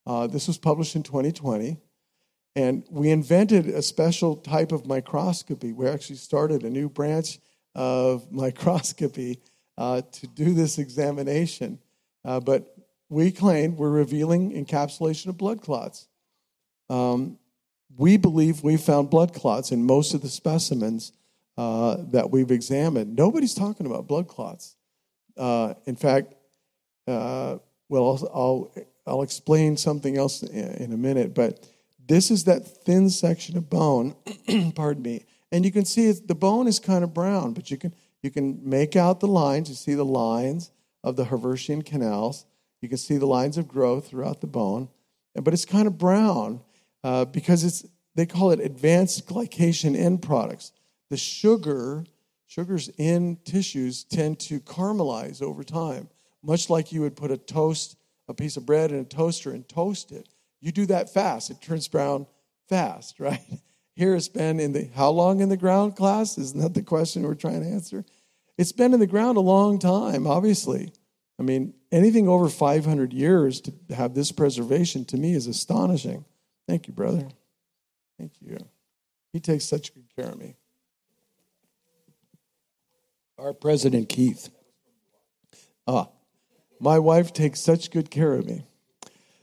Uh, 0.05 0.27
this 0.27 0.49
was 0.49 0.59
published 0.59 0.97
in 0.97 1.05
2020. 1.05 1.77
And 2.57 2.85
we 2.91 3.13
invented 3.13 3.69
a 3.69 3.81
special 3.81 4.35
type 4.35 4.73
of 4.73 4.87
microscopy. 4.87 5.73
We 5.73 5.87
actually 5.87 6.17
started 6.17 6.65
a 6.65 6.71
new 6.71 6.89
branch 6.89 7.39
of 7.77 8.33
microscopy 8.33 9.39
uh, 9.77 10.03
to 10.03 10.27
do 10.27 10.53
this 10.53 10.79
examination. 10.79 11.79
Uh, 12.25 12.41
but 12.41 12.75
we 13.09 13.31
claim 13.31 13.77
we're 13.77 13.91
revealing 13.91 14.53
encapsulation 14.53 15.27
of 15.27 15.39
blood 15.39 15.63
clots. 15.63 16.09
Um, 16.91 17.39
we 17.97 18.17
believe 18.17 18.63
we 18.63 18.77
found 18.77 19.11
blood 19.11 19.35
clots 19.35 19.73
in 19.73 19.85
most 19.85 20.15
of 20.15 20.23
the 20.23 20.29
specimens 20.29 21.13
uh, 21.57 21.97
that 22.11 22.31
we've 22.31 22.51
examined. 22.51 23.17
Nobody's 23.17 23.55
talking 23.55 23.87
about 23.87 24.07
blood 24.07 24.29
clots. 24.29 24.77
Uh, 25.37 25.75
in 25.87 25.97
fact, 25.97 26.35
uh, 27.07 27.59
well, 27.89 28.05
I'll, 28.05 28.31
I'll, 28.35 28.75
I'll 29.07 29.23
explain 29.23 29.77
something 29.77 30.19
else 30.19 30.43
in 30.43 30.93
a 30.93 30.97
minute, 30.97 31.35
but 31.35 31.67
this 32.07 32.31
is 32.31 32.45
that 32.45 32.85
thin 32.85 33.11
section 33.11 33.57
of 33.57 33.71
bone, 33.71 34.15
pardon 34.75 35.03
me, 35.03 35.25
and 35.51 35.65
you 35.65 35.73
can 35.73 35.85
see 35.85 36.11
the 36.13 36.35
bone 36.35 36.67
is 36.67 36.79
kind 36.79 37.03
of 37.03 37.15
brown, 37.15 37.55
but 37.55 37.71
you 37.71 37.77
can 37.77 37.95
you 38.23 38.31
can 38.31 38.69
make 38.69 38.97
out 38.97 39.21
the 39.21 39.29
lines. 39.29 39.69
You 39.69 39.75
see 39.75 39.95
the 39.95 40.05
lines 40.05 40.71
of 41.05 41.17
the 41.17 41.25
Haversian 41.25 41.83
canals. 41.83 42.45
You 42.81 42.89
can 42.89 42.99
see 42.99 43.17
the 43.17 43.27
lines 43.27 43.59
of 43.59 43.69
growth 43.69 44.09
throughout 44.09 44.41
the 44.41 44.47
bone, 44.47 44.89
but 45.35 45.53
it's 45.53 45.65
kind 45.65 45.87
of 45.87 45.99
brown 45.99 46.61
uh, 47.05 47.25
because 47.25 47.65
it's 47.65 47.85
they 48.15 48.27
call 48.27 48.51
it 48.51 48.61
advanced 48.61 49.29
glycation 49.29 49.97
end 49.97 50.23
products. 50.23 50.73
The 51.11 51.17
sugar 51.17 52.05
sugars 52.47 52.89
in 52.99 53.37
tissues 53.45 54.05
tend 54.05 54.41
to 54.41 54.59
caramelize 54.61 55.43
over 55.43 55.63
time, 55.63 56.09
much 56.43 56.69
like 56.69 56.91
you 56.91 57.03
would 57.03 57.15
put 57.15 57.31
a 57.31 57.37
toast, 57.37 57.97
a 58.27 58.35
piece 58.35 58.57
of 58.57 58.67
bread 58.67 58.91
in 58.91 58.99
a 58.99 59.05
toaster 59.05 59.53
and 59.53 59.69
toast 59.69 60.11
it. 60.11 60.29
You 60.61 60.73
do 60.73 60.87
that 60.87 61.13
fast; 61.13 61.51
it 61.51 61.61
turns 61.63 61.89
brown 61.89 62.27
fast, 62.69 63.21
right? 63.21 63.41
Here 63.95 64.15
it's 64.15 64.29
been 64.29 64.61
in 64.61 64.73
the 64.73 64.89
how 64.95 65.11
long 65.11 65.41
in 65.41 65.49
the 65.49 65.57
ground 65.57 65.97
class? 65.97 66.39
Isn't 66.39 66.61
that 66.61 66.75
the 66.75 66.83
question 66.83 67.23
we're 67.23 67.35
trying 67.35 67.63
to 67.63 67.69
answer? 67.69 68.05
It's 68.57 68.73
been 68.73 68.93
in 68.93 69.01
the 69.01 69.07
ground 69.07 69.37
a 69.37 69.41
long 69.41 69.79
time, 69.79 70.27
obviously. 70.27 70.93
I 71.39 71.45
mean, 71.45 71.75
anything 71.91 72.29
over 72.29 72.49
500 72.49 73.13
years 73.13 73.61
to 73.63 73.73
have 73.95 74.15
this 74.15 74.33
preservation 74.33 75.05
to 75.07 75.17
me 75.17 75.35
is 75.35 75.47
astonishing. 75.47 76.25
Thank 76.67 76.87
you, 76.87 76.93
brother. 76.93 77.29
Thank 78.19 78.33
you. 78.41 78.59
He 79.33 79.41
takes 79.41 79.65
such 79.65 79.95
good 79.95 80.07
care 80.17 80.31
of 80.33 80.39
me. 80.39 80.57
Our 83.39 83.53
president, 83.53 84.09
Keith. 84.09 84.51
Ah, 85.87 86.09
my 86.81 86.99
wife 86.99 87.33
takes 87.33 87.61
such 87.61 87.91
good 87.91 88.11
care 88.11 88.35
of 88.35 88.47
me. 88.47 88.65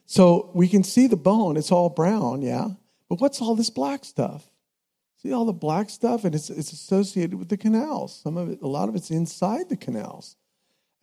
So 0.05 0.51
we 0.53 0.67
can 0.67 0.83
see 0.83 1.07
the 1.07 1.17
bone, 1.17 1.57
it's 1.57 1.71
all 1.71 1.89
brown, 1.89 2.41
yeah. 2.41 2.69
But 3.09 3.21
what's 3.21 3.41
all 3.41 3.55
this 3.55 3.69
black 3.69 4.05
stuff? 4.05 4.49
See 5.17 5.33
all 5.33 5.45
the 5.45 5.53
black 5.53 5.89
stuff, 5.89 6.25
and 6.25 6.35
it's, 6.35 6.49
it's 6.49 6.71
associated 6.71 7.35
with 7.35 7.49
the 7.49 7.57
canals. 7.57 8.19
Some 8.21 8.37
of 8.37 8.49
it, 8.49 8.61
a 8.61 8.67
lot 8.67 8.89
of 8.89 8.95
it's 8.95 9.09
inside 9.09 9.69
the 9.69 9.77
canals. 9.77 10.35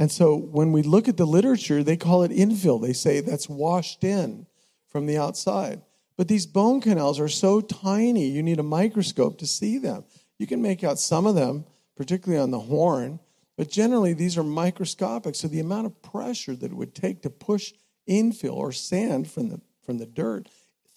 And 0.02 0.10
so 0.10 0.34
when 0.34 0.72
we 0.72 0.82
look 0.82 1.06
at 1.06 1.16
the 1.16 1.24
literature, 1.24 1.84
they 1.84 1.96
call 1.96 2.24
it 2.24 2.32
infill. 2.32 2.82
They 2.82 2.92
say 2.92 3.20
that's 3.20 3.48
washed 3.48 4.02
in 4.02 4.46
from 4.88 5.06
the 5.06 5.16
outside. 5.16 5.80
But 6.16 6.26
these 6.26 6.44
bone 6.44 6.80
canals 6.80 7.20
are 7.20 7.28
so 7.28 7.60
tiny, 7.60 8.26
you 8.26 8.42
need 8.42 8.58
a 8.58 8.64
microscope 8.64 9.38
to 9.38 9.46
see 9.46 9.78
them. 9.78 10.02
You 10.38 10.48
can 10.48 10.60
make 10.60 10.82
out 10.82 10.98
some 10.98 11.24
of 11.24 11.36
them, 11.36 11.66
particularly 11.94 12.42
on 12.42 12.50
the 12.50 12.58
horn, 12.58 13.20
but 13.56 13.70
generally 13.70 14.12
these 14.12 14.36
are 14.36 14.42
microscopic. 14.42 15.36
So 15.36 15.46
the 15.46 15.60
amount 15.60 15.86
of 15.86 16.02
pressure 16.02 16.56
that 16.56 16.72
it 16.72 16.76
would 16.76 16.96
take 16.96 17.22
to 17.22 17.30
push 17.30 17.72
infill 18.10 18.56
or 18.56 18.72
sand 18.72 19.30
from 19.30 19.50
the, 19.50 19.60
from 19.86 19.98
the 19.98 20.06
dirt 20.06 20.48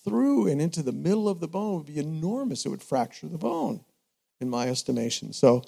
through 0.04 0.48
and 0.48 0.60
into 0.60 0.82
the 0.82 0.92
middle 0.92 1.30
of 1.30 1.42
the 1.42 1.48
bone 1.48 1.76
would 1.76 1.86
be 1.86 2.00
enormous. 2.00 2.66
It 2.66 2.70
would 2.70 2.82
fracture 2.82 3.28
the 3.28 3.38
bone, 3.38 3.86
in 4.42 4.50
my 4.50 4.68
estimation. 4.68 5.32
So 5.32 5.62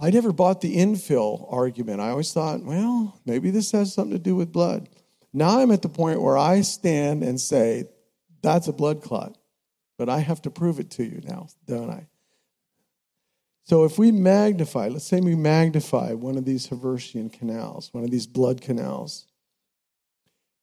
I 0.00 0.10
never 0.10 0.32
bought 0.32 0.60
the 0.60 0.76
infill 0.76 1.52
argument. 1.52 2.00
I 2.00 2.10
always 2.10 2.32
thought, 2.32 2.62
well, 2.62 3.20
maybe 3.26 3.50
this 3.50 3.72
has 3.72 3.92
something 3.92 4.16
to 4.16 4.18
do 4.18 4.36
with 4.36 4.52
blood. 4.52 4.88
Now 5.32 5.58
I'm 5.58 5.72
at 5.72 5.82
the 5.82 5.88
point 5.88 6.22
where 6.22 6.38
I 6.38 6.60
stand 6.60 7.22
and 7.22 7.40
say, 7.40 7.84
that's 8.42 8.68
a 8.68 8.72
blood 8.72 9.02
clot. 9.02 9.36
But 9.98 10.08
I 10.08 10.20
have 10.20 10.40
to 10.42 10.50
prove 10.50 10.78
it 10.78 10.90
to 10.92 11.04
you 11.04 11.20
now, 11.24 11.48
don't 11.66 11.90
I? 11.90 12.06
So 13.64 13.84
if 13.84 13.98
we 13.98 14.12
magnify, 14.12 14.88
let's 14.88 15.04
say 15.04 15.20
we 15.20 15.34
magnify 15.34 16.14
one 16.14 16.38
of 16.38 16.44
these 16.44 16.68
Haversian 16.68 17.28
canals, 17.28 17.92
one 17.92 18.04
of 18.04 18.10
these 18.10 18.26
blood 18.26 18.62
canals, 18.62 19.26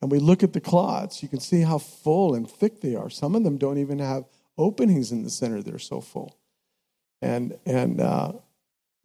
and 0.02 0.10
we 0.12 0.20
look 0.20 0.42
at 0.42 0.54
the 0.54 0.62
clots, 0.62 1.22
you 1.22 1.30
can 1.30 1.40
see 1.40 1.62
how 1.62 1.78
full 1.78 2.34
and 2.34 2.50
thick 2.50 2.82
they 2.82 2.96
are. 2.96 3.10
Some 3.10 3.36
of 3.36 3.44
them 3.44 3.58
don't 3.58 3.78
even 3.78 4.00
have 4.00 4.26
openings 4.58 5.12
in 5.12 5.24
the 5.24 5.30
center, 5.30 5.62
they're 5.62 5.78
so 5.78 6.02
full. 6.02 6.38
And, 7.22 7.60
and 7.66 8.02
uh, 8.02 8.34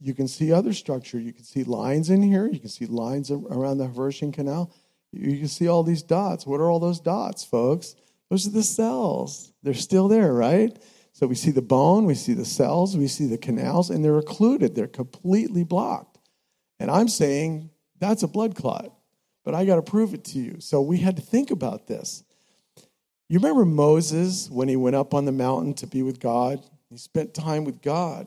you 0.01 0.15
can 0.15 0.29
see 0.29 0.53
other 0.53 0.73
structure. 0.73 1.19
You 1.19 1.33
can 1.33 1.45
see 1.45 1.65
lines 1.65 2.11
in 2.11 2.23
here, 2.23 2.47
you 2.47 2.59
can 2.59 2.69
see 2.69 2.87
lines 2.87 3.31
around 3.31 3.79
the 3.79 3.87
Haversian 3.87 4.33
canal. 4.33 4.73
You 5.13 5.39
can 5.39 5.49
see 5.49 5.69
all 5.69 5.83
these 5.83 6.03
dots. 6.03 6.47
What 6.47 6.61
are 6.61 6.71
all 6.71 6.79
those 6.79 7.01
dots, 7.01 7.45
folks? 7.45 7.97
Those 8.29 8.47
are 8.47 8.51
the 8.51 8.63
cells. 8.63 9.53
They're 9.63 9.75
still 9.75 10.07
there, 10.07 10.33
right? 10.33 10.79
So 11.13 11.27
we 11.27 11.35
see 11.35 11.51
the 11.51 11.63
bone, 11.63 12.05
we 12.05 12.15
see 12.15 12.33
the 12.33 12.45
cells, 12.45 12.97
we 12.97 13.09
see 13.09 13.27
the 13.27 13.37
canals, 13.37 13.91
and 13.91 14.05
they're 14.05 14.19
occluded. 14.19 14.75
They're 14.75 14.87
completely 14.87 15.65
blocked. 15.65 16.19
And 16.79 16.91
I'm 16.91 17.09
saying 17.09 17.71
that's 17.99 18.23
a 18.23 18.29
blood 18.29 18.55
clot 18.55 18.95
but 19.45 19.55
I 19.55 19.65
got 19.65 19.77
to 19.77 19.83
prove 19.83 20.15
it 20.15 20.25
to 20.27 20.39
you. 20.39 20.57
So 20.61 20.81
we 20.81 20.99
had 20.99 21.17
to 21.17 21.23
think 21.23 21.51
about 21.51 21.87
this. 21.87 22.23
You 23.29 23.39
remember 23.39 23.65
Moses 23.65 24.51
when 24.51 24.69
he 24.69 24.77
went 24.77 24.97
up 24.97 25.15
on 25.15 25.25
the 25.25 25.33
mountain 25.33 25.75
to 25.75 25.87
be 25.87 26.03
with 26.03 26.21
God? 26.21 26.63
He 26.89 26.97
spent 26.97 27.35
time 27.35 27.65
with 27.65 27.81
God. 27.81 28.27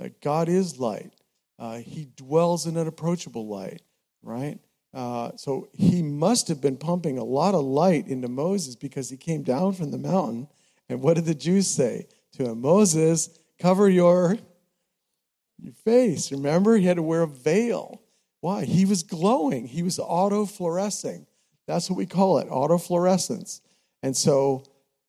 Uh, 0.00 0.08
God 0.20 0.48
is 0.48 0.78
light. 0.78 1.12
Uh, 1.58 1.78
he 1.78 2.08
dwells 2.16 2.66
in 2.66 2.76
an 2.76 2.86
approachable 2.86 3.46
light, 3.46 3.82
right? 4.22 4.58
Uh, 4.92 5.30
so 5.36 5.68
he 5.72 6.02
must 6.02 6.48
have 6.48 6.60
been 6.60 6.76
pumping 6.76 7.18
a 7.18 7.24
lot 7.24 7.54
of 7.54 7.64
light 7.64 8.08
into 8.08 8.28
Moses 8.28 8.74
because 8.74 9.10
he 9.10 9.16
came 9.16 9.42
down 9.42 9.72
from 9.74 9.90
the 9.90 9.98
mountain. 9.98 10.48
And 10.88 11.00
what 11.02 11.14
did 11.14 11.26
the 11.26 11.34
Jews 11.34 11.68
say 11.68 12.06
to 12.32 12.50
him? 12.50 12.60
Moses, 12.60 13.38
cover 13.60 13.88
your, 13.88 14.38
your 15.58 15.74
face. 15.84 16.32
Remember, 16.32 16.76
he 16.76 16.86
had 16.86 16.96
to 16.96 17.02
wear 17.02 17.22
a 17.22 17.28
veil. 17.28 18.02
Why? 18.40 18.64
He 18.64 18.86
was 18.86 19.02
glowing, 19.02 19.66
he 19.66 19.82
was 19.82 19.98
autofluorescing. 19.98 21.26
That's 21.66 21.88
what 21.88 21.98
we 21.98 22.06
call 22.06 22.38
it 22.38 22.48
autofluorescence. 22.48 23.60
And 24.02 24.16
so 24.16 24.64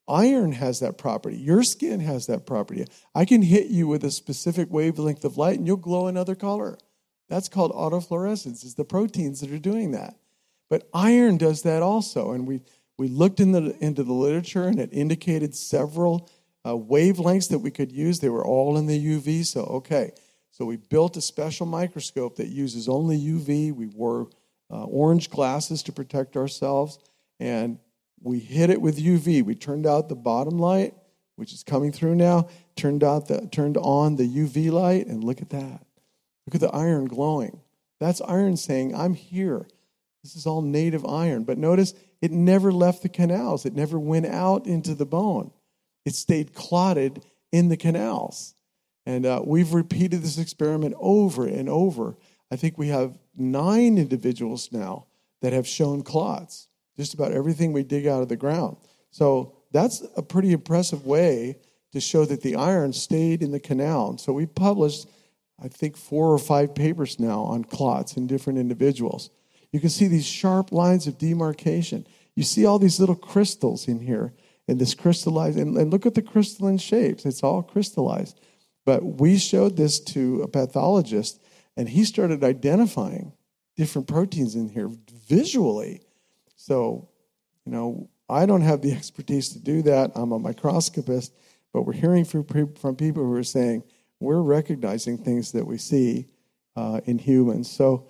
iron 0.08 0.52
has 0.54 0.80
that 0.80 0.97
property. 0.97 1.38
Your 1.38 1.64
skin 1.64 1.99
has 1.99 2.28
that 2.28 2.45
property. 2.45 2.86
I 3.16 3.26
can 3.26 3.41
hit 3.41 3.68
you 3.68 3.88
with 3.88 4.04
a 4.04 4.12
specific 4.12 4.70
wavelength 4.72 5.24
of 5.24 5.38
light 5.38 5.58
and 5.58 5.68
you'll 5.68 5.78
glow 5.78 6.08
another 6.08 6.36
color. 6.36 6.78
That's 7.30 7.49
called 7.49 7.72
autofluorescence. 7.72 8.64
It's 8.64 8.74
the 8.74 8.84
proteins 8.84 9.39
that 9.39 9.52
are 9.52 9.60
doing 9.60 9.91
that. 9.91 10.16
But 10.70 10.89
iron 10.93 11.38
does 11.38 11.64
that 11.64 11.82
also. 11.82 12.32
And 12.32 12.47
we, 12.47 12.62
we 12.97 13.08
looked 13.08 13.39
in 13.39 13.52
the, 13.52 13.76
into 13.80 14.04
the 14.04 14.14
literature 14.14 14.68
and 14.68 14.80
it 14.80 14.89
indicated 14.91 15.56
several 15.56 16.30
uh, 16.66 16.74
wavelengths 16.74 17.49
that 17.49 17.60
we 17.60 17.72
could 17.72 17.91
use. 17.91 18.20
They 18.20 18.30
were 18.30 18.45
all 18.45 18.78
in 18.78 18.88
the 18.88 19.06
UV. 19.18 19.45
So, 19.45 19.62
okay. 19.64 20.12
So 20.52 20.66
we 20.66 20.78
built 20.78 21.18
a 21.18 21.22
special 21.22 21.66
microscope 21.66 22.36
that 22.36 22.47
uses 22.47 22.89
only 22.89 23.18
UV. 23.18 23.74
We 23.74 23.88
wore 23.88 24.30
uh, 24.70 24.84
orange 24.84 25.30
glasses 25.30 25.84
to 25.84 25.91
protect 25.91 26.38
ourselves. 26.38 26.99
And 27.39 27.80
we 28.22 28.39
hit 28.39 28.69
it 28.69 28.82
with 28.82 28.97
UV. 28.97 29.43
We 29.43 29.55
turned 29.55 29.86
out 29.88 30.09
the 30.09 30.15
bottom 30.15 30.57
light, 30.57 30.93
which 31.36 31.53
is 31.53 31.63
coming 31.63 31.91
through 31.91 32.15
now, 32.15 32.49
turned 32.76 33.03
out 33.03 33.28
the 33.28 33.47
turned 33.47 33.78
on 33.78 34.15
the 34.15 34.28
UV 34.28 34.72
light, 34.72 35.07
and 35.07 35.24
look 35.24 35.41
at 35.41 35.49
that. 35.49 35.86
Look 36.45 36.55
at 36.55 36.61
the 36.61 36.76
iron 36.76 37.05
glowing. 37.05 37.61
That's 37.99 38.22
iron 38.22 38.57
saying, 38.57 38.95
I'm 38.95 39.13
here. 39.13 39.67
This 40.24 40.36
is 40.36 40.45
all 40.45 40.61
native 40.61 41.05
iron. 41.05 41.43
But 41.43 41.57
notice 41.57 41.93
it 42.22 42.32
never 42.32 42.72
left 42.72 43.01
the 43.01 43.09
canals, 43.09 43.65
it 43.65 43.76
never 43.76 43.99
went 43.99 44.26
out 44.26 44.67
into 44.67 44.95
the 44.95 45.05
bone. 45.05 45.51
It 46.05 46.15
stayed 46.15 46.53
clotted 46.53 47.24
in 47.51 47.69
the 47.69 47.78
canals. 47.78 48.55
And 49.05 49.26
uh, 49.26 49.41
we've 49.43 49.74
repeated 49.74 50.22
this 50.22 50.38
experiment 50.38 50.95
over 50.99 51.47
and 51.47 51.67
over. 51.67 52.17
I 52.51 52.55
think 52.55 52.78
we 52.78 52.89
have 52.89 53.17
nine 53.36 53.97
individuals 53.97 54.69
now 54.72 55.05
that 55.41 55.53
have 55.53 55.67
shown 55.67 56.03
clots, 56.03 56.67
just 56.98 57.14
about 57.14 57.32
everything 57.32 57.74
we 57.74 57.84
dig 57.84 58.08
out 58.08 58.22
of 58.22 58.30
the 58.30 58.36
ground. 58.36 58.78
So 59.12 59.56
that's 59.72 60.04
a 60.16 60.22
pretty 60.22 60.52
impressive 60.52 61.06
way 61.06 61.58
to 61.94 62.00
show 62.00 62.26
that 62.26 62.42
the 62.42 62.56
iron 62.56 62.94
stayed 62.94 63.44
in 63.44 63.52
the 63.52 63.60
canal. 63.60 64.18
So 64.18 64.34
we 64.34 64.46
published 64.46 65.08
I 65.62 65.68
think, 65.68 65.96
four 65.96 66.34
or 66.34 66.39
five 66.39 66.74
papers 66.74 67.20
now 67.20 67.42
on 67.42 67.64
clots 67.64 68.18
in 68.18 68.26
different 68.26 68.58
individuals. 68.58 69.30
You 69.72 69.80
can 69.80 69.89
see 69.89 70.08
these 70.08 70.26
sharp 70.26 70.72
lines 70.72 71.06
of 71.06 71.18
demarcation. 71.18 72.08
You 72.36 72.44
see 72.44 72.66
all 72.66 72.80
these 72.80 73.00
little 73.00 73.16
crystals 73.16 73.88
in 73.88 74.00
here, 74.00 74.34
and 74.68 74.80
this 74.80 74.96
crystallized, 74.96 75.60
and, 75.60 75.78
and 75.78 75.92
look 75.92 76.06
at 76.06 76.16
the 76.16 76.22
crystalline 76.22 76.80
shapes. 76.80 77.26
It's 77.26 77.44
all 77.44 77.62
crystallized. 77.62 78.39
But 78.86 79.04
we 79.04 79.38
showed 79.38 79.78
this 79.78 80.00
to 80.00 80.42
a 80.42 80.48
pathologist, 80.48 81.39
and 81.78 81.88
he 81.88 82.06
started 82.06 82.44
identifying 82.44 83.34
different 83.78 84.08
proteins 84.08 84.56
in 84.56 84.70
here 84.70 84.89
visually. 85.28 86.02
So, 86.62 87.09
you 87.66 87.72
know, 87.72 88.09
I 88.30 88.45
don't 88.45 88.62
have 88.62 88.82
the 88.82 88.91
expertise 88.99 89.49
to 89.49 89.59
do 89.59 89.82
that. 89.84 90.12
I'm 90.16 90.32
a 90.32 90.39
microscopist, 90.39 91.34
but 91.74 91.84
we're 91.84 91.93
hearing 91.93 92.24
from, 92.24 92.43
people 92.43 93.24
who 93.24 93.34
are 93.34 93.43
saying, 93.43 93.84
we're 94.20 94.41
recognizing 94.41 95.18
things 95.18 95.53
that 95.53 95.66
we 95.66 95.80
see 95.80 96.28
uh, 96.76 97.01
in 97.05 97.18
humans. 97.18 97.70
So 97.70 98.07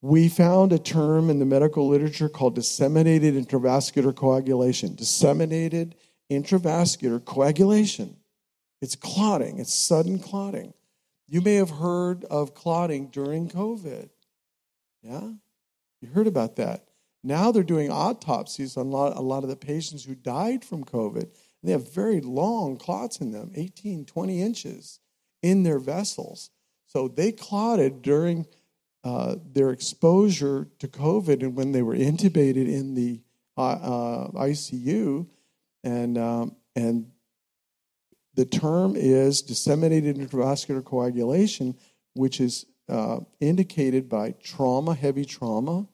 we 0.00 0.30
found 0.30 0.72
a 0.72 0.78
term 0.78 1.28
in 1.28 1.38
the 1.38 1.44
medical 1.44 1.86
literature 1.86 2.30
called 2.30 2.54
disseminated 2.54 3.34
intravascular 3.34 4.16
coagulation. 4.16 4.94
Disseminated 4.94 5.94
intravascular 6.30 7.22
coagulation. 7.22 8.16
It's 8.80 8.96
clotting, 8.96 9.58
it's 9.58 9.74
sudden 9.74 10.18
clotting. 10.18 10.72
You 11.28 11.42
may 11.42 11.56
have 11.56 11.68
heard 11.68 12.24
of 12.24 12.54
clotting 12.54 13.08
during 13.08 13.50
COVID. 13.50 14.08
Yeah? 15.02 15.32
You 16.00 16.08
heard 16.08 16.26
about 16.26 16.56
that. 16.56 16.86
Now 17.22 17.52
they're 17.52 17.62
doing 17.62 17.90
autopsies 17.90 18.76
on 18.76 18.86
a 18.86 18.90
lot, 18.90 19.16
a 19.16 19.20
lot 19.20 19.42
of 19.42 19.50
the 19.50 19.56
patients 19.56 20.04
who 20.04 20.14
died 20.14 20.64
from 20.64 20.84
COVID. 20.84 21.28
They 21.62 21.72
have 21.72 21.92
very 21.92 22.20
long 22.20 22.76
clots 22.76 23.20
in 23.20 23.32
them, 23.32 23.52
18, 23.54 24.06
20 24.06 24.42
inches 24.42 25.00
in 25.42 25.62
their 25.62 25.78
vessels. 25.78 26.50
So 26.86 27.08
they 27.08 27.32
clotted 27.32 28.02
during 28.02 28.46
uh, 29.04 29.36
their 29.52 29.70
exposure 29.70 30.68
to 30.78 30.88
COVID 30.88 31.42
and 31.42 31.54
when 31.54 31.72
they 31.72 31.82
were 31.82 31.96
intubated 31.96 32.66
in 32.68 32.94
the 32.94 33.20
uh, 33.56 33.72
uh, 33.72 34.30
ICU. 34.32 35.26
And, 35.84 36.18
um, 36.18 36.56
and 36.74 37.10
the 38.34 38.46
term 38.46 38.94
is 38.96 39.42
disseminated 39.42 40.16
intravascular 40.16 40.84
coagulation, 40.84 41.76
which 42.14 42.40
is 42.40 42.66
uh, 42.88 43.20
indicated 43.40 44.08
by 44.08 44.32
trauma, 44.42 44.94
heavy 44.94 45.24
trauma, 45.24 45.86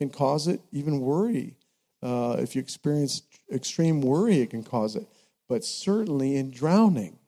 can 0.00 0.10
cause 0.10 0.48
it, 0.48 0.60
even 0.72 1.00
worry. 1.00 1.56
Uh, 2.02 2.36
if 2.38 2.56
you 2.56 2.60
experience 2.60 3.22
extreme 3.52 4.00
worry, 4.00 4.40
it 4.40 4.50
can 4.50 4.64
cause 4.64 4.96
it, 4.96 5.06
but 5.48 5.64
certainly 5.64 6.36
in 6.36 6.50
drowning 6.50 7.18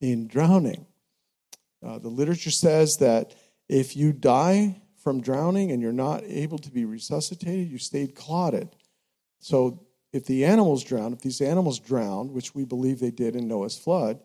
in 0.00 0.26
drowning. 0.26 0.86
Uh, 1.84 1.98
the 1.98 2.08
literature 2.08 2.50
says 2.50 2.96
that 2.98 3.34
if 3.68 3.96
you 3.96 4.12
die 4.12 4.80
from 5.02 5.20
drowning 5.20 5.70
and 5.72 5.80
you're 5.80 5.92
not 5.92 6.22
able 6.24 6.58
to 6.58 6.70
be 6.70 6.84
resuscitated, 6.84 7.70
you 7.70 7.78
stayed 7.78 8.14
clotted. 8.14 8.68
So 9.38 9.86
if 10.12 10.26
the 10.26 10.44
animals 10.44 10.84
drowned, 10.84 11.14
if 11.14 11.20
these 11.20 11.40
animals 11.40 11.78
drowned, 11.78 12.32
which 12.32 12.54
we 12.54 12.64
believe 12.64 12.98
they 12.98 13.10
did 13.10 13.36
in 13.36 13.48
Noah's 13.48 13.78
flood, 13.78 14.20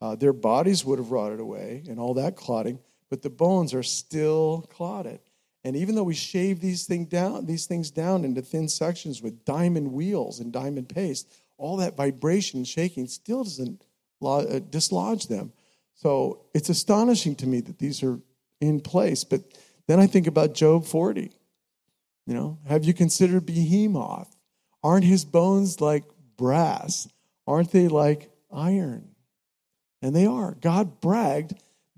uh, 0.00 0.16
their 0.16 0.32
bodies 0.32 0.84
would 0.84 0.98
have 0.98 1.10
rotted 1.10 1.40
away 1.40 1.84
and 1.88 1.98
all 1.98 2.14
that 2.14 2.36
clotting, 2.36 2.78
but 3.10 3.22
the 3.22 3.30
bones 3.30 3.72
are 3.72 3.82
still 3.82 4.66
clotted. 4.70 5.20
And 5.64 5.76
even 5.76 5.94
though 5.94 6.04
we 6.04 6.14
shave 6.14 6.60
these, 6.60 6.86
thing 6.86 7.06
down, 7.06 7.46
these 7.46 7.66
things 7.66 7.90
down 7.90 8.24
into 8.24 8.42
thin 8.42 8.68
sections 8.68 9.20
with 9.22 9.44
diamond 9.44 9.92
wheels 9.92 10.40
and 10.40 10.52
diamond 10.52 10.88
paste, 10.88 11.30
all 11.56 11.76
that 11.78 11.96
vibration 11.96 12.64
shaking 12.64 13.06
still 13.08 13.42
doesn't 13.44 13.82
uh, 14.22 14.60
dislodge 14.70 15.26
them. 15.26 15.52
So 15.94 16.44
it's 16.54 16.68
astonishing 16.68 17.34
to 17.36 17.46
me 17.46 17.60
that 17.62 17.78
these 17.78 18.02
are 18.02 18.20
in 18.60 18.80
place. 18.80 19.24
But 19.24 19.42
then 19.88 19.98
I 19.98 20.06
think 20.06 20.26
about 20.26 20.54
Job 20.54 20.86
40. 20.86 21.32
You 22.26 22.34
know, 22.34 22.58
have 22.66 22.84
you 22.84 22.94
considered 22.94 23.46
Behemoth? 23.46 24.36
Aren't 24.82 25.04
his 25.04 25.24
bones 25.24 25.80
like 25.80 26.04
brass? 26.36 27.08
Aren't 27.46 27.72
they 27.72 27.88
like 27.88 28.30
iron? 28.52 29.08
And 30.02 30.14
they 30.14 30.26
are. 30.26 30.56
God 30.60 31.00
bragged 31.00 31.54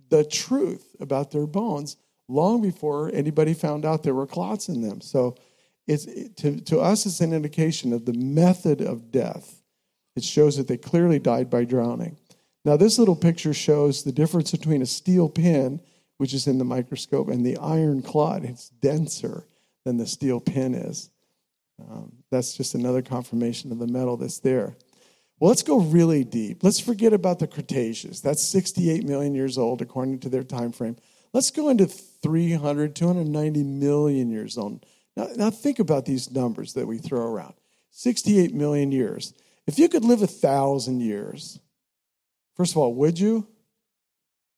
the 0.08 0.24
truth 0.24 0.96
about 0.98 1.30
their 1.30 1.46
bones 1.46 1.96
long 2.30 2.62
before 2.62 3.10
anybody 3.12 3.54
found 3.54 3.84
out 3.84 4.02
there 4.02 4.14
were 4.14 4.26
clots 4.26 4.68
in 4.68 4.80
them. 4.80 5.00
So 5.00 5.36
it's, 5.86 6.06
to, 6.36 6.60
to 6.60 6.78
us, 6.80 7.04
it's 7.06 7.20
an 7.20 7.32
indication 7.32 7.92
of 7.92 8.06
the 8.06 8.12
method 8.12 8.80
of 8.80 9.10
death 9.10 9.60
it 10.16 10.24
shows 10.24 10.56
that 10.56 10.68
they 10.68 10.76
clearly 10.76 11.18
died 11.18 11.50
by 11.50 11.64
drowning. 11.64 12.16
Now, 12.64 12.76
this 12.76 12.98
little 12.98 13.16
picture 13.16 13.54
shows 13.54 14.02
the 14.02 14.12
difference 14.12 14.50
between 14.50 14.82
a 14.82 14.86
steel 14.86 15.28
pin, 15.28 15.80
which 16.18 16.34
is 16.34 16.46
in 16.46 16.58
the 16.58 16.64
microscope, 16.64 17.28
and 17.28 17.44
the 17.44 17.56
iron 17.56 18.02
clot. 18.02 18.44
It's 18.44 18.68
denser 18.68 19.46
than 19.84 19.96
the 19.96 20.06
steel 20.06 20.40
pin 20.40 20.74
is. 20.74 21.10
Um, 21.80 22.12
that's 22.30 22.54
just 22.54 22.74
another 22.74 23.00
confirmation 23.00 23.72
of 23.72 23.78
the 23.78 23.86
metal 23.86 24.18
that's 24.18 24.40
there. 24.40 24.76
Well, 25.38 25.48
let's 25.48 25.62
go 25.62 25.80
really 25.80 26.22
deep. 26.22 26.62
Let's 26.62 26.80
forget 26.80 27.14
about 27.14 27.38
the 27.38 27.46
Cretaceous. 27.46 28.20
That's 28.20 28.42
68 28.42 29.04
million 29.04 29.34
years 29.34 29.56
old, 29.56 29.80
according 29.80 30.18
to 30.20 30.28
their 30.28 30.44
time 30.44 30.72
frame. 30.72 30.96
Let's 31.32 31.50
go 31.50 31.70
into 31.70 31.90
300, 32.22 32.94
290 32.94 33.62
million 33.62 34.30
years 34.30 34.58
old. 34.58 34.84
Now, 35.16 35.28
now 35.36 35.50
think 35.50 35.78
about 35.78 36.04
these 36.04 36.30
numbers 36.30 36.74
that 36.74 36.86
we 36.86 36.98
throw 36.98 37.22
around 37.22 37.54
68 37.90 38.54
million 38.54 38.92
years. 38.92 39.34
If 39.66 39.78
you 39.78 39.88
could 39.88 40.04
live 40.04 40.22
a 40.22 40.26
thousand 40.26 41.00
years, 41.00 41.60
first 42.56 42.72
of 42.72 42.78
all, 42.78 42.94
would 42.94 43.18
you? 43.18 43.46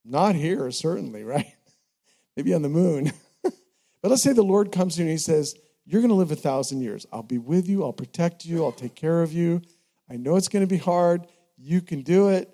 Not 0.05 0.35
here, 0.35 0.69
certainly, 0.71 1.23
right? 1.23 1.53
Maybe 2.35 2.53
on 2.53 2.61
the 2.61 2.69
moon. 2.69 3.11
but 3.43 3.53
let's 4.03 4.23
say 4.23 4.33
the 4.33 4.43
Lord 4.43 4.71
comes 4.71 4.95
to 4.95 5.01
you 5.01 5.05
and 5.05 5.11
he 5.11 5.17
says, 5.17 5.55
You're 5.85 6.01
going 6.01 6.09
to 6.09 6.15
live 6.15 6.31
a 6.31 6.35
thousand 6.35 6.81
years. 6.81 7.05
I'll 7.11 7.23
be 7.23 7.37
with 7.37 7.67
you. 7.67 7.83
I'll 7.83 7.93
protect 7.93 8.45
you. 8.45 8.63
I'll 8.63 8.71
take 8.71 8.95
care 8.95 9.21
of 9.21 9.31
you. 9.31 9.61
I 10.09 10.17
know 10.17 10.35
it's 10.35 10.49
going 10.49 10.65
to 10.65 10.67
be 10.67 10.77
hard. 10.77 11.27
You 11.57 11.81
can 11.81 12.01
do 12.01 12.29
it. 12.29 12.49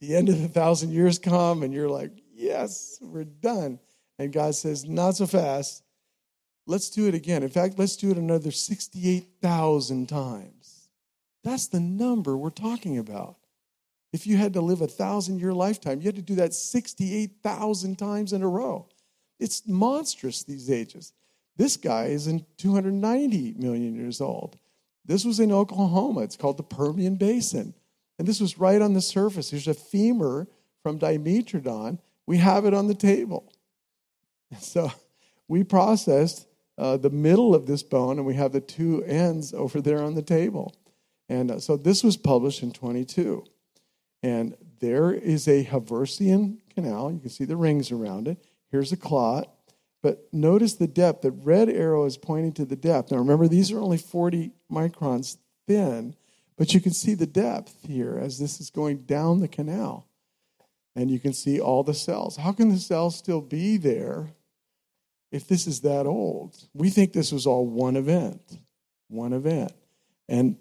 The 0.00 0.16
end 0.16 0.30
of 0.30 0.40
the 0.40 0.48
thousand 0.48 0.92
years 0.92 1.18
come, 1.18 1.62
and 1.62 1.74
you're 1.74 1.88
like, 1.88 2.12
Yes, 2.32 2.98
we're 3.02 3.24
done. 3.24 3.78
And 4.20 4.34
God 4.34 4.54
says, 4.54 4.84
Not 4.84 5.16
so 5.16 5.26
fast. 5.26 5.82
Let's 6.66 6.90
do 6.90 7.08
it 7.08 7.14
again. 7.14 7.42
In 7.42 7.48
fact, 7.48 7.78
let's 7.78 7.96
do 7.96 8.10
it 8.10 8.18
another 8.18 8.50
68,000 8.50 10.08
times. 10.10 10.88
That's 11.42 11.68
the 11.68 11.80
number 11.80 12.36
we're 12.36 12.50
talking 12.50 12.98
about. 12.98 13.36
If 14.12 14.26
you 14.26 14.36
had 14.36 14.52
to 14.52 14.60
live 14.60 14.82
a 14.82 14.86
thousand 14.86 15.38
year 15.38 15.54
lifetime, 15.54 16.00
you 16.00 16.06
had 16.06 16.16
to 16.16 16.22
do 16.22 16.34
that 16.34 16.52
68,000 16.52 17.98
times 17.98 18.34
in 18.34 18.42
a 18.42 18.48
row. 18.48 18.88
It's 19.38 19.66
monstrous, 19.66 20.42
these 20.42 20.70
ages. 20.70 21.14
This 21.56 21.78
guy 21.78 22.06
is 22.06 22.26
in 22.26 22.44
290 22.58 23.54
million 23.56 23.94
years 23.94 24.20
old. 24.20 24.58
This 25.06 25.24
was 25.24 25.40
in 25.40 25.50
Oklahoma. 25.50 26.20
It's 26.20 26.36
called 26.36 26.58
the 26.58 26.62
Permian 26.62 27.16
Basin. 27.16 27.72
And 28.18 28.28
this 28.28 28.38
was 28.38 28.58
right 28.58 28.82
on 28.82 28.92
the 28.92 29.00
surface. 29.00 29.48
There's 29.48 29.66
a 29.66 29.72
femur 29.72 30.46
from 30.82 30.98
Dimetrodon. 30.98 32.00
We 32.26 32.36
have 32.36 32.66
it 32.66 32.74
on 32.74 32.86
the 32.86 32.94
table. 32.94 33.50
So 34.58 34.90
we 35.48 35.64
processed 35.64 36.46
uh, 36.78 36.96
the 36.96 37.10
middle 37.10 37.54
of 37.54 37.66
this 37.66 37.82
bone, 37.82 38.18
and 38.18 38.26
we 38.26 38.34
have 38.34 38.52
the 38.52 38.60
two 38.60 39.04
ends 39.04 39.52
over 39.52 39.80
there 39.80 40.02
on 40.02 40.14
the 40.14 40.22
table. 40.22 40.74
And 41.28 41.50
uh, 41.50 41.60
so 41.60 41.76
this 41.76 42.02
was 42.02 42.16
published 42.16 42.62
in 42.62 42.72
22. 42.72 43.44
And 44.22 44.56
there 44.80 45.12
is 45.12 45.46
a 45.46 45.62
Haversian 45.62 46.60
canal. 46.74 47.12
You 47.12 47.20
can 47.20 47.30
see 47.30 47.44
the 47.44 47.56
rings 47.56 47.92
around 47.92 48.28
it. 48.28 48.44
Here's 48.70 48.92
a 48.92 48.96
clot. 48.96 49.52
But 50.02 50.28
notice 50.32 50.74
the 50.74 50.86
depth. 50.86 51.22
The 51.22 51.30
red 51.30 51.68
arrow 51.68 52.04
is 52.06 52.16
pointing 52.16 52.52
to 52.54 52.64
the 52.64 52.76
depth. 52.76 53.10
Now 53.10 53.18
remember, 53.18 53.48
these 53.48 53.70
are 53.70 53.80
only 53.80 53.98
40 53.98 54.52
microns 54.70 55.36
thin, 55.66 56.16
but 56.56 56.72
you 56.72 56.80
can 56.80 56.92
see 56.92 57.14
the 57.14 57.26
depth 57.26 57.86
here 57.86 58.18
as 58.18 58.38
this 58.38 58.60
is 58.60 58.70
going 58.70 59.02
down 59.02 59.40
the 59.40 59.48
canal. 59.48 60.06
And 60.96 61.10
you 61.10 61.20
can 61.20 61.32
see 61.32 61.60
all 61.60 61.82
the 61.82 61.94
cells. 61.94 62.36
How 62.36 62.52
can 62.52 62.70
the 62.70 62.78
cells 62.78 63.16
still 63.16 63.40
be 63.40 63.76
there 63.76 64.30
if 65.30 65.46
this 65.46 65.66
is 65.66 65.80
that 65.82 66.06
old? 66.06 66.56
We 66.74 66.90
think 66.90 67.12
this 67.12 67.32
was 67.32 67.46
all 67.46 67.66
one 67.66 67.96
event, 67.96 68.40
one 69.08 69.32
event. 69.32 69.72
And 70.28 70.56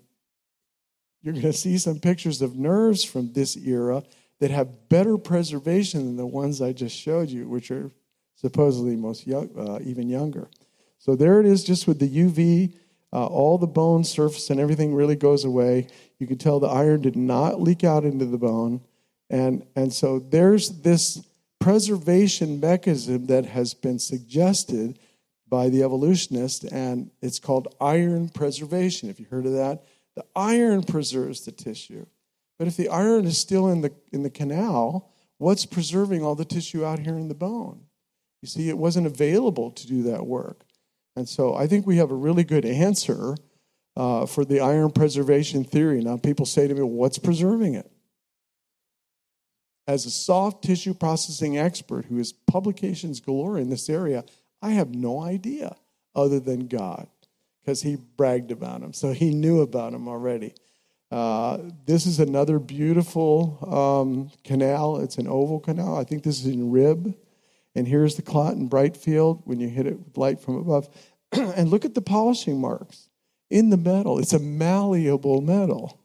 you're 1.22 1.34
going 1.34 1.46
to 1.46 1.54
see 1.54 1.78
some 1.78 2.00
pictures 2.00 2.42
of 2.42 2.56
nerves 2.56 3.04
from 3.04 3.34
this 3.34 3.58
era 3.58 4.04
that 4.40 4.52
have 4.52 4.90
better 4.90 5.18
preservation 5.18 6.06
than 6.06 6.16
the 6.16 6.26
ones 6.26 6.62
I 6.62 6.72
just 6.72 6.96
showed 6.96 7.30
you, 7.30 7.48
which 7.48 7.72
are 7.72 7.92
supposedly 8.36 8.96
most 8.96 9.28
young, 9.28 9.50
uh, 9.58 9.80
even 9.84 10.08
younger. 10.08 10.50
So 10.98 11.16
there 11.16 11.40
it 11.40 11.46
is, 11.46 11.64
just 11.64 11.88
with 11.88 12.00
the 12.00 12.10
UV, 12.10 12.74
uh, 13.12 13.26
all 13.26 13.58
the 13.58 13.68
bone 13.68 14.04
surface 14.04 14.50
and 14.50 14.60
everything 14.60 14.94
really 14.94 15.16
goes 15.16 15.44
away. 15.44 15.88
You 16.20 16.28
can 16.28 16.38
tell 16.38 16.60
the 16.60 16.68
iron 16.68 17.02
did 17.02 17.16
not 17.16 17.62
leak 17.62 17.84
out 17.84 18.04
into 18.04 18.26
the 18.26 18.38
bone, 18.38 18.82
and 19.30 19.66
and 19.76 19.92
so 19.92 20.20
there's 20.20 20.82
this 20.82 21.26
preservation 21.60 22.60
mechanism 22.60 23.26
that 23.28 23.46
has 23.46 23.74
been 23.74 24.00
suggested 24.00 24.98
by 25.48 25.70
the 25.70 25.84
evolutionists, 25.84 26.64
and 26.66 27.12
it's 27.22 27.40
called 27.40 27.74
iron 27.82 28.30
preservation. 28.30 29.10
Have 29.10 29.20
you 29.20 29.26
heard 29.30 29.46
of 29.46 29.54
that? 29.54 29.84
The 30.16 30.26
iron 30.36 30.84
preserves 30.84 31.42
the 31.42 31.52
tissue. 31.52 32.06
But 32.58 32.68
if 32.68 32.78
the 32.78 32.90
iron 32.90 33.26
is 33.26 33.38
still 33.38 33.70
in 33.70 33.82
the, 33.82 33.92
in 34.12 34.24
the 34.24 34.30
canal, 34.30 35.10
what's 35.38 35.66
preserving 35.66 36.24
all 36.24 36.36
the 36.36 36.46
tissue 36.46 36.86
out 36.86 37.00
here 37.00 37.16
in 37.16 37.30
the 37.30 37.36
bone? 37.36 37.86
You 38.42 38.48
see, 38.48 38.70
it 38.70 38.78
wasn't 38.78 39.08
available 39.08 39.72
to 39.72 39.88
do 39.88 40.04
that 40.04 40.26
work. 40.26 40.64
And 41.16 41.28
so 41.28 41.56
I 41.56 41.68
think 41.68 41.86
we 41.86 41.98
have 41.98 42.12
a 42.12 42.16
really 42.16 42.44
good 42.44 42.66
answer 42.66 43.36
uh, 43.96 44.26
for 44.26 44.46
the 44.46 44.60
iron 44.60 44.92
preservation 44.92 45.64
theory. 45.64 46.02
Now, 46.02 46.18
people 46.18 46.46
say 46.46 46.68
to 46.68 46.74
me, 46.74 46.82
what's 46.82 47.18
preserving 47.18 47.74
it? 47.74 47.92
As 49.90 50.06
a 50.06 50.12
soft 50.12 50.64
tissue 50.64 50.94
processing 50.94 51.58
expert 51.58 52.06
who 52.06 52.18
has 52.18 52.32
publications 52.32 53.20
galore 53.20 53.58
in 53.58 53.72
this 53.72 53.90
area, 53.90 54.24
I 54.62 54.70
have 54.74 54.94
no 54.94 55.20
idea 55.20 55.76
other 56.14 56.40
than 56.40 56.68
God 56.68 57.08
because 57.60 57.82
he 57.82 57.96
bragged 57.96 58.52
about 58.52 58.84
him. 58.84 58.94
So 58.94 59.14
he 59.14 59.34
knew 59.34 59.62
about 59.62 59.94
him 59.94 60.08
already. 60.08 60.54
Uh, 61.10 61.58
this 61.88 62.06
is 62.06 62.20
another 62.20 62.60
beautiful 62.60 63.58
um, 63.68 64.32
canal. 64.44 64.98
It's 64.98 65.18
an 65.18 65.28
oval 65.28 65.60
canal. 65.60 65.98
I 65.98 66.04
think 66.04 66.22
this 66.22 66.40
is 66.40 66.54
in 66.54 66.70
rib. 66.70 67.16
And 67.74 67.88
here's 67.88 68.14
the 68.14 68.22
clot 68.22 68.54
in 68.54 68.68
bright 68.68 68.96
field 68.96 69.42
when 69.46 69.60
you 69.60 69.70
hit 69.70 69.88
it 69.88 69.98
with 69.98 70.16
light 70.20 70.40
from 70.40 70.58
above. 70.58 70.88
and 71.32 71.72
look 71.72 71.84
at 71.84 71.96
the 71.96 72.02
polishing 72.02 72.62
marks 72.62 73.10
in 73.50 73.72
the 73.72 73.78
metal. 73.78 74.20
It's 74.20 74.34
a 74.34 74.40
malleable 74.40 75.42
metal. 75.42 76.00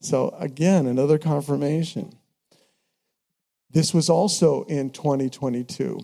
So, 0.00 0.34
again, 0.40 0.88
another 0.88 1.16
confirmation. 1.16 2.16
This 3.70 3.94
was 3.94 4.10
also 4.10 4.64
in 4.64 4.90
2022. 4.90 6.00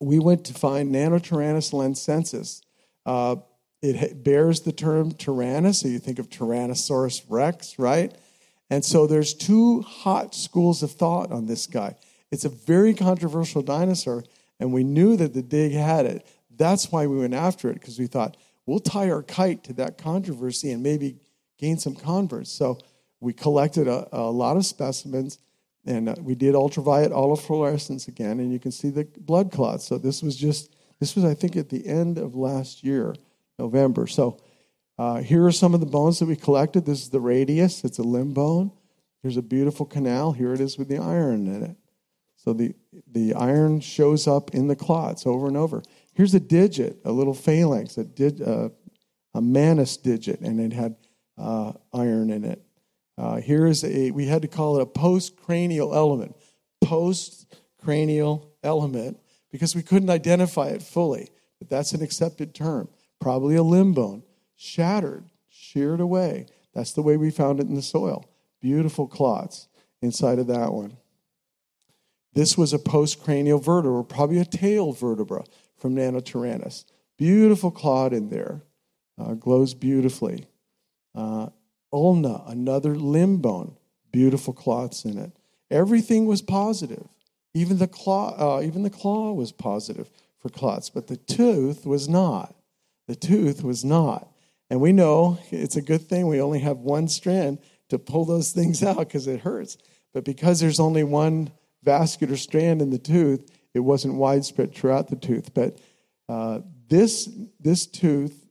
We 0.00 0.18
went 0.18 0.44
to 0.46 0.54
find 0.54 0.92
Nanotyrannus 0.92 1.72
lancensis. 1.72 2.62
Uh, 3.04 3.36
it 3.82 4.22
bears 4.22 4.60
the 4.60 4.72
term 4.72 5.12
Tyrannus, 5.12 5.80
so 5.80 5.88
you 5.88 5.98
think 5.98 6.18
of 6.18 6.28
Tyrannosaurus 6.28 7.24
rex, 7.28 7.78
right? 7.78 8.16
And 8.70 8.84
so 8.84 9.06
there's 9.06 9.34
two 9.34 9.82
hot 9.82 10.34
schools 10.34 10.82
of 10.82 10.92
thought 10.92 11.32
on 11.32 11.46
this 11.46 11.66
guy. 11.66 11.96
It's 12.30 12.44
a 12.44 12.48
very 12.48 12.94
controversial 12.94 13.60
dinosaur, 13.60 14.24
and 14.60 14.72
we 14.72 14.84
knew 14.84 15.16
that 15.16 15.34
the 15.34 15.42
dig 15.42 15.72
had 15.72 16.06
it. 16.06 16.26
That's 16.56 16.90
why 16.90 17.06
we 17.06 17.18
went 17.18 17.34
after 17.34 17.70
it, 17.70 17.74
because 17.74 17.98
we 17.98 18.06
thought 18.06 18.36
we'll 18.64 18.78
tie 18.78 19.10
our 19.10 19.22
kite 19.22 19.64
to 19.64 19.72
that 19.74 19.98
controversy 19.98 20.70
and 20.70 20.82
maybe 20.82 21.18
gain 21.58 21.76
some 21.76 21.94
converts. 21.94 22.50
So 22.50 22.78
we 23.20 23.32
collected 23.32 23.88
a, 23.88 24.08
a 24.12 24.30
lot 24.30 24.56
of 24.56 24.64
specimens, 24.64 25.38
and 25.86 26.08
uh, 26.08 26.14
we 26.20 26.34
did 26.34 26.54
ultraviolet 26.54 27.12
autofluorescence 27.12 28.08
again, 28.08 28.40
and 28.40 28.52
you 28.52 28.58
can 28.58 28.72
see 28.72 28.90
the 28.90 29.04
blood 29.18 29.50
clots. 29.50 29.86
So 29.86 29.98
this 29.98 30.22
was 30.22 30.36
just, 30.36 30.74
this 31.00 31.14
was, 31.14 31.24
I 31.24 31.34
think, 31.34 31.56
at 31.56 31.68
the 31.68 31.86
end 31.86 32.18
of 32.18 32.34
last 32.34 32.84
year. 32.84 33.14
November. 33.58 34.06
So 34.06 34.40
uh, 34.98 35.18
here 35.18 35.46
are 35.46 35.52
some 35.52 35.74
of 35.74 35.80
the 35.80 35.86
bones 35.86 36.18
that 36.18 36.26
we 36.26 36.36
collected. 36.36 36.84
This 36.84 37.02
is 37.02 37.10
the 37.10 37.20
radius, 37.20 37.84
it's 37.84 37.98
a 37.98 38.02
limb 38.02 38.32
bone. 38.32 38.72
Here's 39.22 39.36
a 39.36 39.42
beautiful 39.42 39.86
canal. 39.86 40.32
Here 40.32 40.52
it 40.52 40.60
is 40.60 40.76
with 40.76 40.88
the 40.88 40.98
iron 40.98 41.46
in 41.46 41.62
it. 41.62 41.76
So 42.36 42.52
the, 42.52 42.74
the 43.06 43.34
iron 43.34 43.78
shows 43.80 44.26
up 44.26 44.52
in 44.52 44.66
the 44.66 44.74
clots 44.74 45.26
over 45.26 45.46
and 45.46 45.56
over. 45.56 45.82
Here's 46.12 46.34
a 46.34 46.40
digit, 46.40 46.98
a 47.04 47.12
little 47.12 47.34
phalanx, 47.34 47.96
a, 47.98 48.04
dig, 48.04 48.42
uh, 48.42 48.70
a 49.32 49.40
manus 49.40 49.96
digit, 49.96 50.40
and 50.40 50.60
it 50.60 50.72
had 50.72 50.96
uh, 51.38 51.72
iron 51.92 52.30
in 52.30 52.44
it. 52.44 52.60
Uh, 53.18 53.36
here 53.36 53.66
is 53.66 53.84
a, 53.84 54.10
we 54.10 54.26
had 54.26 54.42
to 54.42 54.48
call 54.48 54.78
it 54.78 54.82
a 54.82 54.86
postcranial 54.86 55.94
element. 55.94 56.36
Postcranial 56.84 58.46
element, 58.62 59.20
because 59.50 59.74
we 59.74 59.82
couldn't 59.82 60.10
identify 60.10 60.68
it 60.68 60.82
fully, 60.82 61.28
but 61.58 61.68
that's 61.68 61.92
an 61.92 62.02
accepted 62.02 62.54
term 62.54 62.88
probably 63.22 63.54
a 63.54 63.62
limb 63.62 63.92
bone, 63.92 64.24
shattered, 64.56 65.24
sheared 65.48 66.00
away. 66.00 66.46
That's 66.74 66.92
the 66.92 67.02
way 67.02 67.16
we 67.16 67.30
found 67.30 67.60
it 67.60 67.68
in 67.68 67.74
the 67.74 67.82
soil. 67.82 68.28
Beautiful 68.60 69.06
clots 69.06 69.68
inside 70.02 70.38
of 70.38 70.48
that 70.48 70.72
one. 70.72 70.96
This 72.34 72.58
was 72.58 72.72
a 72.72 72.78
postcranial 72.78 73.62
vertebra, 73.62 74.04
probably 74.04 74.38
a 74.38 74.44
tail 74.44 74.92
vertebra 74.92 75.44
from 75.76 75.94
Nanotyrannus. 75.94 76.84
Beautiful 77.16 77.70
clot 77.70 78.12
in 78.12 78.30
there, 78.30 78.62
uh, 79.18 79.34
glows 79.34 79.74
beautifully. 79.74 80.46
Uh, 81.14 81.50
ulna, 81.92 82.42
another 82.46 82.96
limb 82.96 83.38
bone, 83.38 83.76
beautiful 84.12 84.52
clots 84.52 85.04
in 85.04 85.18
it. 85.18 85.32
Everything 85.70 86.26
was 86.26 86.42
positive. 86.42 87.08
Even 87.54 87.78
the 87.78 87.88
claw, 87.88 88.58
uh, 88.58 88.62
even 88.62 88.82
the 88.82 88.90
claw 88.90 89.32
was 89.32 89.52
positive 89.52 90.10
for 90.38 90.48
clots, 90.48 90.90
but 90.90 91.06
the 91.06 91.16
tooth 91.16 91.86
was 91.86 92.08
not. 92.08 92.54
The 93.08 93.16
tooth 93.16 93.62
was 93.62 93.84
not. 93.84 94.28
And 94.70 94.80
we 94.80 94.92
know 94.92 95.38
it's 95.50 95.76
a 95.76 95.82
good 95.82 96.08
thing 96.08 96.26
we 96.26 96.40
only 96.40 96.60
have 96.60 96.78
one 96.78 97.08
strand 97.08 97.58
to 97.90 97.98
pull 97.98 98.24
those 98.24 98.52
things 98.52 98.82
out 98.82 98.98
because 98.98 99.26
it 99.26 99.40
hurts. 99.40 99.76
But 100.14 100.24
because 100.24 100.60
there's 100.60 100.80
only 100.80 101.04
one 101.04 101.52
vascular 101.82 102.36
strand 102.36 102.80
in 102.80 102.90
the 102.90 102.98
tooth, 102.98 103.50
it 103.74 103.80
wasn't 103.80 104.14
widespread 104.14 104.74
throughout 104.74 105.08
the 105.08 105.16
tooth. 105.16 105.52
But 105.54 105.78
uh, 106.28 106.60
this, 106.88 107.28
this 107.60 107.86
tooth 107.86 108.41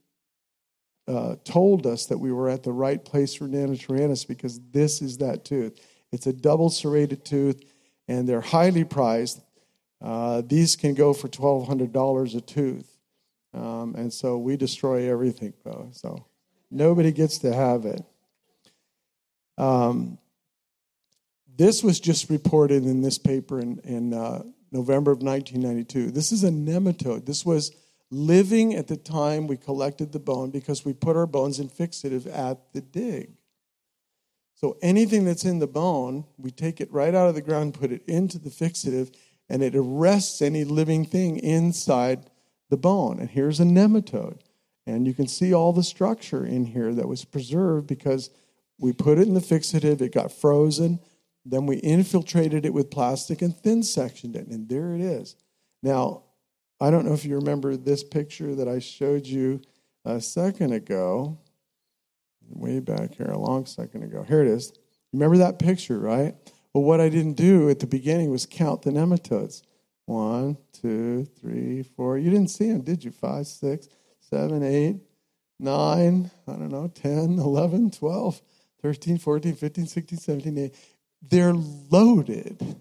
uh, 1.12 1.36
told 1.44 1.86
us 1.86 2.06
that 2.06 2.18
we 2.18 2.32
were 2.32 2.48
at 2.48 2.62
the 2.62 2.72
right 2.72 3.04
place 3.04 3.34
for 3.34 3.46
Nanotyrannus 3.46 4.26
because 4.26 4.60
this 4.70 5.02
is 5.02 5.18
that 5.18 5.44
tooth. 5.44 5.78
It's 6.10 6.26
a 6.26 6.32
double 6.32 6.70
serrated 6.70 7.24
tooth, 7.24 7.62
and 8.08 8.28
they're 8.28 8.40
highly 8.40 8.84
prized. 8.84 9.42
Uh, 10.00 10.42
these 10.44 10.74
can 10.74 10.94
go 10.94 11.12
for 11.12 11.28
$1,200 11.28 12.36
a 12.36 12.40
tooth. 12.40 12.96
Um, 13.54 13.94
and 13.94 14.12
so 14.12 14.38
we 14.38 14.56
destroy 14.56 15.10
everything, 15.10 15.52
though. 15.64 15.88
So 15.92 16.24
nobody 16.70 17.12
gets 17.12 17.38
to 17.38 17.52
have 17.52 17.84
it. 17.84 18.02
Um, 19.58 20.18
this 21.56 21.82
was 21.84 22.00
just 22.00 22.30
reported 22.30 22.84
in 22.84 23.02
this 23.02 23.18
paper 23.18 23.60
in, 23.60 23.78
in 23.84 24.14
uh, 24.14 24.42
November 24.70 25.12
of 25.12 25.22
1992. 25.22 26.10
This 26.10 26.32
is 26.32 26.44
a 26.44 26.48
nematode. 26.48 27.26
This 27.26 27.44
was 27.44 27.72
living 28.12 28.74
at 28.74 28.88
the 28.88 28.96
time 28.96 29.46
we 29.46 29.56
collected 29.56 30.12
the 30.12 30.20
bone 30.20 30.50
because 30.50 30.84
we 30.84 30.92
put 30.92 31.16
our 31.16 31.26
bones 31.26 31.58
in 31.58 31.68
fixative 31.68 32.26
at 32.26 32.72
the 32.74 32.82
dig. 32.82 33.32
So 34.54 34.76
anything 34.82 35.24
that's 35.24 35.46
in 35.46 35.60
the 35.60 35.66
bone, 35.66 36.26
we 36.36 36.50
take 36.50 36.78
it 36.80 36.92
right 36.92 37.14
out 37.14 37.30
of 37.30 37.34
the 37.34 37.40
ground, 37.40 37.72
put 37.72 37.90
it 37.90 38.04
into 38.06 38.38
the 38.38 38.50
fixative, 38.50 39.14
and 39.48 39.62
it 39.62 39.74
arrests 39.74 40.42
any 40.42 40.62
living 40.62 41.06
thing 41.06 41.38
inside 41.38 42.30
the 42.68 42.76
bone. 42.76 43.18
And 43.18 43.30
here's 43.30 43.60
a 43.60 43.64
nematode. 43.64 44.40
And 44.86 45.06
you 45.06 45.14
can 45.14 45.26
see 45.26 45.54
all 45.54 45.72
the 45.72 45.82
structure 45.82 46.44
in 46.44 46.66
here 46.66 46.92
that 46.94 47.08
was 47.08 47.24
preserved 47.24 47.86
because 47.86 48.28
we 48.78 48.92
put 48.92 49.18
it 49.18 49.26
in 49.26 49.34
the 49.34 49.40
fixative, 49.40 50.02
it 50.02 50.12
got 50.12 50.30
frozen, 50.32 51.00
Then 51.44 51.66
we 51.66 51.76
infiltrated 51.76 52.64
it 52.64 52.74
with 52.74 52.90
plastic 52.90 53.42
and 53.42 53.56
thin 53.56 53.82
sectioned 53.82 54.36
it, 54.36 54.46
and 54.46 54.68
there 54.68 54.94
it 54.94 55.00
is. 55.00 55.34
Now, 55.82 56.24
I 56.82 56.90
don't 56.90 57.06
know 57.06 57.12
if 57.12 57.24
you 57.24 57.36
remember 57.36 57.76
this 57.76 58.02
picture 58.02 58.56
that 58.56 58.66
I 58.66 58.80
showed 58.80 59.24
you 59.24 59.60
a 60.04 60.20
second 60.20 60.72
ago, 60.72 61.38
way 62.48 62.80
back 62.80 63.14
here, 63.14 63.28
a 63.28 63.38
long 63.38 63.66
second 63.66 64.02
ago. 64.02 64.24
Here 64.24 64.40
it 64.40 64.48
is. 64.48 64.72
Remember 65.12 65.36
that 65.36 65.60
picture, 65.60 66.00
right? 66.00 66.34
Well, 66.74 66.82
what 66.82 67.00
I 67.00 67.08
didn't 67.08 67.34
do 67.34 67.70
at 67.70 67.78
the 67.78 67.86
beginning 67.86 68.32
was 68.32 68.46
count 68.46 68.82
the 68.82 68.90
nematodes. 68.90 69.62
One, 70.06 70.56
two, 70.72 71.24
three, 71.40 71.84
four. 71.84 72.18
You 72.18 72.30
didn't 72.30 72.50
see 72.50 72.72
them, 72.72 72.80
did 72.80 73.04
you? 73.04 73.12
Five, 73.12 73.46
six, 73.46 73.86
seven, 74.18 74.64
eight, 74.64 74.96
nine, 75.60 76.32
I 76.48 76.52
don't 76.54 76.72
know, 76.72 76.88
10, 76.88 77.38
11, 77.38 77.92
12, 77.92 78.42
13, 78.82 79.18
14, 79.18 79.54
15, 79.54 79.86
16, 79.86 80.18
17, 80.18 80.58
18. 80.58 80.70
They're 81.30 81.54
loaded 81.54 82.80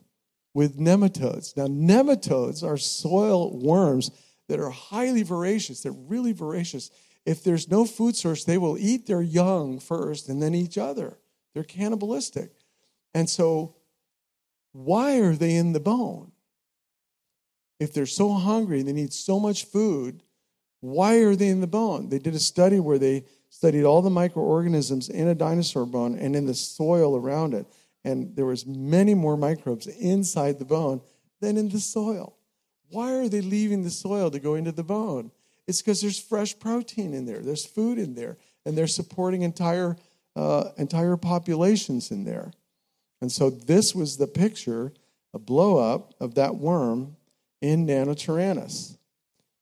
with 0.54 0.78
nematodes. 0.78 1.56
Now, 1.56 1.68
nematodes 1.68 2.64
are 2.64 2.78
soil 2.78 3.58
worms 3.58 4.12
that 4.49 4.60
are 4.60 4.70
highly 4.70 5.24
voracious. 5.24 5.82
They're 5.82 5.91
really 5.91 6.34
voracious. 6.34 6.91
If 7.26 7.43
there's 7.43 7.70
no 7.70 7.86
food 7.86 8.16
source, 8.16 8.43
they 8.43 8.58
will 8.58 8.78
eat 8.78 9.08
their 9.08 9.22
young 9.22 9.80
first 9.80 10.28
and 10.28 10.41
then 10.41 10.54
each 10.54 10.78
other. 10.78 11.18
They're 11.54 11.64
cannibalistic. 11.64 12.52
And 13.14 13.30
so, 13.30 13.76
why 14.74 15.20
are 15.20 15.36
they 15.36 15.56
in 15.56 15.74
the 15.74 15.80
bone? 15.80 16.32
If 17.80 17.93
they're 17.93 18.06
so 18.06 18.34
hungry 18.34 18.80
and 18.80 18.88
they 18.88 18.93
need 18.93 19.14
so 19.14 19.39
much 19.39 19.66
food, 19.66 20.24
why 20.82 21.18
are 21.18 21.36
they 21.36 21.47
in 21.47 21.62
the 21.62 21.68
bone? 21.68 22.10
They 22.10 22.20
did 22.20 22.36
a 22.36 22.39
study 22.39 22.80
where 22.80 22.99
they 22.99 23.26
studied 23.49 23.84
all 23.84 24.02
the 24.02 24.10
microorganisms 24.10 25.10
in 25.10 25.28
a 25.28 25.36
dinosaur 25.36 25.86
bone 25.86 26.18
and 26.18 26.36
in 26.36 26.45
the 26.45 26.54
soil 26.54 27.16
around 27.16 27.54
it. 27.54 27.68
And 28.04 28.36
there 28.36 28.45
was 28.45 28.66
many 28.66 29.14
more 29.14 29.38
microbes 29.38 29.88
inside 29.88 30.60
the 30.60 30.66
bone 30.66 31.02
than 31.39 31.58
in 31.58 31.70
the 31.70 31.80
soil. 31.80 32.38
Why 32.89 33.14
are 33.14 33.30
they 33.30 33.41
leaving 33.41 33.84
the 33.84 33.89
soil 33.89 34.32
to 34.32 34.39
go 34.39 34.56
into 34.56 34.72
the 34.72 34.84
bone? 34.84 35.32
It's 35.68 35.82
because 35.82 36.02
there's 36.02 36.20
fresh 36.20 36.58
protein 36.58 37.14
in 37.14 37.26
there, 37.26 37.39
there's 37.39 37.66
food 37.66 37.97
in 37.97 38.16
there, 38.16 38.38
and 38.66 38.78
they're 38.78 38.88
supporting 38.88 39.43
entire, 39.43 39.95
uh, 40.36 40.70
entire 40.78 41.16
populations 41.18 42.12
in 42.12 42.26
there. 42.26 42.52
And 43.22 43.32
so 43.32 43.49
this 43.49 43.93
was 43.95 44.18
the 44.18 44.28
picture, 44.28 44.91
a 45.34 45.39
blow 45.39 45.78
up 45.78 46.14
of 46.20 46.36
that 46.36 46.56
worm 46.56 47.16
in 47.62 47.86
Nanotyrannus. 47.86 48.97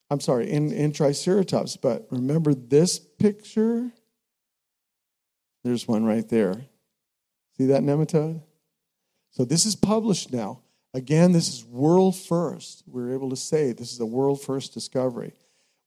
I'm 0.09 0.21
sorry, 0.21 0.49
in, 0.49 0.71
in 0.71 0.91
Triceratops. 0.91 1.77
But 1.77 2.07
remember 2.09 2.53
this 2.53 2.97
picture? 2.97 3.91
There's 5.63 5.87
one 5.87 6.05
right 6.05 6.27
there. 6.27 6.61
See 7.59 7.65
that 7.65 7.83
nematode? 7.83 8.41
So 9.31 9.43
this 9.43 9.65
is 9.65 9.75
published 9.75 10.31
now. 10.31 10.61
Again, 10.93 11.33
this 11.33 11.49
is 11.49 11.65
world 11.65 12.15
first. 12.15 12.83
We're 12.87 13.13
able 13.13 13.29
to 13.31 13.35
say 13.35 13.73
this 13.73 13.91
is 13.91 13.99
a 13.99 14.05
world 14.05 14.41
first 14.41 14.73
discovery. 14.73 15.33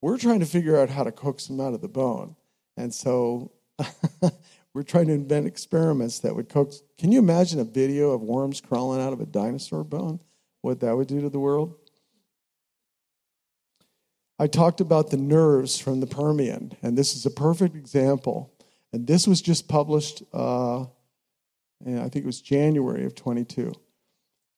We're 0.03 0.19
trying 0.19 0.41
to 0.41 0.47
figure 0.47 0.79
out 0.79 0.91
how 0.91 1.03
to 1.03 1.11
coax 1.11 1.47
them 1.47 1.61
out 1.61 1.73
of 1.73 1.81
the 1.81 1.89
bone. 1.89 2.37
And 2.77 2.93
so 2.93 3.53
we're 4.75 4.83
trying 4.83 5.07
to 5.07 5.15
invent 5.15 5.47
experiments 5.47 6.19
that 6.19 6.37
would 6.37 6.51
coax. 6.51 6.83
Can 6.99 7.11
you 7.11 7.19
imagine 7.19 7.59
a 7.59 7.65
video 7.65 8.11
of 8.11 8.21
worms 8.21 8.61
crawling 8.61 9.01
out 9.01 9.15
of 9.15 9.23
a 9.23 9.27
dinosaur 9.27 9.83
bone? 9.83 10.21
What 10.61 10.81
that 10.81 10.95
would 10.95 11.09
do 11.09 11.23
to 11.23 11.31
the 11.31 11.41
world? 11.41 11.75
I 14.39 14.47
talked 14.47 14.83
about 14.83 15.09
the 15.09 15.17
nerves 15.17 15.79
from 15.79 16.01
the 16.01 16.07
Permian, 16.07 16.73
and 16.83 16.99
this 16.99 17.17
is 17.17 17.25
a 17.25 17.31
perfect 17.31 17.77
example. 17.77 18.53
And 18.93 19.07
this 19.07 19.27
was 19.27 19.41
just 19.41 19.69
published, 19.69 20.23
uh, 20.35 20.85
I 21.87 22.09
think 22.09 22.25
it 22.25 22.27
was 22.27 22.41
January 22.41 23.05
of 23.05 23.15
22. 23.15 23.73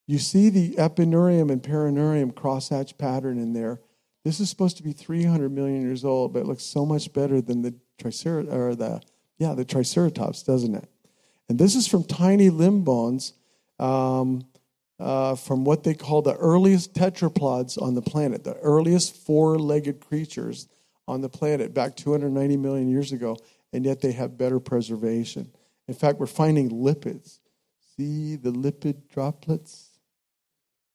You 0.07 0.18
see 0.18 0.51
the 0.51 0.75
epineurium 0.77 1.51
and 1.51 1.62
perineurium 1.62 2.33
crosshatch 2.33 2.99
pattern 2.99 3.39
in 3.39 3.53
there. 3.53 3.81
This 4.25 4.41
is 4.41 4.51
supposed 4.51 4.77
to 4.79 4.83
be 4.83 4.93
300 4.93 5.51
million 5.51 5.83
years 5.83 6.05
old, 6.05 6.33
but 6.33 6.41
it 6.41 6.47
looks 6.47 6.64
so 6.64 6.85
much 6.85 7.12
better 7.12 7.41
than 7.41 7.62
the 7.62 7.75
triceratops, 7.99 8.55
or 8.55 8.75
the 8.75 9.01
yeah, 9.39 9.55
the 9.55 9.64
triceratops, 9.64 10.43
doesn't 10.43 10.75
it? 10.75 10.89
And 11.49 11.59
this 11.59 11.75
is 11.75 11.87
from 11.87 12.05
tiny 12.05 12.51
limb 12.51 12.83
bones 12.85 13.35
um, 13.79 14.45
uh, 14.99 15.35
from 15.35 15.64
what 15.64 15.85
they 15.85 15.95
call 15.95 16.22
the 16.22 16.37
earliest 16.37 16.95
tetrapods 16.95 17.81
on 17.81 17.95
the 17.95 18.03
planet, 18.03 18.45
the 18.45 18.57
earliest 18.59 19.16
four 19.16 19.59
legged 19.59 20.01
creatures 20.01 20.68
on 21.07 21.20
the 21.20 21.29
planet 21.29 21.75
back 21.75 21.97
290 21.97 22.57
million 22.57 22.89
years 22.89 23.12
ago, 23.12 23.37
and 23.72 23.85
yet 23.85 24.01
they 24.01 24.12
have 24.12 24.39
better 24.39 24.61
preservation. 24.61 25.51
In 25.89 25.95
fact, 25.95 26.18
we're 26.18 26.26
finding 26.26 26.70
lipids. 26.70 27.41
See 27.97 28.37
the 28.37 28.51
lipid 28.51 29.09
droplets? 29.09 29.91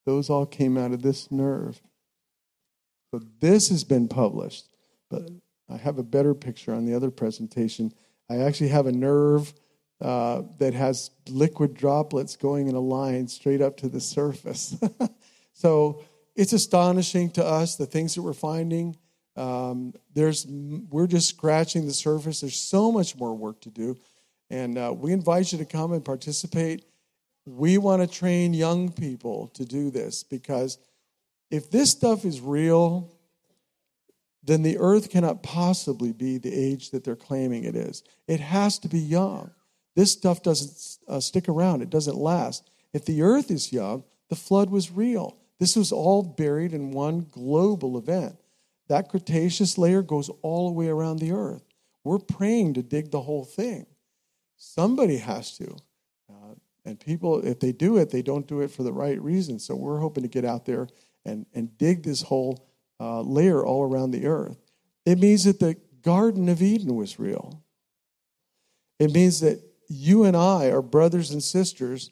Those 0.06 0.30
all 0.30 0.46
came 0.46 0.76
out 0.76 0.92
of 0.92 1.02
this 1.02 1.30
nerve. 1.30 1.80
So 3.10 3.20
this 3.40 3.68
has 3.68 3.84
been 3.84 4.08
published, 4.08 4.68
but 5.08 5.22
I 5.68 5.76
have 5.76 5.98
a 5.98 6.02
better 6.02 6.34
picture 6.34 6.74
on 6.74 6.84
the 6.84 6.94
other 6.94 7.10
presentation. 7.10 7.92
I 8.28 8.38
actually 8.38 8.68
have 8.68 8.86
a 8.86 8.92
nerve 8.92 9.52
uh, 10.00 10.42
that 10.58 10.74
has 10.74 11.10
liquid 11.28 11.74
droplets 11.74 12.36
going 12.36 12.68
in 12.68 12.74
a 12.74 12.80
line 12.80 13.28
straight 13.28 13.60
up 13.60 13.76
to 13.78 13.88
the 13.88 14.00
surface. 14.00 14.74
so 15.52 16.02
it's 16.34 16.52
astonishing 16.52 17.30
to 17.32 17.44
us 17.44 17.76
the 17.76 17.86
things 17.86 18.14
that 18.14 18.22
we're 18.22 18.32
finding. 18.32 18.96
Um, 19.36 19.92
there's 20.14 20.46
we're 20.46 21.06
just 21.06 21.28
scratching 21.28 21.86
the 21.86 21.92
surface. 21.92 22.40
There's 22.40 22.60
so 22.60 22.90
much 22.90 23.16
more 23.16 23.34
work 23.34 23.60
to 23.62 23.70
do, 23.70 23.96
and 24.50 24.76
uh, 24.76 24.92
we 24.96 25.12
invite 25.12 25.52
you 25.52 25.58
to 25.58 25.64
come 25.64 25.92
and 25.92 26.04
participate. 26.04 26.84
We 27.46 27.78
want 27.78 28.02
to 28.02 28.08
train 28.08 28.52
young 28.52 28.90
people 28.90 29.48
to 29.54 29.64
do 29.64 29.90
this 29.90 30.22
because 30.22 30.78
if 31.50 31.70
this 31.70 31.90
stuff 31.90 32.24
is 32.24 32.40
real, 32.40 33.12
then 34.42 34.62
the 34.62 34.78
earth 34.78 35.10
cannot 35.10 35.42
possibly 35.42 36.12
be 36.12 36.38
the 36.38 36.52
age 36.52 36.90
that 36.90 37.04
they're 37.04 37.16
claiming 37.16 37.64
it 37.64 37.76
is. 37.76 38.02
It 38.26 38.40
has 38.40 38.78
to 38.80 38.88
be 38.88 38.98
young. 38.98 39.50
This 39.96 40.12
stuff 40.12 40.42
doesn't 40.42 40.98
uh, 41.08 41.20
stick 41.20 41.48
around, 41.48 41.82
it 41.82 41.90
doesn't 41.90 42.16
last. 42.16 42.70
If 42.92 43.04
the 43.04 43.22
earth 43.22 43.50
is 43.50 43.72
young, 43.72 44.04
the 44.28 44.36
flood 44.36 44.70
was 44.70 44.90
real. 44.90 45.36
This 45.58 45.76
was 45.76 45.92
all 45.92 46.22
buried 46.22 46.72
in 46.72 46.92
one 46.92 47.26
global 47.30 47.98
event. 47.98 48.36
That 48.88 49.08
Cretaceous 49.08 49.76
layer 49.78 50.02
goes 50.02 50.30
all 50.42 50.68
the 50.68 50.74
way 50.74 50.88
around 50.88 51.18
the 51.18 51.32
earth. 51.32 51.62
We're 52.02 52.18
praying 52.18 52.74
to 52.74 52.82
dig 52.82 53.10
the 53.10 53.20
whole 53.20 53.44
thing. 53.44 53.86
Somebody 54.62 55.16
has 55.16 55.56
to. 55.56 55.74
Uh, 56.28 56.54
and 56.84 57.00
people, 57.00 57.40
if 57.46 57.60
they 57.60 57.72
do 57.72 57.96
it, 57.96 58.10
they 58.10 58.20
don't 58.20 58.46
do 58.46 58.60
it 58.60 58.70
for 58.70 58.82
the 58.82 58.92
right 58.92 59.20
reason. 59.20 59.58
So 59.58 59.74
we're 59.74 60.00
hoping 60.00 60.22
to 60.22 60.28
get 60.28 60.44
out 60.44 60.66
there 60.66 60.86
and, 61.24 61.46
and 61.54 61.76
dig 61.78 62.02
this 62.02 62.20
whole 62.20 62.68
uh, 63.00 63.22
layer 63.22 63.64
all 63.64 63.82
around 63.82 64.10
the 64.10 64.26
earth. 64.26 64.58
It 65.06 65.18
means 65.18 65.44
that 65.44 65.60
the 65.60 65.76
Garden 66.02 66.50
of 66.50 66.60
Eden 66.60 66.94
was 66.94 67.18
real. 67.18 67.62
It 68.98 69.12
means 69.12 69.40
that 69.40 69.62
you 69.88 70.24
and 70.24 70.36
I 70.36 70.66
are 70.66 70.82
brothers 70.82 71.30
and 71.30 71.42
sisters 71.42 72.10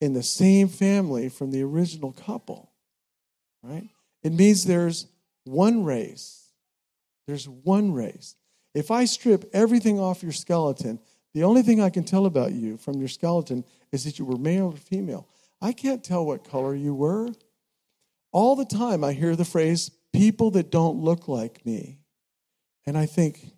in 0.00 0.12
the 0.12 0.24
same 0.24 0.66
family 0.66 1.28
from 1.28 1.52
the 1.52 1.62
original 1.62 2.10
couple, 2.10 2.72
right? 3.62 3.88
It 4.24 4.32
means 4.32 4.64
there's 4.64 5.06
one 5.44 5.84
race. 5.84 6.50
There's 7.28 7.48
one 7.48 7.92
race. 7.92 8.34
If 8.74 8.90
I 8.90 9.04
strip 9.04 9.48
everything 9.52 10.00
off 10.00 10.24
your 10.24 10.32
skeleton, 10.32 10.98
the 11.36 11.44
only 11.44 11.60
thing 11.60 11.82
I 11.82 11.90
can 11.90 12.02
tell 12.02 12.24
about 12.24 12.52
you 12.52 12.78
from 12.78 12.98
your 12.98 13.08
skeleton 13.08 13.62
is 13.92 14.04
that 14.04 14.18
you 14.18 14.24
were 14.24 14.38
male 14.38 14.68
or 14.68 14.76
female. 14.78 15.28
I 15.60 15.72
can't 15.72 16.02
tell 16.02 16.24
what 16.24 16.48
color 16.48 16.74
you 16.74 16.94
were. 16.94 17.28
All 18.32 18.56
the 18.56 18.64
time 18.64 19.04
I 19.04 19.12
hear 19.12 19.36
the 19.36 19.44
phrase, 19.44 19.90
people 20.14 20.50
that 20.52 20.70
don't 20.70 20.96
look 20.96 21.28
like 21.28 21.66
me. 21.66 21.98
And 22.86 22.96
I 22.96 23.04
think, 23.04 23.52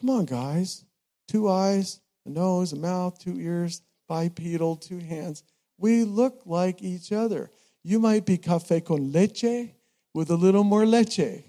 come 0.00 0.08
on, 0.08 0.24
guys, 0.24 0.86
two 1.28 1.50
eyes, 1.50 2.00
a 2.24 2.30
nose, 2.30 2.72
a 2.72 2.76
mouth, 2.76 3.18
two 3.18 3.38
ears, 3.38 3.82
bipedal, 4.08 4.76
two 4.76 4.96
hands. 4.96 5.42
We 5.76 6.04
look 6.04 6.40
like 6.46 6.80
each 6.80 7.12
other. 7.12 7.50
You 7.84 7.98
might 7.98 8.24
be 8.24 8.38
cafe 8.38 8.80
con 8.80 9.12
leche 9.12 9.74
with 10.14 10.30
a 10.30 10.36
little 10.36 10.64
more 10.64 10.86
leche, 10.86 11.44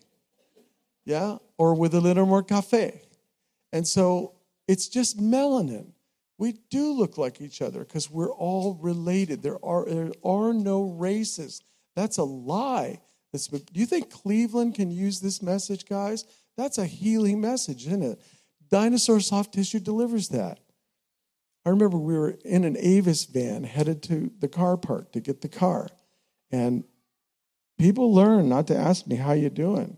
yeah, 1.06 1.38
or 1.58 1.74
with 1.74 1.94
a 1.94 2.02
little 2.02 2.26
more 2.26 2.44
cafe. 2.44 3.04
And 3.72 3.88
so 3.88 4.34
it's 4.68 4.88
just 4.88 5.20
melanin. 5.20 5.92
We 6.38 6.54
do 6.70 6.94
look 6.94 7.18
like 7.18 7.42
each 7.42 7.62
other 7.62 7.80
because 7.80 8.10
we're 8.10 8.34
all 8.34 8.76
related. 8.82 9.44
There 9.44 9.64
are, 9.64 9.86
there 9.86 10.12
are 10.24 10.54
no 10.54 10.84
races. 10.84 11.62
That's 11.96 12.18
a 12.18 12.24
lie. 12.24 13.02
That's, 13.32 13.48
do 13.48 13.80
you 13.80 13.86
think 13.86 14.10
Cleveland 14.10 14.76
can 14.76 14.92
use 14.92 15.20
this 15.20 15.42
message, 15.42 15.86
guys? 15.86 16.26
That's 16.58 16.78
a 16.78 16.86
healing 16.86 17.42
message, 17.42 17.88
isn't 17.88 18.04
it? 18.04 18.22
Dinosaur 18.70 19.20
soft 19.20 19.54
tissue 19.54 19.80
delivers 19.80 20.30
that. 20.30 20.60
I 21.66 21.70
remember 21.70 21.98
we 21.98 22.18
were 22.18 22.38
in 22.44 22.64
an 22.64 22.76
Avis 22.78 23.26
van 23.26 23.64
headed 23.64 24.04
to 24.04 24.32
the 24.40 24.48
car 24.48 24.76
park 24.78 25.12
to 25.14 25.20
get 25.20 25.42
the 25.42 25.50
car. 25.50 25.88
And 26.52 26.84
people 27.78 28.14
learn 28.14 28.50
not 28.50 28.68
to 28.68 28.76
ask 28.76 29.08
me, 29.08 29.16
how 29.16 29.34
you 29.34 29.50
doing? 29.50 29.98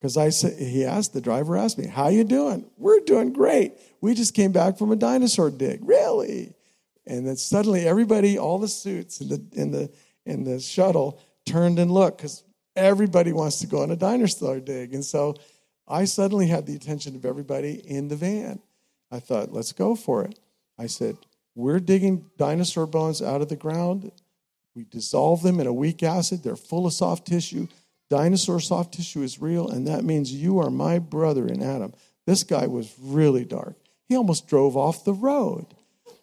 Because 0.00 0.16
I 0.16 0.30
said, 0.30 0.58
he 0.58 0.84
asked, 0.84 1.12
the 1.12 1.20
driver 1.20 1.58
asked 1.58 1.76
me, 1.76 1.86
how 1.86 2.08
you 2.08 2.24
doing? 2.24 2.64
We're 2.78 3.00
doing 3.00 3.34
great. 3.34 3.74
We 4.00 4.14
just 4.14 4.32
came 4.32 4.50
back 4.50 4.78
from 4.78 4.92
a 4.92 4.96
dinosaur 4.96 5.50
dig. 5.50 5.80
Really? 5.82 6.54
And 7.06 7.26
then 7.26 7.36
suddenly 7.36 7.86
everybody, 7.86 8.38
all 8.38 8.58
the 8.58 8.68
suits 8.68 9.20
in 9.20 9.28
the 9.28 9.44
in 9.52 9.70
the 9.72 9.90
in 10.24 10.44
the 10.44 10.60
shuttle 10.60 11.20
turned 11.44 11.78
and 11.78 11.90
looked 11.90 12.18
because 12.18 12.44
everybody 12.76 13.32
wants 13.32 13.58
to 13.60 13.66
go 13.66 13.82
on 13.82 13.90
a 13.90 13.96
dinosaur 13.96 14.60
dig. 14.60 14.94
And 14.94 15.04
so 15.04 15.34
I 15.86 16.04
suddenly 16.04 16.46
had 16.46 16.66
the 16.66 16.76
attention 16.76 17.16
of 17.16 17.26
everybody 17.26 17.82
in 17.86 18.08
the 18.08 18.16
van. 18.16 18.60
I 19.10 19.18
thought, 19.18 19.52
let's 19.52 19.72
go 19.72 19.96
for 19.96 20.24
it. 20.24 20.38
I 20.78 20.86
said, 20.86 21.16
we're 21.54 21.80
digging 21.80 22.26
dinosaur 22.38 22.86
bones 22.86 23.20
out 23.20 23.42
of 23.42 23.48
the 23.48 23.56
ground. 23.56 24.12
We 24.74 24.84
dissolve 24.84 25.42
them 25.42 25.58
in 25.58 25.66
a 25.66 25.72
weak 25.72 26.02
acid. 26.02 26.42
They're 26.42 26.56
full 26.56 26.86
of 26.86 26.92
soft 26.92 27.26
tissue. 27.26 27.66
Dinosaur 28.10 28.58
soft 28.58 28.94
tissue 28.94 29.22
is 29.22 29.40
real, 29.40 29.68
and 29.68 29.86
that 29.86 30.04
means 30.04 30.32
you 30.32 30.58
are 30.58 30.68
my 30.68 30.98
brother 30.98 31.46
in 31.46 31.62
Adam. 31.62 31.94
This 32.26 32.42
guy 32.42 32.66
was 32.66 32.92
really 33.00 33.44
dark. 33.44 33.76
He 34.08 34.16
almost 34.16 34.48
drove 34.48 34.76
off 34.76 35.04
the 35.04 35.14
road. 35.14 35.66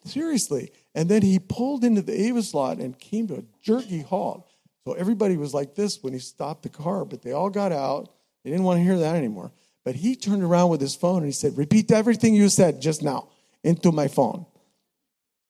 Seriously. 0.04 0.72
And 0.94 1.10
then 1.10 1.22
he 1.22 1.40
pulled 1.40 1.84
into 1.84 2.02
the 2.02 2.20
Avis 2.28 2.54
lot 2.54 2.78
and 2.80 3.00
came 3.00 3.28
to 3.28 3.36
a 3.36 3.44
jerky 3.62 4.02
halt. 4.02 4.50
So 4.86 4.94
everybody 4.94 5.38
was 5.38 5.54
like 5.54 5.76
this 5.76 6.02
when 6.02 6.14
he 6.14 6.20
stopped 6.20 6.64
the 6.64 6.70
car, 6.70 7.06
but 7.06 7.22
they 7.22 7.32
all 7.32 7.50
got 7.50 7.72
out. 7.72 8.10
They 8.44 8.52
didn't 8.52 8.66
want 8.66 8.80
to 8.80 8.84
hear 8.84 9.00
that 9.00 9.16
anymore. 9.16 9.52
But 9.86 9.96
he 9.96 10.16
turned 10.16 10.44
around 10.44 10.70
with 10.70 10.82
his 10.82 10.96
phone 10.96 11.18
and 11.18 11.26
he 11.26 11.32
said, 11.32 11.58
Repeat 11.58 11.92
everything 11.92 12.36
you 12.36 12.50
said 12.50 12.82
just 12.82 13.04
now 13.04 13.30
into 13.64 13.92
my 13.92 14.08
phone. 14.08 14.46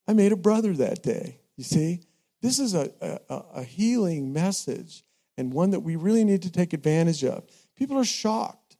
I 0.07 0.13
made 0.13 0.31
a 0.31 0.37
brother 0.37 0.73
that 0.73 1.01
day. 1.01 1.39
You 1.55 1.63
see, 1.63 2.01
this 2.41 2.59
is 2.59 2.75
a, 2.75 2.91
a, 3.29 3.35
a 3.55 3.63
healing 3.63 4.33
message 4.33 5.03
and 5.37 5.53
one 5.53 5.69
that 5.71 5.81
we 5.81 5.95
really 5.95 6.23
need 6.23 6.41
to 6.43 6.51
take 6.51 6.73
advantage 6.73 7.23
of. 7.23 7.43
People 7.75 7.97
are 7.97 8.05
shocked 8.05 8.77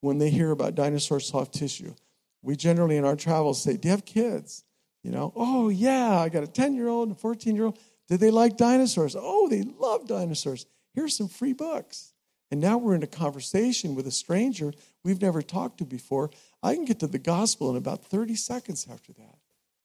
when 0.00 0.18
they 0.18 0.30
hear 0.30 0.50
about 0.50 0.74
dinosaur 0.74 1.20
soft 1.20 1.54
tissue. 1.54 1.94
We 2.42 2.56
generally 2.56 2.96
in 2.96 3.04
our 3.04 3.16
travels 3.16 3.62
say, 3.62 3.76
Do 3.76 3.88
you 3.88 3.92
have 3.92 4.04
kids? 4.04 4.64
You 5.02 5.10
know, 5.12 5.32
oh, 5.36 5.68
yeah, 5.68 6.18
I 6.18 6.28
got 6.28 6.42
a 6.42 6.48
10 6.48 6.74
year 6.74 6.88
old 6.88 7.08
and 7.08 7.16
a 7.16 7.20
14 7.20 7.56
year 7.56 7.66
old. 7.66 7.78
Did 8.08 8.20
they 8.20 8.30
like 8.30 8.56
dinosaurs? 8.56 9.16
Oh, 9.18 9.48
they 9.48 9.62
love 9.62 10.06
dinosaurs. 10.06 10.66
Here's 10.94 11.16
some 11.16 11.28
free 11.28 11.52
books. 11.52 12.12
And 12.50 12.60
now 12.60 12.78
we're 12.78 12.94
in 12.94 13.02
a 13.02 13.08
conversation 13.08 13.94
with 13.94 14.06
a 14.06 14.10
stranger 14.10 14.72
we've 15.04 15.20
never 15.20 15.42
talked 15.42 15.78
to 15.78 15.84
before. 15.84 16.30
I 16.62 16.74
can 16.74 16.86
get 16.86 17.00
to 17.00 17.06
the 17.06 17.18
gospel 17.18 17.70
in 17.70 17.76
about 17.76 18.04
30 18.06 18.34
seconds 18.36 18.86
after 18.90 19.12
that 19.12 19.38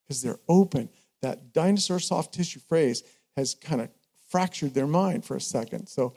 because 0.04 0.22
they're 0.22 0.40
open. 0.48 0.90
That 1.22 1.54
dinosaur 1.54 2.00
soft 2.00 2.34
tissue 2.34 2.60
phrase 2.60 3.04
has 3.36 3.56
kind 3.56 3.82
of 3.82 3.90
fractured 4.34 4.74
their 4.74 4.88
mind 4.88 5.24
for 5.24 5.36
a 5.36 5.40
second. 5.40 5.86
So 5.86 6.16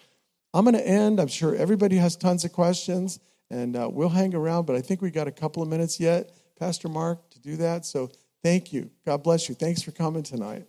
I'm 0.55 0.64
going 0.64 0.75
to 0.75 0.89
end. 0.89 1.21
I'm 1.21 1.29
sure 1.29 1.55
everybody 1.55 1.97
has 1.97 2.17
tons 2.17 2.47
of 2.47 2.53
questions, 2.55 3.21
and 3.51 3.77
uh, 3.77 3.91
we'll 3.93 4.09
hang 4.09 4.35
around, 4.35 4.64
but 4.64 4.75
I 4.75 4.81
think 4.81 5.03
we 5.03 5.11
got 5.11 5.29
a 5.29 5.31
couple 5.31 5.62
of 5.62 5.69
minutes 5.69 6.01
yet, 6.01 6.33
Pastor 6.59 6.89
Mark, 6.89 7.29
to 7.29 7.39
do 7.39 7.57
that. 7.57 7.85
So 7.85 8.11
thank 8.43 8.73
you. 8.73 8.91
God 9.05 9.23
bless 9.23 9.51
you. 9.51 9.55
Thanks 9.55 9.83
for 9.83 9.91
coming 9.91 10.23
tonight. 10.23 10.64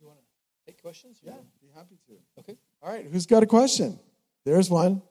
You 0.00 0.06
want 0.06 0.20
to 0.20 0.66
take 0.66 0.80
questions? 0.80 1.18
Yeah, 1.20 1.32
be 1.60 1.66
happy 1.74 1.96
to. 2.06 2.12
Okay. 2.38 2.56
All 2.80 2.92
right, 2.92 3.08
who's 3.10 3.26
got 3.26 3.42
a 3.42 3.46
question? 3.46 3.98
There's 4.44 4.70
one. 4.70 5.02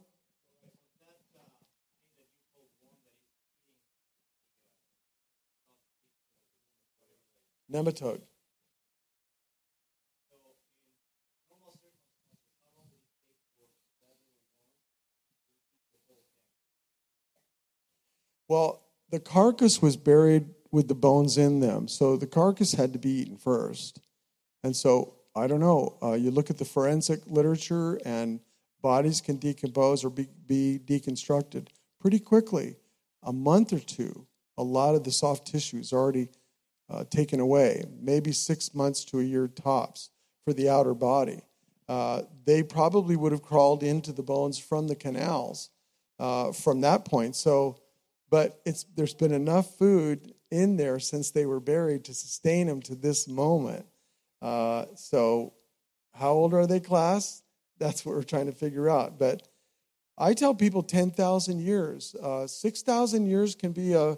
Well, 18.47 18.83
the 19.09 19.19
carcass 19.19 19.81
was 19.81 19.97
buried 19.97 20.45
with 20.71 20.87
the 20.87 20.95
bones 20.95 21.37
in 21.37 21.59
them, 21.59 21.87
so 21.87 22.17
the 22.17 22.27
carcass 22.27 22.73
had 22.73 22.93
to 22.93 22.99
be 22.99 23.21
eaten 23.21 23.37
first. 23.37 23.99
And 24.63 24.75
so, 24.75 25.15
I 25.35 25.47
don't 25.47 25.59
know, 25.59 25.97
uh, 26.01 26.13
you 26.13 26.31
look 26.31 26.49
at 26.49 26.57
the 26.57 26.65
forensic 26.65 27.21
literature, 27.27 27.99
and 28.05 28.39
bodies 28.81 29.21
can 29.21 29.37
decompose 29.37 30.03
or 30.03 30.09
be, 30.09 30.27
be 30.45 30.79
deconstructed 30.83 31.67
pretty 31.99 32.19
quickly. 32.19 32.75
A 33.23 33.33
month 33.33 33.73
or 33.73 33.79
two, 33.79 34.27
a 34.57 34.63
lot 34.63 34.95
of 34.95 35.03
the 35.03 35.11
soft 35.11 35.47
tissue 35.47 35.77
is 35.77 35.91
already 35.91 36.29
uh, 36.89 37.03
taken 37.09 37.39
away, 37.39 37.83
maybe 38.01 38.31
six 38.31 38.73
months 38.73 39.03
to 39.05 39.19
a 39.19 39.23
year 39.23 39.47
tops 39.47 40.09
for 40.43 40.53
the 40.53 40.69
outer 40.69 40.93
body. 40.93 41.41
Uh, 41.87 42.23
they 42.45 42.63
probably 42.63 43.15
would 43.15 43.31
have 43.31 43.41
crawled 43.41 43.83
into 43.83 44.11
the 44.11 44.23
bones 44.23 44.57
from 44.57 44.87
the 44.87 44.95
canals 44.95 45.69
uh, 46.19 46.51
from 46.51 46.81
that 46.81 47.05
point. 47.05 47.35
So, 47.35 47.77
but 48.29 48.61
it's 48.65 48.85
there's 48.95 49.13
been 49.13 49.31
enough 49.31 49.77
food 49.77 50.33
in 50.51 50.77
there 50.77 50.99
since 50.99 51.31
they 51.31 51.45
were 51.45 51.59
buried 51.59 52.05
to 52.05 52.13
sustain 52.13 52.67
them 52.67 52.81
to 52.83 52.95
this 52.95 53.27
moment. 53.27 53.85
Uh, 54.41 54.85
so, 54.95 55.53
how 56.13 56.31
old 56.31 56.53
are 56.53 56.65
they, 56.65 56.79
class? 56.79 57.43
That's 57.77 58.05
what 58.05 58.15
we're 58.15 58.23
trying 58.23 58.45
to 58.45 58.51
figure 58.51 58.89
out. 58.89 59.19
But 59.19 59.47
I 60.17 60.33
tell 60.33 60.55
people 60.55 60.81
10,000 60.81 61.59
years. 61.59 62.15
Uh, 62.15 62.47
6,000 62.47 63.25
years 63.27 63.53
can 63.53 63.73
be 63.73 63.93
a, 63.93 64.17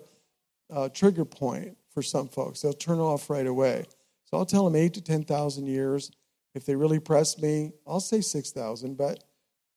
a 0.69 0.89
trigger 0.89 1.25
point 1.25 1.75
for 1.97 2.03
some 2.03 2.27
folks. 2.27 2.61
They'll 2.61 2.73
turn 2.73 2.99
off 2.99 3.27
right 3.27 3.47
away. 3.47 3.87
So 4.25 4.37
I'll 4.37 4.45
tell 4.45 4.65
them 4.65 4.75
eight 4.75 4.93
to 4.93 5.01
10,000 5.01 5.65
years. 5.65 6.11
If 6.53 6.63
they 6.63 6.75
really 6.75 6.99
press 6.99 7.39
me, 7.39 7.71
I'll 7.87 7.99
say 7.99 8.21
6,000, 8.21 8.95
but 8.95 9.23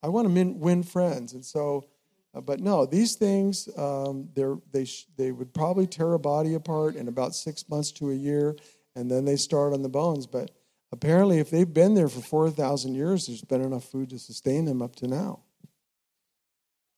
I 0.03 0.09
want 0.09 0.29
to 0.29 0.45
win 0.45 0.83
friends. 0.83 1.33
And 1.33 1.43
so, 1.43 1.87
uh, 2.35 2.43
but 2.43 2.61
no, 2.61 2.85
these 2.85 3.15
things, 3.15 3.71
um, 3.75 4.29
they 4.35 4.85
sh- 4.85 5.07
they 5.17 5.33
would 5.33 5.55
probably 5.55 5.87
tear 5.87 6.13
a 6.13 6.19
body 6.19 6.53
apart 6.53 6.95
in 6.95 7.09
about 7.09 7.35
six 7.35 7.67
months 7.71 7.91
to 7.93 8.11
a 8.11 8.15
year, 8.15 8.55
and 8.95 9.11
then 9.11 9.25
they 9.25 9.37
start 9.37 9.73
on 9.73 9.81
the 9.81 9.89
bones. 9.89 10.27
But 10.27 10.51
apparently, 10.93 11.39
if 11.39 11.49
they've 11.49 11.73
been 11.73 11.95
there 11.95 12.09
for 12.11 12.21
4,000 12.21 12.95
years, 12.95 13.29
there's 13.29 13.41
been 13.41 13.63
enough 13.63 13.85
food 13.85 14.11
to 14.11 14.19
sustain 14.19 14.67
them 14.67 14.83
up 14.83 14.95
to 14.97 15.07
now. 15.07 15.41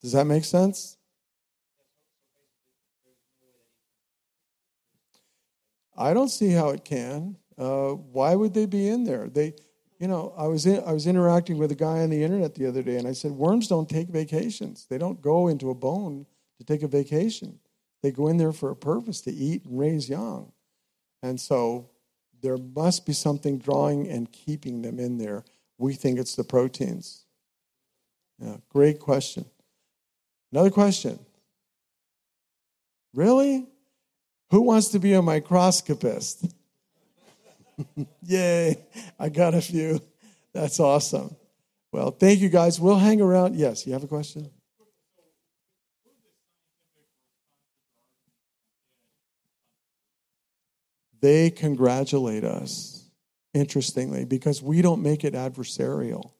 Does 0.00 0.10
that 0.10 0.26
make 0.26 0.44
sense? 0.44 0.96
I 5.96 6.14
don't 6.14 6.28
see 6.28 6.50
how 6.50 6.70
it 6.70 6.84
can. 6.84 7.36
Uh, 7.58 7.90
why 7.90 8.34
would 8.34 8.54
they 8.54 8.66
be 8.66 8.88
in 8.88 9.04
there? 9.04 9.28
They, 9.28 9.54
you 9.98 10.08
know, 10.08 10.34
I 10.36 10.46
was 10.46 10.66
in, 10.66 10.82
I 10.84 10.92
was 10.92 11.06
interacting 11.06 11.58
with 11.58 11.70
a 11.70 11.76
guy 11.76 12.00
on 12.00 12.10
the 12.10 12.24
internet 12.24 12.54
the 12.54 12.66
other 12.66 12.82
day, 12.82 12.96
and 12.96 13.06
I 13.06 13.12
said 13.12 13.32
worms 13.32 13.68
don't 13.68 13.88
take 13.88 14.08
vacations. 14.08 14.86
They 14.88 14.98
don't 14.98 15.20
go 15.20 15.48
into 15.48 15.70
a 15.70 15.74
bone 15.74 16.26
to 16.58 16.64
take 16.64 16.82
a 16.82 16.88
vacation. 16.88 17.58
They 18.02 18.10
go 18.10 18.28
in 18.28 18.36
there 18.36 18.52
for 18.52 18.70
a 18.70 18.76
purpose 18.76 19.20
to 19.22 19.32
eat 19.32 19.64
and 19.64 19.78
raise 19.78 20.08
young, 20.08 20.52
and 21.22 21.40
so 21.40 21.90
there 22.40 22.56
must 22.56 23.06
be 23.06 23.12
something 23.12 23.58
drawing 23.58 24.08
and 24.08 24.32
keeping 24.32 24.82
them 24.82 24.98
in 24.98 25.18
there. 25.18 25.44
We 25.78 25.94
think 25.94 26.18
it's 26.18 26.34
the 26.34 26.44
proteins. 26.44 27.24
Yeah, 28.40 28.56
great 28.70 28.98
question. 28.98 29.44
Another 30.50 30.70
question. 30.70 31.18
Really? 33.14 33.66
Who 34.52 34.60
wants 34.60 34.88
to 34.88 34.98
be 34.98 35.14
a 35.14 35.22
microscopist? 35.22 36.44
Yay, 38.22 38.76
I 39.18 39.30
got 39.30 39.54
a 39.54 39.62
few. 39.62 39.98
That's 40.52 40.78
awesome. 40.78 41.34
Well, 41.90 42.10
thank 42.10 42.40
you 42.40 42.50
guys. 42.50 42.78
We'll 42.78 42.98
hang 42.98 43.22
around. 43.22 43.56
Yes, 43.56 43.86
you 43.86 43.94
have 43.94 44.04
a 44.04 44.06
question? 44.06 44.50
They 51.22 51.48
congratulate 51.48 52.44
us, 52.44 53.08
interestingly, 53.54 54.26
because 54.26 54.62
we 54.62 54.82
don't 54.82 55.02
make 55.02 55.24
it 55.24 55.32
adversarial. 55.32 56.32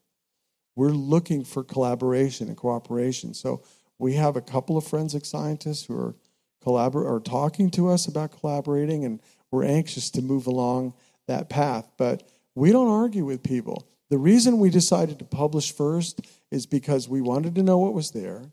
We're 0.75 0.89
looking 0.89 1.43
for 1.43 1.63
collaboration 1.63 2.47
and 2.47 2.57
cooperation. 2.57 3.33
So 3.33 3.63
we 3.97 4.13
have 4.13 4.35
a 4.35 4.41
couple 4.41 4.77
of 4.77 4.85
forensic 4.85 5.25
scientists 5.25 5.85
who 5.85 5.97
are 5.97 6.15
collaborate 6.63 7.05
or 7.05 7.19
talking 7.19 7.69
to 7.71 7.89
us 7.89 8.07
about 8.07 8.31
collaborating, 8.39 9.05
and 9.05 9.19
we're 9.51 9.65
anxious 9.65 10.09
to 10.11 10.21
move 10.21 10.47
along 10.47 10.93
that 11.27 11.49
path. 11.49 11.87
But 11.97 12.23
we 12.55 12.71
don't 12.71 12.89
argue 12.89 13.25
with 13.25 13.43
people. 13.43 13.87
The 14.09 14.17
reason 14.17 14.59
we 14.59 14.69
decided 14.69 15.19
to 15.19 15.25
publish 15.25 15.73
first 15.73 16.21
is 16.51 16.65
because 16.65 17.09
we 17.09 17.21
wanted 17.21 17.55
to 17.55 17.63
know 17.63 17.77
what 17.77 17.93
was 17.93 18.11
there, 18.11 18.43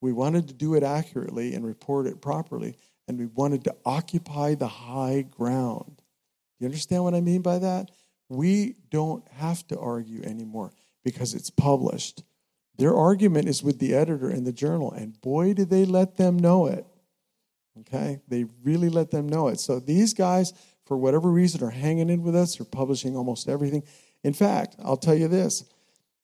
we 0.00 0.12
wanted 0.12 0.48
to 0.48 0.54
do 0.54 0.74
it 0.74 0.82
accurately 0.82 1.54
and 1.54 1.64
report 1.64 2.06
it 2.06 2.20
properly, 2.20 2.76
and 3.08 3.18
we 3.18 3.26
wanted 3.26 3.64
to 3.64 3.74
occupy 3.84 4.54
the 4.54 4.68
high 4.68 5.22
ground. 5.22 6.02
You 6.60 6.66
understand 6.66 7.04
what 7.04 7.14
I 7.14 7.20
mean 7.20 7.42
by 7.42 7.58
that? 7.58 7.90
We 8.28 8.76
don't 8.90 9.26
have 9.32 9.66
to 9.68 9.78
argue 9.78 10.22
anymore 10.22 10.72
because 11.04 11.34
it's 11.34 11.50
published. 11.50 12.22
Their 12.76 12.94
argument 12.94 13.48
is 13.48 13.62
with 13.62 13.78
the 13.78 13.94
editor 13.94 14.30
in 14.30 14.44
the 14.44 14.52
journal, 14.52 14.92
and 14.92 15.20
boy, 15.20 15.54
did 15.54 15.70
they 15.70 15.84
let 15.84 16.16
them 16.16 16.38
know 16.38 16.66
it. 16.66 16.84
Okay? 17.80 18.20
They 18.28 18.44
really 18.62 18.88
let 18.88 19.10
them 19.10 19.28
know 19.28 19.48
it. 19.48 19.60
So 19.60 19.78
these 19.80 20.14
guys, 20.14 20.52
for 20.84 20.96
whatever 20.96 21.30
reason, 21.30 21.62
are 21.62 21.70
hanging 21.70 22.10
in 22.10 22.22
with 22.22 22.36
us. 22.36 22.56
They're 22.56 22.66
publishing 22.66 23.16
almost 23.16 23.48
everything. 23.48 23.82
In 24.24 24.32
fact, 24.32 24.76
I'll 24.82 24.96
tell 24.96 25.14
you 25.14 25.28
this 25.28 25.64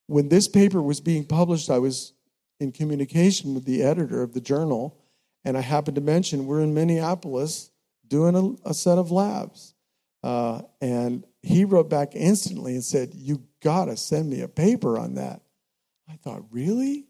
when 0.07 0.29
this 0.29 0.49
paper 0.49 0.83
was 0.83 1.01
being 1.01 1.25
published, 1.25 1.71
I 1.71 1.79
was 1.79 2.13
in 2.61 2.73
communication 2.73 3.55
with 3.55 3.65
the 3.65 3.83
editor 3.83 4.23
of 4.23 4.35
the 4.35 4.41
journal, 4.41 4.99
and 5.45 5.57
I 5.57 5.61
happened 5.61 5.95
to 5.97 6.01
mention 6.01 6.47
we're 6.47 6.61
in 6.61 6.75
Minneapolis 6.75 7.71
doing 8.07 8.37
a, 8.37 8.71
a 8.71 8.75
set 8.75 8.99
of 8.99 9.11
labs. 9.11 9.75
Uh, 10.23 10.63
and 10.81 11.25
he 11.41 11.65
wrote 11.65 11.91
back 11.91 12.15
instantly 12.15 12.75
and 12.75 12.85
said, 12.85 13.15
You 13.15 13.43
got 13.63 13.87
to 13.87 13.97
send 13.97 14.31
me 14.31 14.43
a 14.43 14.49
paper 14.49 14.99
on 14.99 15.15
that. 15.15 15.43
I 16.09 16.17
thought, 16.17 16.45
Really? 16.51 17.07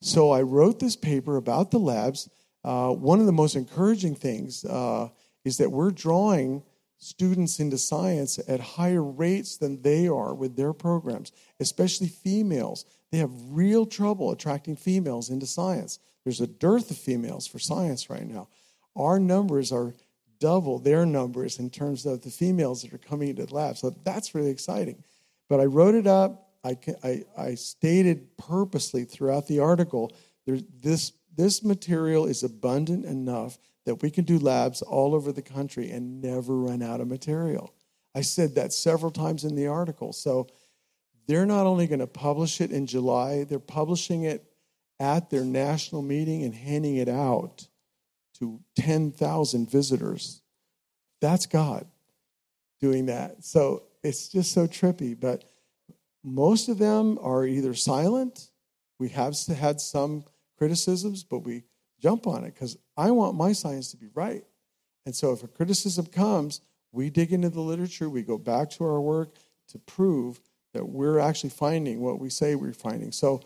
So 0.00 0.30
I 0.30 0.42
wrote 0.42 0.78
this 0.78 0.96
paper 0.96 1.36
about 1.36 1.70
the 1.70 1.78
labs. 1.78 2.28
Uh, 2.66 2.90
one 2.90 3.20
of 3.20 3.26
the 3.26 3.32
most 3.32 3.54
encouraging 3.54 4.16
things 4.16 4.64
uh, 4.64 5.08
is 5.44 5.56
that 5.56 5.70
we're 5.70 5.92
drawing 5.92 6.64
students 6.98 7.60
into 7.60 7.78
science 7.78 8.40
at 8.48 8.58
higher 8.58 9.04
rates 9.04 9.56
than 9.56 9.80
they 9.82 10.08
are 10.08 10.34
with 10.34 10.56
their 10.56 10.72
programs, 10.72 11.30
especially 11.60 12.08
females. 12.08 12.84
They 13.12 13.18
have 13.18 13.30
real 13.50 13.86
trouble 13.86 14.32
attracting 14.32 14.74
females 14.74 15.30
into 15.30 15.46
science. 15.46 16.00
There's 16.24 16.40
a 16.40 16.46
dearth 16.48 16.90
of 16.90 16.98
females 16.98 17.46
for 17.46 17.60
science 17.60 18.10
right 18.10 18.26
now. 18.26 18.48
Our 18.96 19.20
numbers 19.20 19.70
are 19.70 19.94
double 20.40 20.80
their 20.80 21.06
numbers 21.06 21.60
in 21.60 21.70
terms 21.70 22.04
of 22.04 22.22
the 22.22 22.30
females 22.30 22.82
that 22.82 22.92
are 22.92 22.98
coming 22.98 23.28
into 23.28 23.46
the 23.46 23.54
lab. 23.54 23.76
So 23.76 23.90
that's 24.02 24.34
really 24.34 24.50
exciting. 24.50 25.04
But 25.48 25.60
I 25.60 25.66
wrote 25.66 25.94
it 25.94 26.08
up. 26.08 26.48
I, 26.64 26.76
I, 27.04 27.22
I 27.38 27.54
stated 27.54 28.36
purposely 28.36 29.04
throughout 29.04 29.46
the 29.46 29.60
article 29.60 30.12
this, 30.80 31.12
this 31.36 31.62
material 31.62 32.26
is 32.26 32.42
abundant 32.42 33.04
enough 33.04 33.58
that 33.84 34.02
we 34.02 34.10
can 34.10 34.24
do 34.24 34.38
labs 34.38 34.82
all 34.82 35.14
over 35.14 35.32
the 35.32 35.42
country 35.42 35.90
and 35.90 36.20
never 36.20 36.56
run 36.56 36.82
out 36.82 37.00
of 37.00 37.08
material. 37.08 37.72
I 38.14 38.22
said 38.22 38.54
that 38.54 38.72
several 38.72 39.12
times 39.12 39.44
in 39.44 39.54
the 39.54 39.66
article. 39.68 40.12
So 40.12 40.48
they're 41.26 41.46
not 41.46 41.66
only 41.66 41.86
going 41.86 42.00
to 42.00 42.06
publish 42.06 42.60
it 42.60 42.72
in 42.72 42.86
July, 42.86 43.44
they're 43.44 43.58
publishing 43.58 44.22
it 44.22 44.44
at 44.98 45.30
their 45.30 45.44
national 45.44 46.02
meeting 46.02 46.42
and 46.42 46.54
handing 46.54 46.96
it 46.96 47.08
out 47.08 47.68
to 48.38 48.60
10,000 48.76 49.70
visitors. 49.70 50.42
That's 51.20 51.46
God 51.46 51.86
doing 52.80 53.06
that. 53.06 53.44
So 53.44 53.84
it's 54.02 54.28
just 54.28 54.52
so 54.52 54.66
trippy. 54.66 55.18
But 55.18 55.44
most 56.24 56.68
of 56.68 56.78
them 56.78 57.18
are 57.20 57.46
either 57.46 57.74
silent, 57.74 58.50
we 58.98 59.10
have 59.10 59.36
had 59.46 59.80
some 59.80 60.24
criticisms, 60.56 61.24
but 61.24 61.40
we 61.40 61.64
jump 62.00 62.26
on 62.26 62.44
it 62.44 62.54
because 62.54 62.76
I 62.96 63.10
want 63.10 63.36
my 63.36 63.52
science 63.52 63.90
to 63.90 63.96
be 63.96 64.08
right. 64.14 64.44
And 65.04 65.14
so 65.14 65.32
if 65.32 65.42
a 65.42 65.48
criticism 65.48 66.06
comes, 66.06 66.60
we 66.92 67.10
dig 67.10 67.32
into 67.32 67.50
the 67.50 67.60
literature, 67.60 68.08
we 68.08 68.22
go 68.22 68.38
back 68.38 68.70
to 68.70 68.84
our 68.84 69.00
work 69.00 69.34
to 69.68 69.78
prove 69.78 70.40
that 70.74 70.88
we're 70.88 71.18
actually 71.18 71.50
finding 71.50 72.00
what 72.00 72.18
we 72.18 72.30
say 72.30 72.54
we're 72.54 72.72
finding. 72.72 73.12
So 73.12 73.40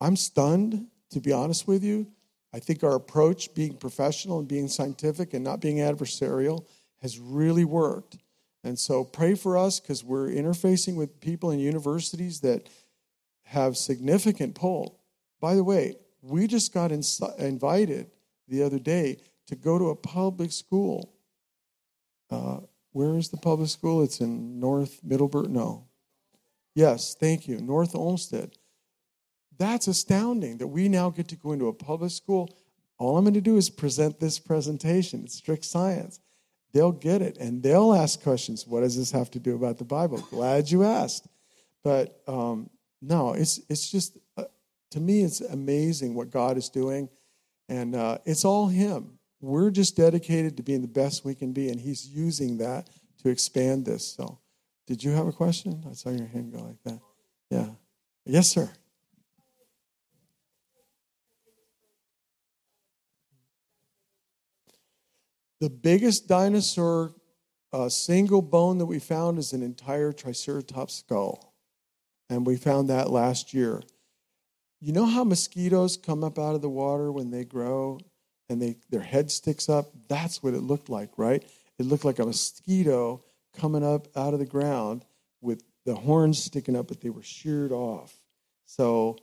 I'm 0.00 0.16
stunned, 0.16 0.86
to 1.10 1.20
be 1.20 1.32
honest 1.32 1.66
with 1.66 1.82
you. 1.82 2.06
I 2.52 2.58
think 2.58 2.82
our 2.82 2.96
approach, 2.96 3.54
being 3.54 3.76
professional 3.76 4.38
and 4.38 4.48
being 4.48 4.68
scientific 4.68 5.34
and 5.34 5.44
not 5.44 5.60
being 5.60 5.76
adversarial, 5.76 6.66
has 7.00 7.18
really 7.18 7.64
worked. 7.64 8.18
And 8.64 8.78
so 8.78 9.04
pray 9.04 9.34
for 9.34 9.56
us 9.56 9.80
because 9.80 10.04
we're 10.04 10.28
interfacing 10.28 10.96
with 10.96 11.20
people 11.20 11.50
in 11.50 11.58
universities 11.58 12.40
that 12.40 12.68
have 13.44 13.76
significant 13.76 14.54
pull. 14.54 15.00
By 15.40 15.54
the 15.54 15.64
way, 15.64 15.96
we 16.22 16.46
just 16.46 16.72
got 16.72 16.92
invited 16.92 18.10
the 18.48 18.62
other 18.62 18.78
day 18.78 19.18
to 19.46 19.56
go 19.56 19.78
to 19.78 19.90
a 19.90 19.96
public 19.96 20.52
school. 20.52 21.12
Uh, 22.30 22.60
where 22.92 23.16
is 23.16 23.28
the 23.28 23.36
public 23.36 23.68
school? 23.68 24.02
It's 24.02 24.20
in 24.20 24.58
North 24.60 25.00
Middleburg. 25.02 25.50
No. 25.50 25.86
Yes, 26.74 27.14
thank 27.18 27.48
you. 27.48 27.60
North 27.60 27.94
Olmsted. 27.94 28.56
That's 29.58 29.88
astounding 29.88 30.58
that 30.58 30.68
we 30.68 30.88
now 30.88 31.10
get 31.10 31.28
to 31.28 31.36
go 31.36 31.52
into 31.52 31.68
a 31.68 31.72
public 31.72 32.10
school. 32.10 32.56
All 32.98 33.16
I'm 33.16 33.24
going 33.24 33.34
to 33.34 33.40
do 33.40 33.56
is 33.56 33.70
present 33.70 34.20
this 34.20 34.38
presentation. 34.38 35.22
It's 35.24 35.34
strict 35.34 35.64
science. 35.64 36.20
They'll 36.72 36.92
get 36.92 37.22
it 37.22 37.36
and 37.38 37.62
they'll 37.62 37.94
ask 37.94 38.22
questions. 38.22 38.66
What 38.66 38.80
does 38.80 38.96
this 38.96 39.10
have 39.10 39.30
to 39.32 39.38
do 39.38 39.56
about 39.56 39.78
the 39.78 39.84
Bible? 39.84 40.18
Glad 40.30 40.70
you 40.70 40.84
asked. 40.84 41.26
But 41.82 42.20
um, 42.26 42.70
no, 43.02 43.32
it's, 43.32 43.60
it's 43.68 43.90
just 43.90 44.18
uh, 44.36 44.44
to 44.90 45.00
me, 45.00 45.22
it's 45.22 45.40
amazing 45.40 46.14
what 46.14 46.30
God 46.30 46.56
is 46.56 46.68
doing. 46.68 47.08
And 47.68 47.94
uh, 47.94 48.18
it's 48.24 48.44
all 48.44 48.66
Him. 48.66 49.18
We're 49.40 49.70
just 49.70 49.96
dedicated 49.96 50.56
to 50.56 50.62
being 50.62 50.82
the 50.82 50.88
best 50.88 51.24
we 51.24 51.34
can 51.34 51.52
be, 51.52 51.68
and 51.68 51.80
He's 51.80 52.08
using 52.08 52.58
that 52.58 52.90
to 53.22 53.30
expand 53.30 53.86
this. 53.86 54.06
So, 54.06 54.38
did 54.86 55.04
you 55.04 55.12
have 55.12 55.26
a 55.26 55.32
question? 55.32 55.84
I 55.88 55.92
saw 55.92 56.10
your 56.10 56.26
hand 56.26 56.52
go 56.52 56.62
like 56.62 56.82
that. 56.84 57.00
Yeah. 57.50 57.68
Yes, 58.24 58.48
sir. 58.48 58.70
The 65.60 65.70
biggest 65.70 66.26
dinosaur 66.26 67.14
uh, 67.72 67.88
single 67.88 68.42
bone 68.42 68.78
that 68.78 68.86
we 68.86 68.98
found 68.98 69.38
is 69.38 69.52
an 69.52 69.62
entire 69.62 70.12
Triceratops 70.12 70.94
skull. 70.94 71.54
And 72.28 72.46
we 72.46 72.56
found 72.56 72.88
that 72.88 73.10
last 73.10 73.52
year. 73.52 73.82
You 74.80 74.92
know 74.92 75.04
how 75.04 75.24
mosquitoes 75.24 75.98
come 75.98 76.24
up 76.24 76.38
out 76.38 76.54
of 76.54 76.62
the 76.62 76.68
water 76.70 77.12
when 77.12 77.30
they 77.30 77.44
grow 77.44 77.98
and 78.48 78.60
they, 78.62 78.76
their 78.88 79.02
head 79.02 79.30
sticks 79.30 79.68
up? 79.68 79.90
That's 80.08 80.42
what 80.42 80.54
it 80.54 80.62
looked 80.62 80.88
like, 80.88 81.10
right? 81.18 81.44
It 81.78 81.86
looked 81.86 82.04
like 82.04 82.18
a 82.18 82.24
mosquito 82.24 83.22
coming 83.58 83.84
up 83.84 84.08
out 84.16 84.32
of 84.32 84.40
the 84.40 84.46
ground 84.46 85.04
with 85.42 85.62
the 85.84 85.94
horns 85.94 86.42
sticking 86.42 86.76
up, 86.76 86.88
but 86.88 87.00
they 87.02 87.10
were 87.10 87.22
sheared 87.22 87.72
off. 87.72 88.14
So 88.64 89.18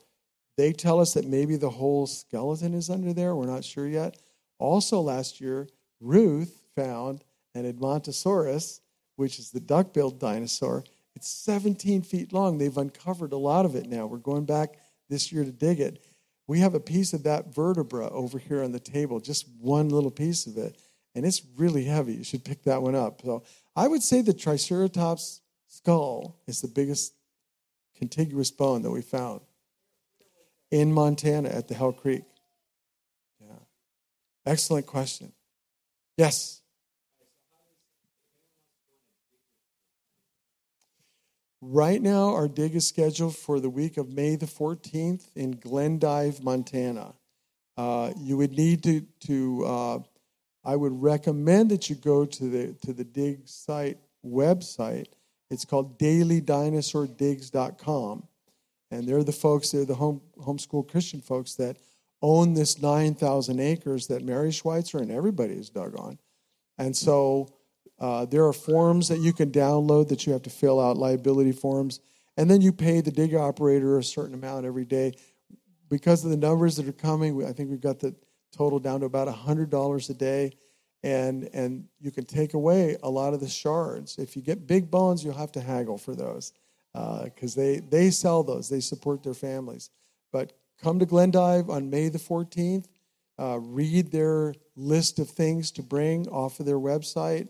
they 0.57 0.73
tell 0.73 0.99
us 0.99 1.13
that 1.13 1.25
maybe 1.25 1.55
the 1.55 1.69
whole 1.69 2.05
skeleton 2.05 2.73
is 2.73 2.89
under 2.89 3.13
there. 3.13 3.35
We're 3.35 3.47
not 3.47 3.63
sure 3.63 3.87
yet. 3.87 4.17
Also, 4.59 5.01
last 5.01 5.41
year, 5.41 5.67
Ruth 5.99 6.61
found 6.75 7.23
an 7.55 7.71
Edmontosaurus, 7.71 8.81
which 9.15 9.39
is 9.39 9.51
the 9.51 9.59
duck 9.59 9.93
billed 9.93 10.19
dinosaur. 10.19 10.83
It's 11.15 11.29
17 11.29 12.03
feet 12.03 12.31
long. 12.31 12.57
They've 12.57 12.77
uncovered 12.77 13.33
a 13.33 13.37
lot 13.37 13.65
of 13.65 13.75
it 13.75 13.87
now. 13.87 14.05
We're 14.05 14.17
going 14.17 14.45
back 14.45 14.77
this 15.09 15.31
year 15.31 15.43
to 15.43 15.51
dig 15.51 15.79
it. 15.79 16.03
We 16.47 16.59
have 16.59 16.73
a 16.73 16.79
piece 16.79 17.13
of 17.13 17.23
that 17.23 17.53
vertebra 17.53 18.09
over 18.09 18.39
here 18.39 18.63
on 18.63 18.71
the 18.71 18.79
table, 18.79 19.19
just 19.19 19.47
one 19.59 19.89
little 19.89 20.11
piece 20.11 20.47
of 20.47 20.57
it, 20.57 20.77
and 21.13 21.25
it's 21.25 21.41
really 21.57 21.83
heavy. 21.83 22.13
You 22.13 22.23
should 22.23 22.45
pick 22.45 22.63
that 22.63 22.81
one 22.81 22.95
up. 22.95 23.21
So 23.21 23.43
I 23.75 23.87
would 23.87 24.01
say 24.03 24.21
the 24.21 24.33
Triceratops 24.33 25.41
skull 25.67 26.37
is 26.47 26.61
the 26.61 26.67
biggest 26.67 27.13
contiguous 27.97 28.51
bone 28.51 28.83
that 28.83 28.91
we 28.91 29.01
found 29.01 29.41
in 30.71 30.93
Montana 30.93 31.49
at 31.49 31.67
the 31.67 31.73
Hell 31.73 31.91
Creek. 31.91 32.23
Yeah. 33.41 33.53
Excellent 34.45 34.85
question. 34.85 35.33
Yes. 36.17 36.61
Right 41.61 42.01
now, 42.01 42.33
our 42.35 42.47
dig 42.47 42.75
is 42.75 42.87
scheduled 42.87 43.35
for 43.35 43.59
the 43.59 43.69
week 43.69 43.97
of 43.97 44.13
May 44.13 44.35
the 44.35 44.45
14th 44.45 45.29
in 45.35 45.51
Glendive, 45.51 46.43
Montana. 46.43 47.15
Uh, 47.75 48.13
you 48.15 48.37
would 48.37 48.51
need 48.51 48.83
to, 48.83 49.01
to 49.21 49.65
uh, 49.65 49.97
I 50.63 50.75
would 50.75 51.01
recommend 51.01 51.71
that 51.71 51.89
you 51.89 51.95
go 51.95 52.25
to 52.25 52.49
the, 52.49 52.73
to 52.85 52.93
the 52.93 53.03
dig 53.03 53.47
site 53.47 53.97
website. 54.25 55.07
It's 55.49 55.65
called 55.65 55.97
dailydinosaurdigs.com. 55.97 58.27
And 58.91 59.07
they're 59.07 59.23
the 59.23 59.31
folks, 59.31 59.71
they're 59.71 59.85
the 59.85 59.95
home, 59.95 60.21
homeschool 60.39 60.87
Christian 60.87 61.21
folks 61.21 61.55
that 61.55 61.77
own 62.21 62.53
this 62.53 62.79
9,000 62.81 63.59
acres 63.59 64.05
that 64.07 64.23
Mary 64.23 64.51
Schweitzer 64.51 64.99
and 64.99 65.11
everybody 65.11 65.55
has 65.55 65.69
dug 65.69 65.99
on. 65.99 66.19
And 66.77 66.95
so 66.95 67.56
uh, 67.99 68.25
there 68.25 68.45
are 68.45 68.53
forms 68.53 69.07
that 69.07 69.19
you 69.19 69.33
can 69.33 69.51
download 69.51 70.09
that 70.09 70.25
you 70.25 70.33
have 70.33 70.43
to 70.43 70.49
fill 70.49 70.79
out, 70.79 70.97
liability 70.97 71.51
forms, 71.51 71.99
and 72.37 72.49
then 72.49 72.61
you 72.61 72.71
pay 72.71 73.01
the 73.01 73.11
dig 73.11 73.33
operator 73.33 73.97
a 73.97 74.03
certain 74.03 74.35
amount 74.35 74.65
every 74.65 74.85
day. 74.85 75.15
Because 75.89 76.23
of 76.23 76.29
the 76.29 76.37
numbers 76.37 76.75
that 76.75 76.87
are 76.87 76.91
coming, 76.91 77.43
I 77.45 77.53
think 77.53 77.69
we've 77.69 77.81
got 77.81 77.99
the 77.99 78.13
total 78.55 78.79
down 78.79 78.99
to 78.99 79.05
about 79.05 79.27
$100 79.27 80.09
a 80.09 80.13
day, 80.13 80.51
and, 81.03 81.49
and 81.53 81.85
you 81.99 82.11
can 82.11 82.25
take 82.25 82.53
away 82.53 82.97
a 83.01 83.09
lot 83.09 83.33
of 83.33 83.39
the 83.39 83.47
shards. 83.47 84.17
If 84.17 84.35
you 84.35 84.41
get 84.41 84.67
big 84.67 84.91
bones, 84.91 85.23
you'll 85.23 85.33
have 85.33 85.51
to 85.53 85.61
haggle 85.61 85.97
for 85.97 86.15
those 86.15 86.53
because 86.93 87.57
uh, 87.57 87.61
they, 87.61 87.79
they 87.79 88.11
sell 88.11 88.43
those, 88.43 88.69
they 88.69 88.79
support 88.79 89.23
their 89.23 89.33
families. 89.33 89.89
But 90.31 90.53
come 90.81 90.99
to 90.99 91.05
Glendive 91.05 91.69
on 91.69 91.89
May 91.89 92.09
the 92.09 92.19
14th, 92.19 92.85
uh, 93.39 93.59
read 93.59 94.11
their 94.11 94.55
list 94.75 95.19
of 95.19 95.29
things 95.29 95.71
to 95.71 95.83
bring 95.83 96.27
off 96.27 96.59
of 96.59 96.65
their 96.65 96.79
website. 96.79 97.49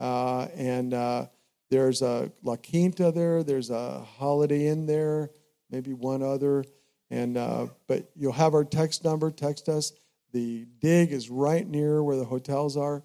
Uh, 0.00 0.46
and 0.54 0.94
uh, 0.94 1.26
there's 1.70 2.02
a 2.02 2.32
La 2.42 2.56
Quinta 2.56 3.12
there. 3.12 3.42
There's 3.42 3.70
a 3.70 4.00
Holiday 4.00 4.68
Inn 4.68 4.86
there, 4.86 5.30
maybe 5.70 5.92
one 5.92 6.22
other. 6.22 6.64
And 7.10 7.36
uh, 7.36 7.68
but 7.86 8.10
you'll 8.14 8.32
have 8.32 8.54
our 8.54 8.64
text 8.64 9.04
number. 9.04 9.30
Text 9.30 9.68
us. 9.68 9.92
The 10.32 10.66
dig 10.80 11.12
is 11.12 11.30
right 11.30 11.66
near 11.66 12.02
where 12.02 12.16
the 12.16 12.24
hotels 12.24 12.76
are. 12.76 13.02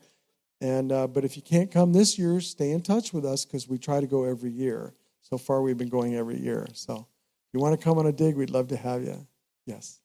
And 0.59 0.91
uh, 0.91 1.07
but 1.07 1.25
if 1.25 1.35
you 1.35 1.41
can't 1.41 1.71
come 1.71 1.93
this 1.93 2.17
year, 2.17 2.39
stay 2.41 2.71
in 2.71 2.81
touch 2.81 3.13
with 3.13 3.25
us 3.25 3.45
because 3.45 3.67
we 3.67 3.77
try 3.77 3.99
to 3.99 4.07
go 4.07 4.23
every 4.23 4.51
year. 4.51 4.93
So 5.21 5.37
far, 5.37 5.61
we've 5.61 5.77
been 5.77 5.89
going 5.89 6.15
every 6.15 6.39
year. 6.39 6.67
So 6.73 6.95
if 6.95 7.53
you 7.53 7.59
want 7.59 7.79
to 7.79 7.83
come 7.83 7.97
on 7.97 8.07
a 8.07 8.11
dig, 8.11 8.35
we'd 8.35 8.49
love 8.49 8.67
to 8.69 8.77
have 8.77 9.03
you. 9.03 9.25
Yes. 9.65 9.99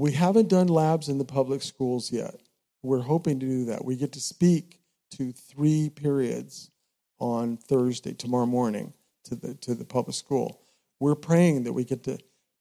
We 0.00 0.12
haven't 0.12 0.48
done 0.48 0.68
labs 0.68 1.10
in 1.10 1.18
the 1.18 1.26
public 1.26 1.60
schools 1.60 2.10
yet. 2.10 2.40
We're 2.82 3.02
hoping 3.02 3.38
to 3.38 3.46
do 3.46 3.64
that. 3.66 3.84
We 3.84 3.96
get 3.96 4.12
to 4.12 4.20
speak 4.20 4.80
to 5.10 5.30
three 5.30 5.90
periods 5.90 6.70
on 7.18 7.58
Thursday, 7.58 8.14
tomorrow 8.14 8.46
morning, 8.46 8.94
to 9.24 9.34
the, 9.34 9.54
to 9.56 9.74
the 9.74 9.84
public 9.84 10.16
school. 10.16 10.62
We're 11.00 11.16
praying 11.16 11.64
that 11.64 11.74
we 11.74 11.84
get 11.84 12.02
to 12.04 12.18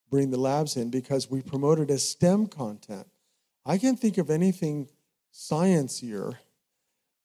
bring 0.09 0.31
the 0.31 0.39
labs 0.39 0.75
in 0.75 0.89
because 0.89 1.31
we 1.31 1.41
promote 1.41 1.79
it 1.79 1.89
as 1.89 2.05
STEM 2.05 2.47
content. 2.47 3.07
I 3.65 3.77
can't 3.77 3.97
think 3.97 4.17
of 4.17 4.29
anything 4.29 4.89
sciencier 5.33 6.33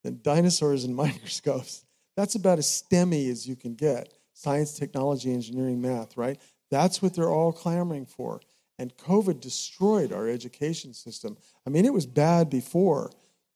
than 0.01 0.21
dinosaurs 0.21 0.85
and 0.85 0.95
microscopes. 1.05 1.83
That's 2.15 2.35
about 2.35 2.57
as 2.57 2.67
STEMmy 2.67 3.29
as 3.29 3.49
you 3.49 3.57
can 3.57 3.75
get 3.75 4.13
science, 4.31 4.79
technology, 4.79 5.33
engineering, 5.33 5.81
math, 5.81 6.15
right? 6.15 6.39
That's 6.71 7.01
what 7.01 7.15
they're 7.15 7.29
all 7.29 7.51
clamoring 7.51 8.05
for. 8.05 8.39
And 8.77 8.95
COVID 8.97 9.39
destroyed 9.39 10.11
our 10.11 10.27
education 10.27 10.93
system. 10.93 11.37
I 11.65 11.69
mean, 11.69 11.85
it 11.85 11.93
was 11.93 12.05
bad 12.05 12.49
before. 12.49 13.11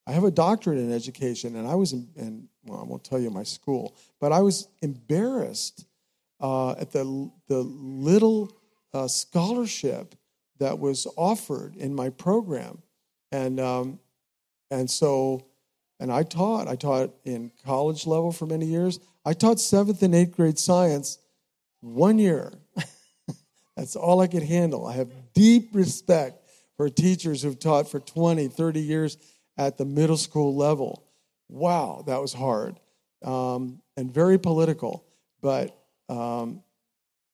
I 0.07 0.11
have 0.13 0.23
a 0.23 0.31
doctorate 0.31 0.79
in 0.79 0.91
education, 0.91 1.55
and 1.55 1.67
I 1.67 1.75
was 1.75 1.93
in, 1.93 2.07
in 2.15 2.47
well, 2.65 2.79
I 2.79 2.83
won't 2.83 3.03
tell 3.03 3.19
you 3.19 3.29
my 3.29 3.43
school, 3.43 3.95
but 4.19 4.31
I 4.31 4.41
was 4.41 4.67
embarrassed 4.81 5.85
uh, 6.39 6.71
at 6.71 6.91
the, 6.91 7.31
the 7.47 7.59
little 7.59 8.57
uh, 8.93 9.07
scholarship 9.07 10.15
that 10.59 10.79
was 10.79 11.07
offered 11.15 11.75
in 11.75 11.93
my 11.93 12.09
program. 12.09 12.81
And, 13.31 13.59
um, 13.59 13.99
and 14.71 14.89
so, 14.89 15.45
and 15.99 16.11
I 16.11 16.23
taught, 16.23 16.67
I 16.67 16.75
taught 16.75 17.13
in 17.23 17.51
college 17.65 18.07
level 18.07 18.31
for 18.31 18.45
many 18.45 18.65
years. 18.65 18.99
I 19.25 19.33
taught 19.33 19.59
seventh 19.59 20.01
and 20.01 20.15
eighth 20.15 20.35
grade 20.35 20.59
science 20.59 21.19
one 21.81 22.19
year. 22.19 22.53
That's 23.75 23.95
all 23.95 24.21
I 24.21 24.27
could 24.27 24.43
handle. 24.43 24.85
I 24.85 24.93
have 24.93 25.11
deep 25.33 25.69
respect 25.73 26.43
for 26.77 26.89
teachers 26.89 27.41
who've 27.41 27.59
taught 27.59 27.89
for 27.89 27.99
20, 27.99 28.47
30 28.47 28.79
years 28.79 29.17
at 29.57 29.77
the 29.77 29.85
middle 29.85 30.17
school 30.17 30.55
level. 30.55 31.05
Wow, 31.47 32.03
that 32.07 32.21
was 32.21 32.33
hard 32.33 32.79
um, 33.23 33.81
and 33.97 34.13
very 34.13 34.37
political. 34.37 35.05
But 35.41 35.77
um, 36.07 36.63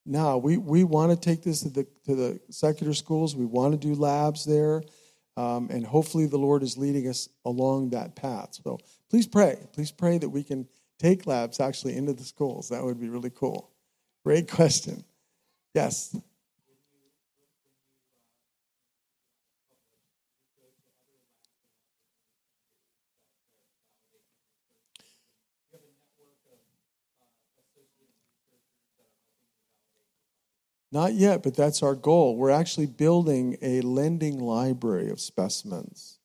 now 0.04 0.38
we, 0.38 0.56
we 0.56 0.84
want 0.84 1.12
to 1.12 1.18
take 1.18 1.42
this 1.42 1.62
to 1.62 1.68
the, 1.70 1.86
to 2.04 2.14
the 2.14 2.40
secular 2.50 2.94
schools. 2.94 3.34
We 3.34 3.46
want 3.46 3.72
to 3.72 3.78
do 3.78 3.94
labs 3.94 4.44
there. 4.44 4.82
Um, 5.36 5.68
and 5.70 5.84
hopefully 5.84 6.26
the 6.26 6.38
Lord 6.38 6.62
is 6.62 6.78
leading 6.78 7.08
us 7.08 7.28
along 7.44 7.90
that 7.90 8.16
path. 8.16 8.58
So 8.64 8.78
please 9.10 9.26
pray. 9.26 9.58
Please 9.72 9.92
pray 9.92 10.16
that 10.18 10.30
we 10.30 10.42
can 10.42 10.66
take 10.98 11.26
labs 11.26 11.60
actually 11.60 11.96
into 11.96 12.14
the 12.14 12.24
schools. 12.24 12.70
That 12.70 12.82
would 12.82 12.98
be 12.98 13.10
really 13.10 13.30
cool. 13.30 13.70
Great 14.24 14.50
question. 14.50 15.04
Yes. 15.76 16.16
Not 30.90 31.12
yet, 31.12 31.42
but 31.42 31.54
that's 31.54 31.82
our 31.82 31.94
goal. 31.94 32.36
We're 32.38 32.48
actually 32.48 32.86
building 32.86 33.58
a 33.60 33.82
lending 33.82 34.38
library 34.40 35.10
of 35.10 35.20
specimens. 35.20 36.20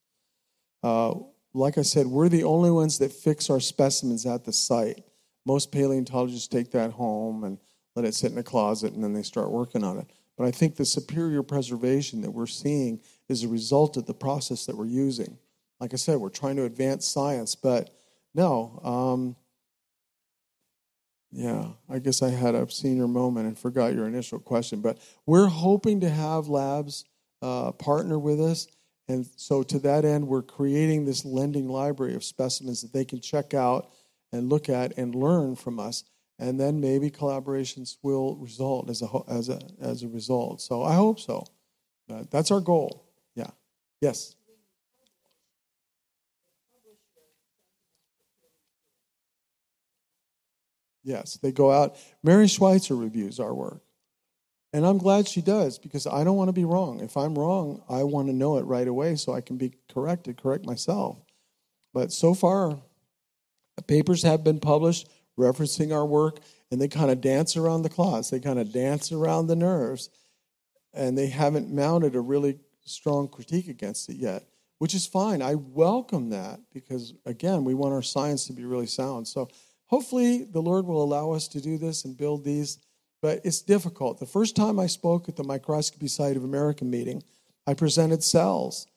Uh, 0.82 1.16
like 1.54 1.78
I 1.78 1.82
said, 1.82 2.08
we're 2.08 2.30
the 2.30 2.46
only 2.46 2.72
ones 2.72 3.00
that 3.00 3.12
fix 3.12 3.50
our 3.50 3.60
specimens 3.60 4.26
at 4.26 4.46
the 4.46 4.54
site. 4.54 5.04
Most 5.46 5.74
paleontologists 5.74 6.48
take 6.48 6.72
that 6.72 6.92
home 6.92 7.44
and 7.44 7.58
let 7.96 8.06
it 8.06 8.16
sit 8.16 8.32
in 8.32 8.38
a 8.38 8.44
closet 8.44 8.94
and 8.94 9.04
then 9.04 9.14
they 9.14 9.24
start 9.24 9.52
working 9.52 9.84
on 9.84 9.98
it. 9.98 10.08
But 10.38 10.48
I 10.48 10.52
think 10.52 10.76
the 10.76 10.86
superior 10.86 11.44
preservation 11.44 12.22
that 12.22 12.32
we're 12.32 12.48
seeing 12.48 13.02
is 13.30 13.44
a 13.44 13.48
result 13.48 13.98
of 13.98 14.06
the 14.06 14.14
process 14.14 14.66
that 14.66 14.78
we're 14.78 14.86
using. 14.86 15.38
Like 15.80 15.94
I 15.94 15.98
said, 15.98 16.18
we're 16.18 16.30
trying 16.30 16.56
to 16.58 16.66
advance 16.66 17.06
science, 17.08 17.56
but 17.56 17.94
no, 18.34 18.80
um, 18.84 19.36
yeah, 21.32 21.70
I 21.90 22.00
guess 22.00 22.22
I 22.22 22.30
had 22.30 22.56
a 22.56 22.70
senior 22.70 23.08
moment 23.08 23.48
and 23.48 23.58
forgot 23.58 23.94
your 23.94 24.08
initial 24.08 24.40
question, 24.40 24.82
but 24.82 24.98
we're 25.26 25.48
hoping 25.48 26.02
to 26.02 26.10
have 26.10 26.48
labs 26.48 27.06
uh, 27.42 27.72
partner 27.72 28.20
with 28.20 28.40
us. 28.42 28.68
And 29.08 29.26
so, 29.36 29.64
to 29.64 29.80
that 29.80 30.06
end, 30.06 30.28
we're 30.28 30.42
creating 30.42 31.06
this 31.06 31.26
lending 31.26 31.68
library 31.68 32.16
of 32.16 32.24
specimens 32.24 32.82
that 32.82 32.94
they 32.94 33.06
can 33.06 33.20
check 33.20 33.54
out 33.54 33.92
and 34.32 34.50
look 34.50 34.70
at 34.70 34.98
and 34.98 35.16
learn 35.16 35.56
from 35.56 35.80
us. 35.80 36.04
And 36.42 36.60
then 36.60 36.82
maybe 36.82 37.12
collaborations 37.12 37.98
will 38.02 38.36
result 38.36 38.90
as 38.90 39.04
a, 39.04 39.08
as 39.28 39.48
a, 39.48 39.60
as 39.80 40.02
a 40.02 40.08
result. 40.08 40.60
So, 40.60 40.82
I 40.82 40.96
hope 40.96 41.20
so. 41.20 41.46
But 42.08 42.32
that's 42.32 42.50
our 42.50 42.60
goal. 42.60 43.06
Yeah. 43.36 43.52
Yes. 44.02 44.36
Yes, 51.04 51.38
they 51.44 51.52
go 51.52 51.72
out. 51.72 51.96
Mary 52.24 52.48
Schweitzer 52.48 52.96
reviews 52.96 53.40
our 53.40 53.54
work. 53.54 53.84
And 54.74 54.84
I'm 54.84 54.98
glad 54.98 55.28
she 55.28 55.42
does 55.42 55.78
because 55.78 56.08
I 56.08 56.24
don't 56.24 56.38
want 56.38 56.48
to 56.48 56.54
be 56.54 56.66
wrong. 56.66 57.02
If 57.02 57.18
I'm 57.18 57.38
wrong, 57.38 57.84
I 57.88 58.04
want 58.04 58.30
to 58.30 58.34
know 58.34 58.58
it 58.58 58.66
right 58.66 58.88
away 58.88 59.16
so 59.16 59.34
I 59.34 59.42
can 59.42 59.58
be 59.58 59.74
corrected, 59.94 60.42
correct 60.42 60.66
myself. 60.66 61.18
But 61.94 62.12
so 62.12 62.34
far, 62.34 62.80
papers 63.86 64.24
have 64.24 64.44
been 64.44 64.60
published 64.60 65.08
referencing 65.40 65.94
our 65.94 66.06
work, 66.06 66.40
and 66.72 66.80
they 66.80 66.88
kind 66.88 67.12
of 67.12 67.22
dance 67.22 67.58
around 67.58 67.82
the 67.82 67.90
clots. 67.90 68.30
They 68.30 68.40
kind 68.40 68.60
of 68.60 68.72
dance 68.72 69.12
around 69.12 69.48
the 69.48 69.56
nerves, 69.56 70.10
and 70.94 71.18
they 71.18 71.28
haven't 71.28 71.74
mounted 71.74 72.16
a 72.16 72.22
really 72.22 72.60
strong 72.84 73.28
critique 73.28 73.68
against 73.68 74.10
it 74.10 74.18
yet, 74.18 74.44
which 74.80 74.94
is 74.94 75.06
fine. 75.06 75.42
I 75.42 75.56
welcome 75.56 76.30
that 76.30 76.60
because, 76.74 77.14
again, 77.26 77.64
we 77.64 77.74
want 77.74 77.94
our 77.94 78.02
science 78.02 78.46
to 78.48 78.54
be 78.54 78.66
really 78.66 78.88
sound. 78.88 79.28
So 79.28 79.50
hopefully 79.88 80.44
the 80.44 80.62
Lord 80.62 80.86
will 80.86 81.04
allow 81.04 81.32
us 81.32 81.48
to 81.50 81.62
do 81.62 81.78
this 81.78 82.06
and 82.06 82.18
build 82.18 82.44
these, 82.44 82.80
but 83.22 83.42
it's 83.44 83.62
difficult. 83.62 84.20
The 84.20 84.26
first 84.26 84.56
time 84.56 84.80
I 84.80 84.88
spoke 84.88 85.30
at 85.30 85.36
the 85.36 85.44
Microscopy 85.44 86.08
Society 86.08 86.38
of 86.38 86.44
America 86.44 86.84
meeting, 86.86 87.24
I 87.68 87.74
presented 87.74 88.24
cells, 88.24 88.88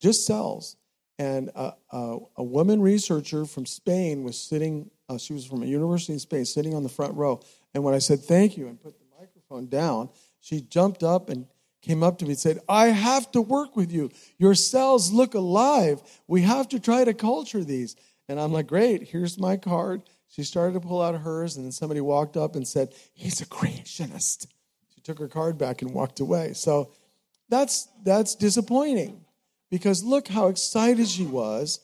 just 0.00 0.26
cells. 0.26 0.76
And 1.18 1.50
a, 1.54 1.74
a, 1.92 2.18
a 2.36 2.42
woman 2.42 2.80
researcher 2.80 3.44
from 3.44 3.66
Spain 3.66 4.24
was 4.24 4.36
sitting, 4.36 4.90
uh, 5.12 5.18
she 5.18 5.32
was 5.32 5.44
from 5.44 5.62
a 5.62 5.66
university 5.66 6.12
in 6.12 6.18
Spain, 6.18 6.44
sitting 6.44 6.74
on 6.74 6.82
the 6.82 6.88
front 6.88 7.14
row. 7.14 7.40
And 7.74 7.84
when 7.84 7.94
I 7.94 7.98
said 7.98 8.20
thank 8.20 8.56
you 8.56 8.68
and 8.68 8.80
put 8.80 8.98
the 8.98 9.04
microphone 9.18 9.68
down, 9.68 10.08
she 10.40 10.60
jumped 10.60 11.02
up 11.02 11.28
and 11.28 11.46
came 11.82 12.02
up 12.02 12.18
to 12.18 12.24
me 12.24 12.30
and 12.30 12.38
said, 12.38 12.60
I 12.68 12.88
have 12.88 13.30
to 13.32 13.42
work 13.42 13.76
with 13.76 13.92
you. 13.92 14.10
Your 14.38 14.54
cells 14.54 15.12
look 15.12 15.34
alive. 15.34 16.00
We 16.26 16.42
have 16.42 16.68
to 16.68 16.80
try 16.80 17.04
to 17.04 17.12
culture 17.12 17.64
these. 17.64 17.96
And 18.28 18.40
I'm 18.40 18.52
like, 18.52 18.68
great, 18.68 19.08
here's 19.08 19.38
my 19.38 19.56
card. 19.56 20.02
She 20.28 20.44
started 20.44 20.74
to 20.74 20.80
pull 20.80 21.02
out 21.02 21.14
hers, 21.14 21.56
and 21.56 21.66
then 21.66 21.72
somebody 21.72 22.00
walked 22.00 22.38
up 22.38 22.56
and 22.56 22.66
said, 22.66 22.94
He's 23.12 23.42
a 23.42 23.46
creationist. 23.46 24.46
She 24.94 25.00
took 25.02 25.18
her 25.18 25.28
card 25.28 25.58
back 25.58 25.82
and 25.82 25.92
walked 25.92 26.20
away. 26.20 26.54
So 26.54 26.92
that's, 27.50 27.88
that's 28.02 28.34
disappointing 28.34 29.26
because 29.70 30.02
look 30.02 30.28
how 30.28 30.48
excited 30.48 31.06
she 31.06 31.26
was 31.26 31.80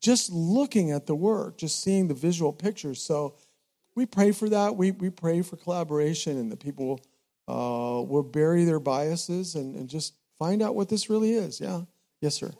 just 0.00 0.30
looking 0.30 0.90
at 0.90 1.06
the 1.06 1.14
work, 1.14 1.58
just 1.58 1.82
seeing 1.82 2.08
the 2.08 2.14
visual 2.14 2.52
pictures. 2.52 3.02
So 3.02 3.34
we 3.94 4.06
pray 4.06 4.32
for 4.32 4.48
that. 4.48 4.76
We, 4.76 4.92
we 4.92 5.10
pray 5.10 5.42
for 5.42 5.56
collaboration 5.56 6.38
and 6.38 6.52
that 6.52 6.60
people 6.60 7.00
uh, 7.48 8.02
will 8.06 8.22
bury 8.22 8.64
their 8.64 8.80
biases 8.80 9.54
and, 9.54 9.74
and 9.74 9.88
just 9.88 10.14
find 10.38 10.62
out 10.62 10.74
what 10.74 10.88
this 10.88 11.10
really 11.10 11.32
is. 11.32 11.60
Yeah. 11.60 11.82
Yes, 12.20 12.36
sir. 12.36 12.52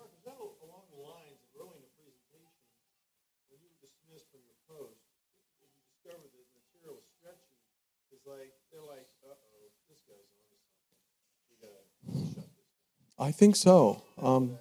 I 13.20 13.32
think 13.32 13.56
so. 13.56 14.02
Um, 14.16 14.59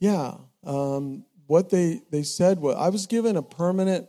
yeah. 0.00 0.34
Um, 0.64 1.24
what 1.46 1.70
they, 1.70 2.02
they 2.10 2.22
said 2.22 2.58
was 2.58 2.76
I 2.76 2.88
was 2.88 3.06
given 3.06 3.36
a 3.36 3.42
permanent 3.42 4.08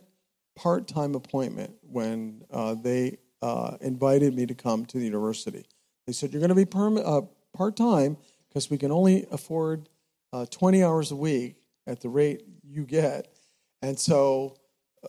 part 0.54 0.88
time 0.88 1.14
appointment 1.14 1.74
when 1.82 2.42
uh, 2.50 2.74
they 2.74 3.18
uh, 3.42 3.76
invited 3.80 4.34
me 4.34 4.46
to 4.46 4.54
come 4.54 4.84
to 4.86 4.98
the 4.98 5.04
university. 5.04 5.64
They 6.06 6.12
said, 6.12 6.32
You're 6.32 6.40
going 6.40 6.50
to 6.50 6.54
be 6.54 6.64
perm- 6.64 6.98
uh, 6.98 7.22
part 7.54 7.76
time 7.76 8.16
because 8.48 8.70
we 8.70 8.78
can 8.78 8.90
only 8.90 9.26
afford 9.30 9.88
uh, 10.32 10.46
20 10.46 10.82
hours 10.82 11.10
a 11.10 11.16
week 11.16 11.56
at 11.86 12.00
the 12.00 12.08
rate 12.08 12.42
you 12.64 12.84
get. 12.84 13.28
And 13.82 13.98
so, 13.98 14.56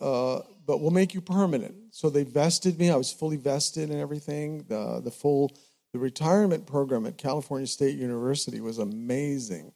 uh, 0.00 0.40
but 0.66 0.80
we'll 0.80 0.90
make 0.90 1.14
you 1.14 1.20
permanent. 1.20 1.74
So 1.90 2.10
they 2.10 2.24
vested 2.24 2.78
me. 2.78 2.90
I 2.90 2.96
was 2.96 3.10
fully 3.10 3.36
vested 3.36 3.90
and 3.90 4.00
everything, 4.00 4.64
the, 4.68 5.00
the 5.02 5.10
full 5.10 5.52
the 5.92 5.98
retirement 5.98 6.66
program 6.66 7.06
at 7.06 7.16
California 7.16 7.66
State 7.66 7.96
University 7.96 8.60
was 8.60 8.78
amazing. 8.78 9.72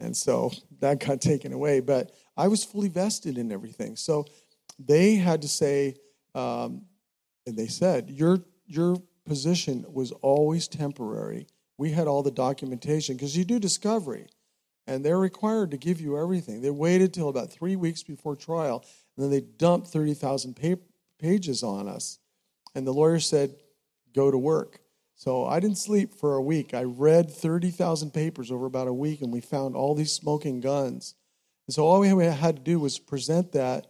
And 0.00 0.16
so 0.16 0.52
that 0.80 1.00
got 1.00 1.20
taken 1.20 1.52
away. 1.52 1.80
But 1.80 2.12
I 2.36 2.48
was 2.48 2.64
fully 2.64 2.88
vested 2.88 3.38
in 3.38 3.50
everything. 3.50 3.96
So 3.96 4.26
they 4.78 5.14
had 5.14 5.42
to 5.42 5.48
say, 5.48 5.96
um, 6.34 6.82
and 7.46 7.56
they 7.56 7.66
said, 7.66 8.10
your, 8.10 8.38
your 8.66 8.96
position 9.24 9.84
was 9.88 10.12
always 10.12 10.68
temporary. 10.68 11.46
we 11.78 11.90
had 11.90 12.06
all 12.06 12.22
the 12.22 12.30
documentation 12.30 13.16
because 13.16 13.36
you 13.36 13.44
do 13.44 13.58
discovery 13.58 14.26
and 14.86 15.04
they're 15.04 15.18
required 15.18 15.70
to 15.72 15.76
give 15.76 16.00
you 16.00 16.18
everything. 16.18 16.60
They 16.60 16.70
waited 16.70 17.12
till 17.12 17.28
about 17.28 17.50
three 17.50 17.76
weeks 17.76 18.02
before 18.02 18.36
trial, 18.36 18.84
and 19.16 19.24
then 19.24 19.30
they 19.30 19.40
dumped 19.40 19.88
30,000 19.88 20.56
pages 21.18 21.62
on 21.62 21.88
us. 21.88 22.18
And 22.74 22.86
the 22.86 22.92
lawyer 22.92 23.20
said, 23.20 23.56
Go 24.14 24.30
to 24.30 24.38
work. 24.38 24.80
So 25.16 25.46
I 25.46 25.60
didn't 25.60 25.78
sleep 25.78 26.12
for 26.12 26.34
a 26.34 26.42
week. 26.42 26.74
I 26.74 26.82
read 26.82 27.30
30,000 27.30 28.10
papers 28.10 28.50
over 28.52 28.66
about 28.66 28.86
a 28.86 28.92
week, 28.92 29.22
and 29.22 29.32
we 29.32 29.40
found 29.40 29.74
all 29.74 29.94
these 29.94 30.12
smoking 30.12 30.60
guns. 30.60 31.14
And 31.66 31.74
so 31.74 31.86
all 31.86 32.00
we 32.00 32.08
had 32.24 32.56
to 32.56 32.62
do 32.62 32.78
was 32.78 32.98
present 32.98 33.52
that 33.52 33.86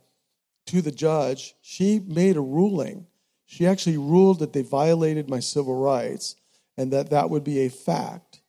to 0.67 0.81
the 0.81 0.93
judge. 0.93 1.57
She 1.61 1.99
made 1.99 2.37
a 2.37 2.41
ruling. 2.41 3.09
She 3.45 3.67
actually 3.67 3.99
ruled 3.99 4.39
that 4.39 4.53
they 4.53 4.63
violated 4.63 5.29
my 5.29 5.41
civil 5.41 5.77
rights 5.77 6.37
and 6.77 6.93
that 6.93 7.11
that 7.11 7.29
would 7.29 7.45
be 7.45 7.61
a 7.61 7.71
fact 7.71 8.41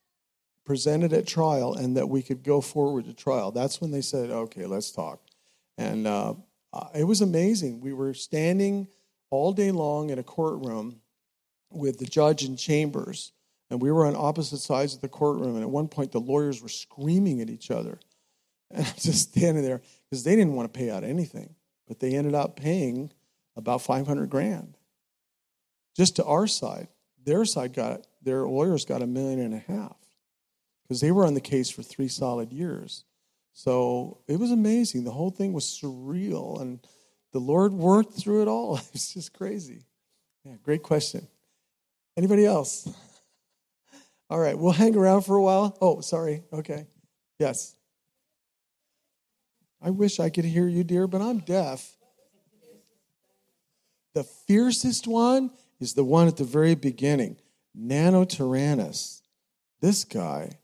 presented 0.64 1.14
at 1.14 1.26
trial 1.26 1.74
and 1.74 1.98
that 1.98 2.10
we 2.10 2.22
could 2.22 2.44
go 2.44 2.62
forward 2.62 3.06
to 3.06 3.14
trial. 3.14 3.52
That's 3.52 3.82
when 3.82 3.90
they 3.90 4.02
said, 4.02 4.30
okay, 4.30 4.68
let's 4.68 4.91
talk. 4.91 5.22
And 5.80 6.06
uh, 6.06 6.36
it 6.94 7.06
was 7.06 7.22
amazing. 7.22 7.80
We 7.80 7.94
were 7.94 8.14
standing 8.14 8.88
all 9.32 9.52
day 9.52 9.72
long 9.72 10.10
in 10.10 10.20
a 10.20 10.24
courtroom 10.24 11.02
with 11.72 11.99
the 11.99 12.06
judge 12.06 12.44
in 12.44 12.56
chambers, 12.56 13.31
and 13.69 13.81
we 13.81 13.91
were 13.91 14.06
on 14.06 14.15
opposite 14.15 14.60
sides 14.60 14.95
of 14.95 15.02
the 15.02 15.10
courtroom. 15.10 15.56
And 15.56 15.64
at 15.64 15.69
one 15.69 15.88
point, 15.88 16.11
the 16.11 16.19
lawyers 16.19 16.61
were 16.61 16.69
screaming 16.69 17.41
at 17.41 17.49
each 17.49 17.72
other. 17.72 17.99
And 18.69 18.85
I'm 18.85 18.94
just 18.95 19.30
standing 19.30 19.64
there 19.64 19.81
because 20.10 20.26
they 20.26 20.35
didn't 20.35 20.56
want 20.56 20.73
to 20.73 20.77
pay 20.77 20.89
out 20.89 21.06
anything, 21.06 21.56
but 21.88 22.02
they 22.02 22.15
ended 22.15 22.35
up 22.35 22.57
paying 22.57 23.14
about 23.56 23.81
500 23.81 24.30
grand 24.30 24.77
just 25.95 26.18
to 26.18 26.26
our 26.26 26.48
side. 26.48 26.89
Their 27.23 27.45
side 27.45 27.72
got 27.72 28.06
their 28.22 28.45
lawyers 28.45 28.84
got 28.84 29.02
a 29.02 29.07
million 29.07 29.39
and 29.39 29.53
a 29.53 29.72
half 29.72 29.95
because 30.84 30.99
they 30.99 31.11
were 31.11 31.26
on 31.26 31.34
the 31.34 31.39
case 31.39 31.69
for 31.69 31.81
three 31.81 32.10
solid 32.10 32.52
years. 32.52 33.06
So 33.53 34.19
it 34.27 34.38
was 34.38 34.52
amazing. 34.52 35.03
The 35.03 35.11
whole 35.11 35.31
thing 35.31 35.53
was 35.53 35.65
surreal, 35.65 36.61
and 36.61 36.80
the 37.31 37.39
Lord 37.39 37.73
worked 37.73 38.14
through 38.14 38.44
it 38.44 38.48
all. 38.48 38.80
It's 38.94 39.14
just 39.14 39.34
crazy. 39.34 39.85
Yeah, 40.44 40.53
great 40.64 40.84
question. 40.84 41.27
Anybody 42.18 42.45
else? 42.45 42.89
All 44.30 44.39
right, 44.39 44.57
we'll 44.57 44.73
hang 44.73 44.98
around 44.98 45.22
for 45.22 45.38
a 45.38 45.41
while. 45.41 45.77
Oh, 45.80 46.02
sorry. 46.02 46.44
Okay. 46.52 46.88
Yes. 47.39 47.76
I 49.81 49.91
wish 49.91 50.19
I 50.19 50.30
could 50.30 50.44
hear 50.44 50.68
you, 50.68 50.84
dear, 50.84 51.07
but 51.07 51.22
I'm 51.22 51.39
deaf. 51.39 51.95
The 54.14 54.23
fiercest 54.23 55.07
one 55.07 55.52
is 55.80 55.94
the 55.94 56.03
one 56.03 56.27
at 56.27 56.38
the 56.38 56.44
very 56.44 56.73
beginning, 56.73 57.38
Nanotyrannus. 57.77 59.22
This 59.80 60.03
guy 60.03 60.57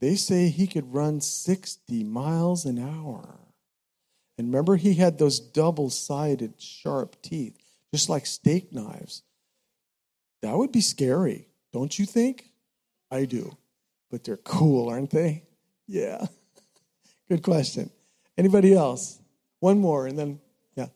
they 0.00 0.14
say 0.16 0.48
he 0.48 0.66
could 0.66 0.92
run 0.92 1.20
60 1.20 2.04
miles 2.04 2.64
an 2.64 2.78
hour. 2.78 3.38
And 4.38 4.48
remember, 4.48 4.76
he 4.76 4.94
had 4.94 5.18
those 5.18 5.38
double 5.38 5.90
sided 5.90 6.60
sharp 6.60 7.20
teeth, 7.22 7.58
just 7.92 8.08
like 8.08 8.26
steak 8.26 8.72
knives. 8.72 9.22
That 10.42 10.56
would 10.56 10.72
be 10.72 10.80
scary, 10.80 11.46
don't 11.72 11.96
you 11.96 12.04
think? 12.04 12.50
I 13.10 13.24
do. 13.24 13.56
But 14.10 14.24
they're 14.24 14.36
cool, 14.36 14.88
aren't 14.88 15.10
they? 15.10 15.44
Yeah. 15.86 16.26
Good 17.28 17.42
question. 17.42 17.90
Anybody 18.36 18.74
else? 18.74 19.20
One 19.60 19.78
more, 19.78 20.06
and 20.06 20.18
then 20.18 20.40
yeah. 20.74 20.88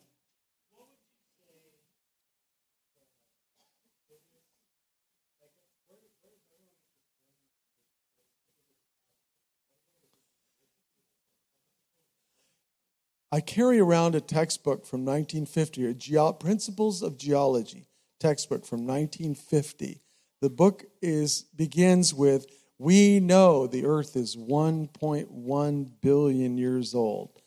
I 13.31 13.39
carry 13.39 13.79
around 13.79 14.15
a 14.15 14.21
textbook 14.21 14.85
from 14.85 15.05
1950, 15.05 15.85
a 15.85 15.93
Ge- 15.93 16.39
Principles 16.39 17.01
of 17.01 17.17
Geology 17.17 17.87
textbook 18.19 18.65
from 18.65 18.85
1950. 18.85 20.01
The 20.41 20.49
book 20.49 20.85
is 21.01 21.45
begins 21.55 22.13
with 22.13 22.45
we 22.79 23.19
know 23.19 23.65
the 23.65 23.85
earth 23.85 24.15
is 24.15 24.35
1.1 24.35 25.91
billion 26.01 26.57
years 26.57 26.93
old. 26.93 27.41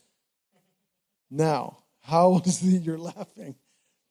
Now, 1.30 1.78
how 2.02 2.40
is 2.44 2.62
it? 2.62 2.82
You're 2.82 2.98
laughing. 2.98 3.55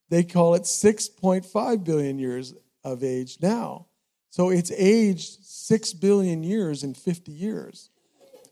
They 0.09 0.23
call 0.23 0.55
it 0.55 0.63
6.5 0.63 1.83
billion 1.83 2.19
years 2.19 2.53
of 2.83 3.03
age 3.03 3.37
now. 3.41 3.87
So 4.29 4.49
it's 4.49 4.71
aged 4.71 5.43
6 5.43 5.93
billion 5.93 6.43
years 6.43 6.83
in 6.83 6.93
50 6.93 7.31
years. 7.31 7.89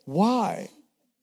Why? 0.06 0.70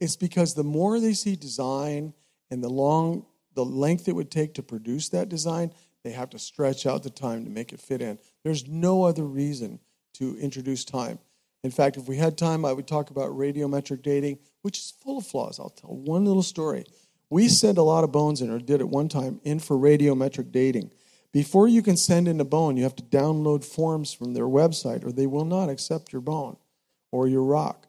It's 0.00 0.16
because 0.16 0.54
the 0.54 0.64
more 0.64 0.98
they 0.98 1.12
see 1.12 1.36
design 1.36 2.14
and 2.50 2.62
the 2.62 2.68
long 2.68 3.26
the 3.54 3.64
length 3.64 4.08
it 4.08 4.16
would 4.16 4.30
take 4.30 4.54
to 4.54 4.62
produce 4.62 5.08
that 5.10 5.28
design, 5.28 5.72
they 6.04 6.12
have 6.12 6.30
to 6.30 6.38
stretch 6.38 6.86
out 6.86 7.02
the 7.02 7.10
time 7.10 7.44
to 7.44 7.50
make 7.50 7.72
it 7.72 7.80
fit 7.80 8.02
in. 8.02 8.18
There's 8.44 8.68
no 8.68 9.04
other 9.04 9.24
reason 9.24 9.80
to 10.14 10.36
introduce 10.38 10.84
time. 10.84 11.18
In 11.64 11.70
fact, 11.70 11.96
if 11.96 12.06
we 12.06 12.18
had 12.18 12.36
time, 12.36 12.64
I 12.64 12.74
would 12.74 12.86
talk 12.86 13.10
about 13.10 13.30
radiometric 13.30 14.02
dating, 14.02 14.38
which 14.60 14.78
is 14.78 14.92
full 15.02 15.18
of 15.18 15.26
flaws. 15.26 15.58
I'll 15.58 15.70
tell 15.70 15.96
one 15.96 16.26
little 16.26 16.42
story. 16.42 16.84
We 17.30 17.48
sent 17.48 17.78
a 17.78 17.82
lot 17.82 18.04
of 18.04 18.12
bones 18.12 18.42
in, 18.42 18.50
or 18.50 18.58
did 18.58 18.80
at 18.80 18.88
one 18.88 19.08
time, 19.08 19.40
in 19.44 19.58
for 19.58 19.76
radiometric 19.76 20.52
dating. 20.52 20.92
Before 21.32 21.66
you 21.66 21.82
can 21.82 21.96
send 21.96 22.28
in 22.28 22.38
a 22.38 22.44
bone, 22.44 22.76
you 22.76 22.82
have 22.84 22.94
to 22.96 23.02
download 23.02 23.64
forms 23.64 24.12
from 24.12 24.34
their 24.34 24.44
website, 24.44 25.04
or 25.04 25.10
they 25.10 25.26
will 25.26 25.46
not 25.46 25.70
accept 25.70 26.12
your 26.12 26.20
bone 26.20 26.58
or 27.10 27.26
your 27.26 27.42
rock. 27.42 27.88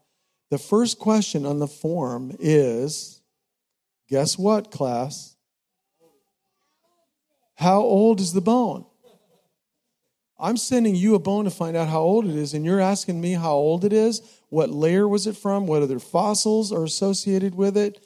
The 0.49 0.57
first 0.57 0.99
question 0.99 1.45
on 1.45 1.59
the 1.59 1.67
form 1.67 2.35
is 2.39 3.21
guess 4.07 4.37
what, 4.37 4.71
class? 4.71 5.35
How 7.56 7.82
old 7.82 8.19
is 8.19 8.34
the 8.34 8.41
bone? 8.41 8.86
I'm 10.38 10.57
sending 10.57 10.95
you 10.95 11.15
a 11.15 11.19
bone 11.19 11.45
to 11.45 11.52
find 11.52 11.77
out 11.77 11.88
how 11.88 12.02
old 12.02 12.26
it 12.26 12.36
is, 12.36 12.53
and 12.53 12.65
you're 12.65 12.82
asking 12.82 13.22
me 13.22 13.34
how 13.34 13.53
old 13.53 13.86
it 13.86 13.94
is? 13.94 14.22
What 14.49 14.69
layer 14.69 15.07
was 15.07 15.27
it 15.27 15.38
from? 15.38 15.65
What 15.65 15.82
other 15.82 15.99
fossils 15.99 16.72
are 16.72 16.84
associated 16.84 17.56
with 17.56 17.77
it? 17.77 18.06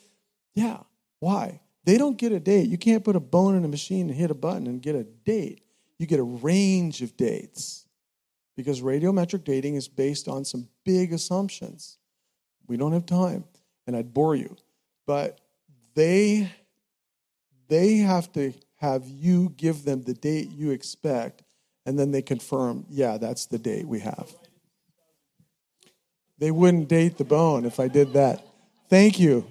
Yeah. 0.54 0.78
Why? 1.18 1.60
They 1.84 1.98
don't 1.98 2.18
get 2.18 2.32
a 2.32 2.38
date. 2.40 2.68
You 2.68 2.78
can't 2.78 3.04
put 3.04 3.16
a 3.16 3.20
bone 3.20 3.56
in 3.56 3.64
a 3.64 3.68
machine 3.68 4.08
and 4.08 4.16
hit 4.16 4.30
a 4.30 4.34
button 4.34 4.66
and 4.66 4.80
get 4.80 4.94
a 4.94 5.04
date. 5.04 5.62
You 5.98 6.06
get 6.06 6.20
a 6.20 6.24
range 6.24 7.02
of 7.02 7.16
dates 7.16 7.86
because 8.56 8.80
radiometric 8.80 9.44
dating 9.44 9.74
is 9.74 9.88
based 9.88 10.28
on 10.28 10.44
some 10.44 10.68
big 10.84 11.12
assumptions. 11.12 11.98
We 12.66 12.76
don't 12.76 12.92
have 12.92 13.06
time, 13.06 13.44
and 13.86 13.96
I'd 13.96 14.14
bore 14.14 14.36
you. 14.36 14.56
But 15.06 15.40
they 15.94 16.50
they 17.68 17.98
have 17.98 18.32
to 18.32 18.52
have 18.80 19.06
you 19.06 19.52
give 19.56 19.84
them 19.84 20.02
the 20.02 20.14
date 20.14 20.50
you 20.50 20.70
expect, 20.70 21.42
and 21.84 21.98
then 21.98 22.12
they 22.12 22.22
confirm, 22.22 22.86
yeah, 22.88 23.18
that's 23.18 23.46
the 23.46 23.58
date 23.58 23.86
we 23.86 24.00
have. 24.00 24.34
They 26.38 26.50
wouldn't 26.50 26.88
date 26.88 27.18
the 27.18 27.24
bone 27.24 27.66
if 27.66 27.78
I 27.78 27.88
did 27.88 28.14
that. 28.14 28.42
Thank 28.88 29.20
you. 29.20 29.46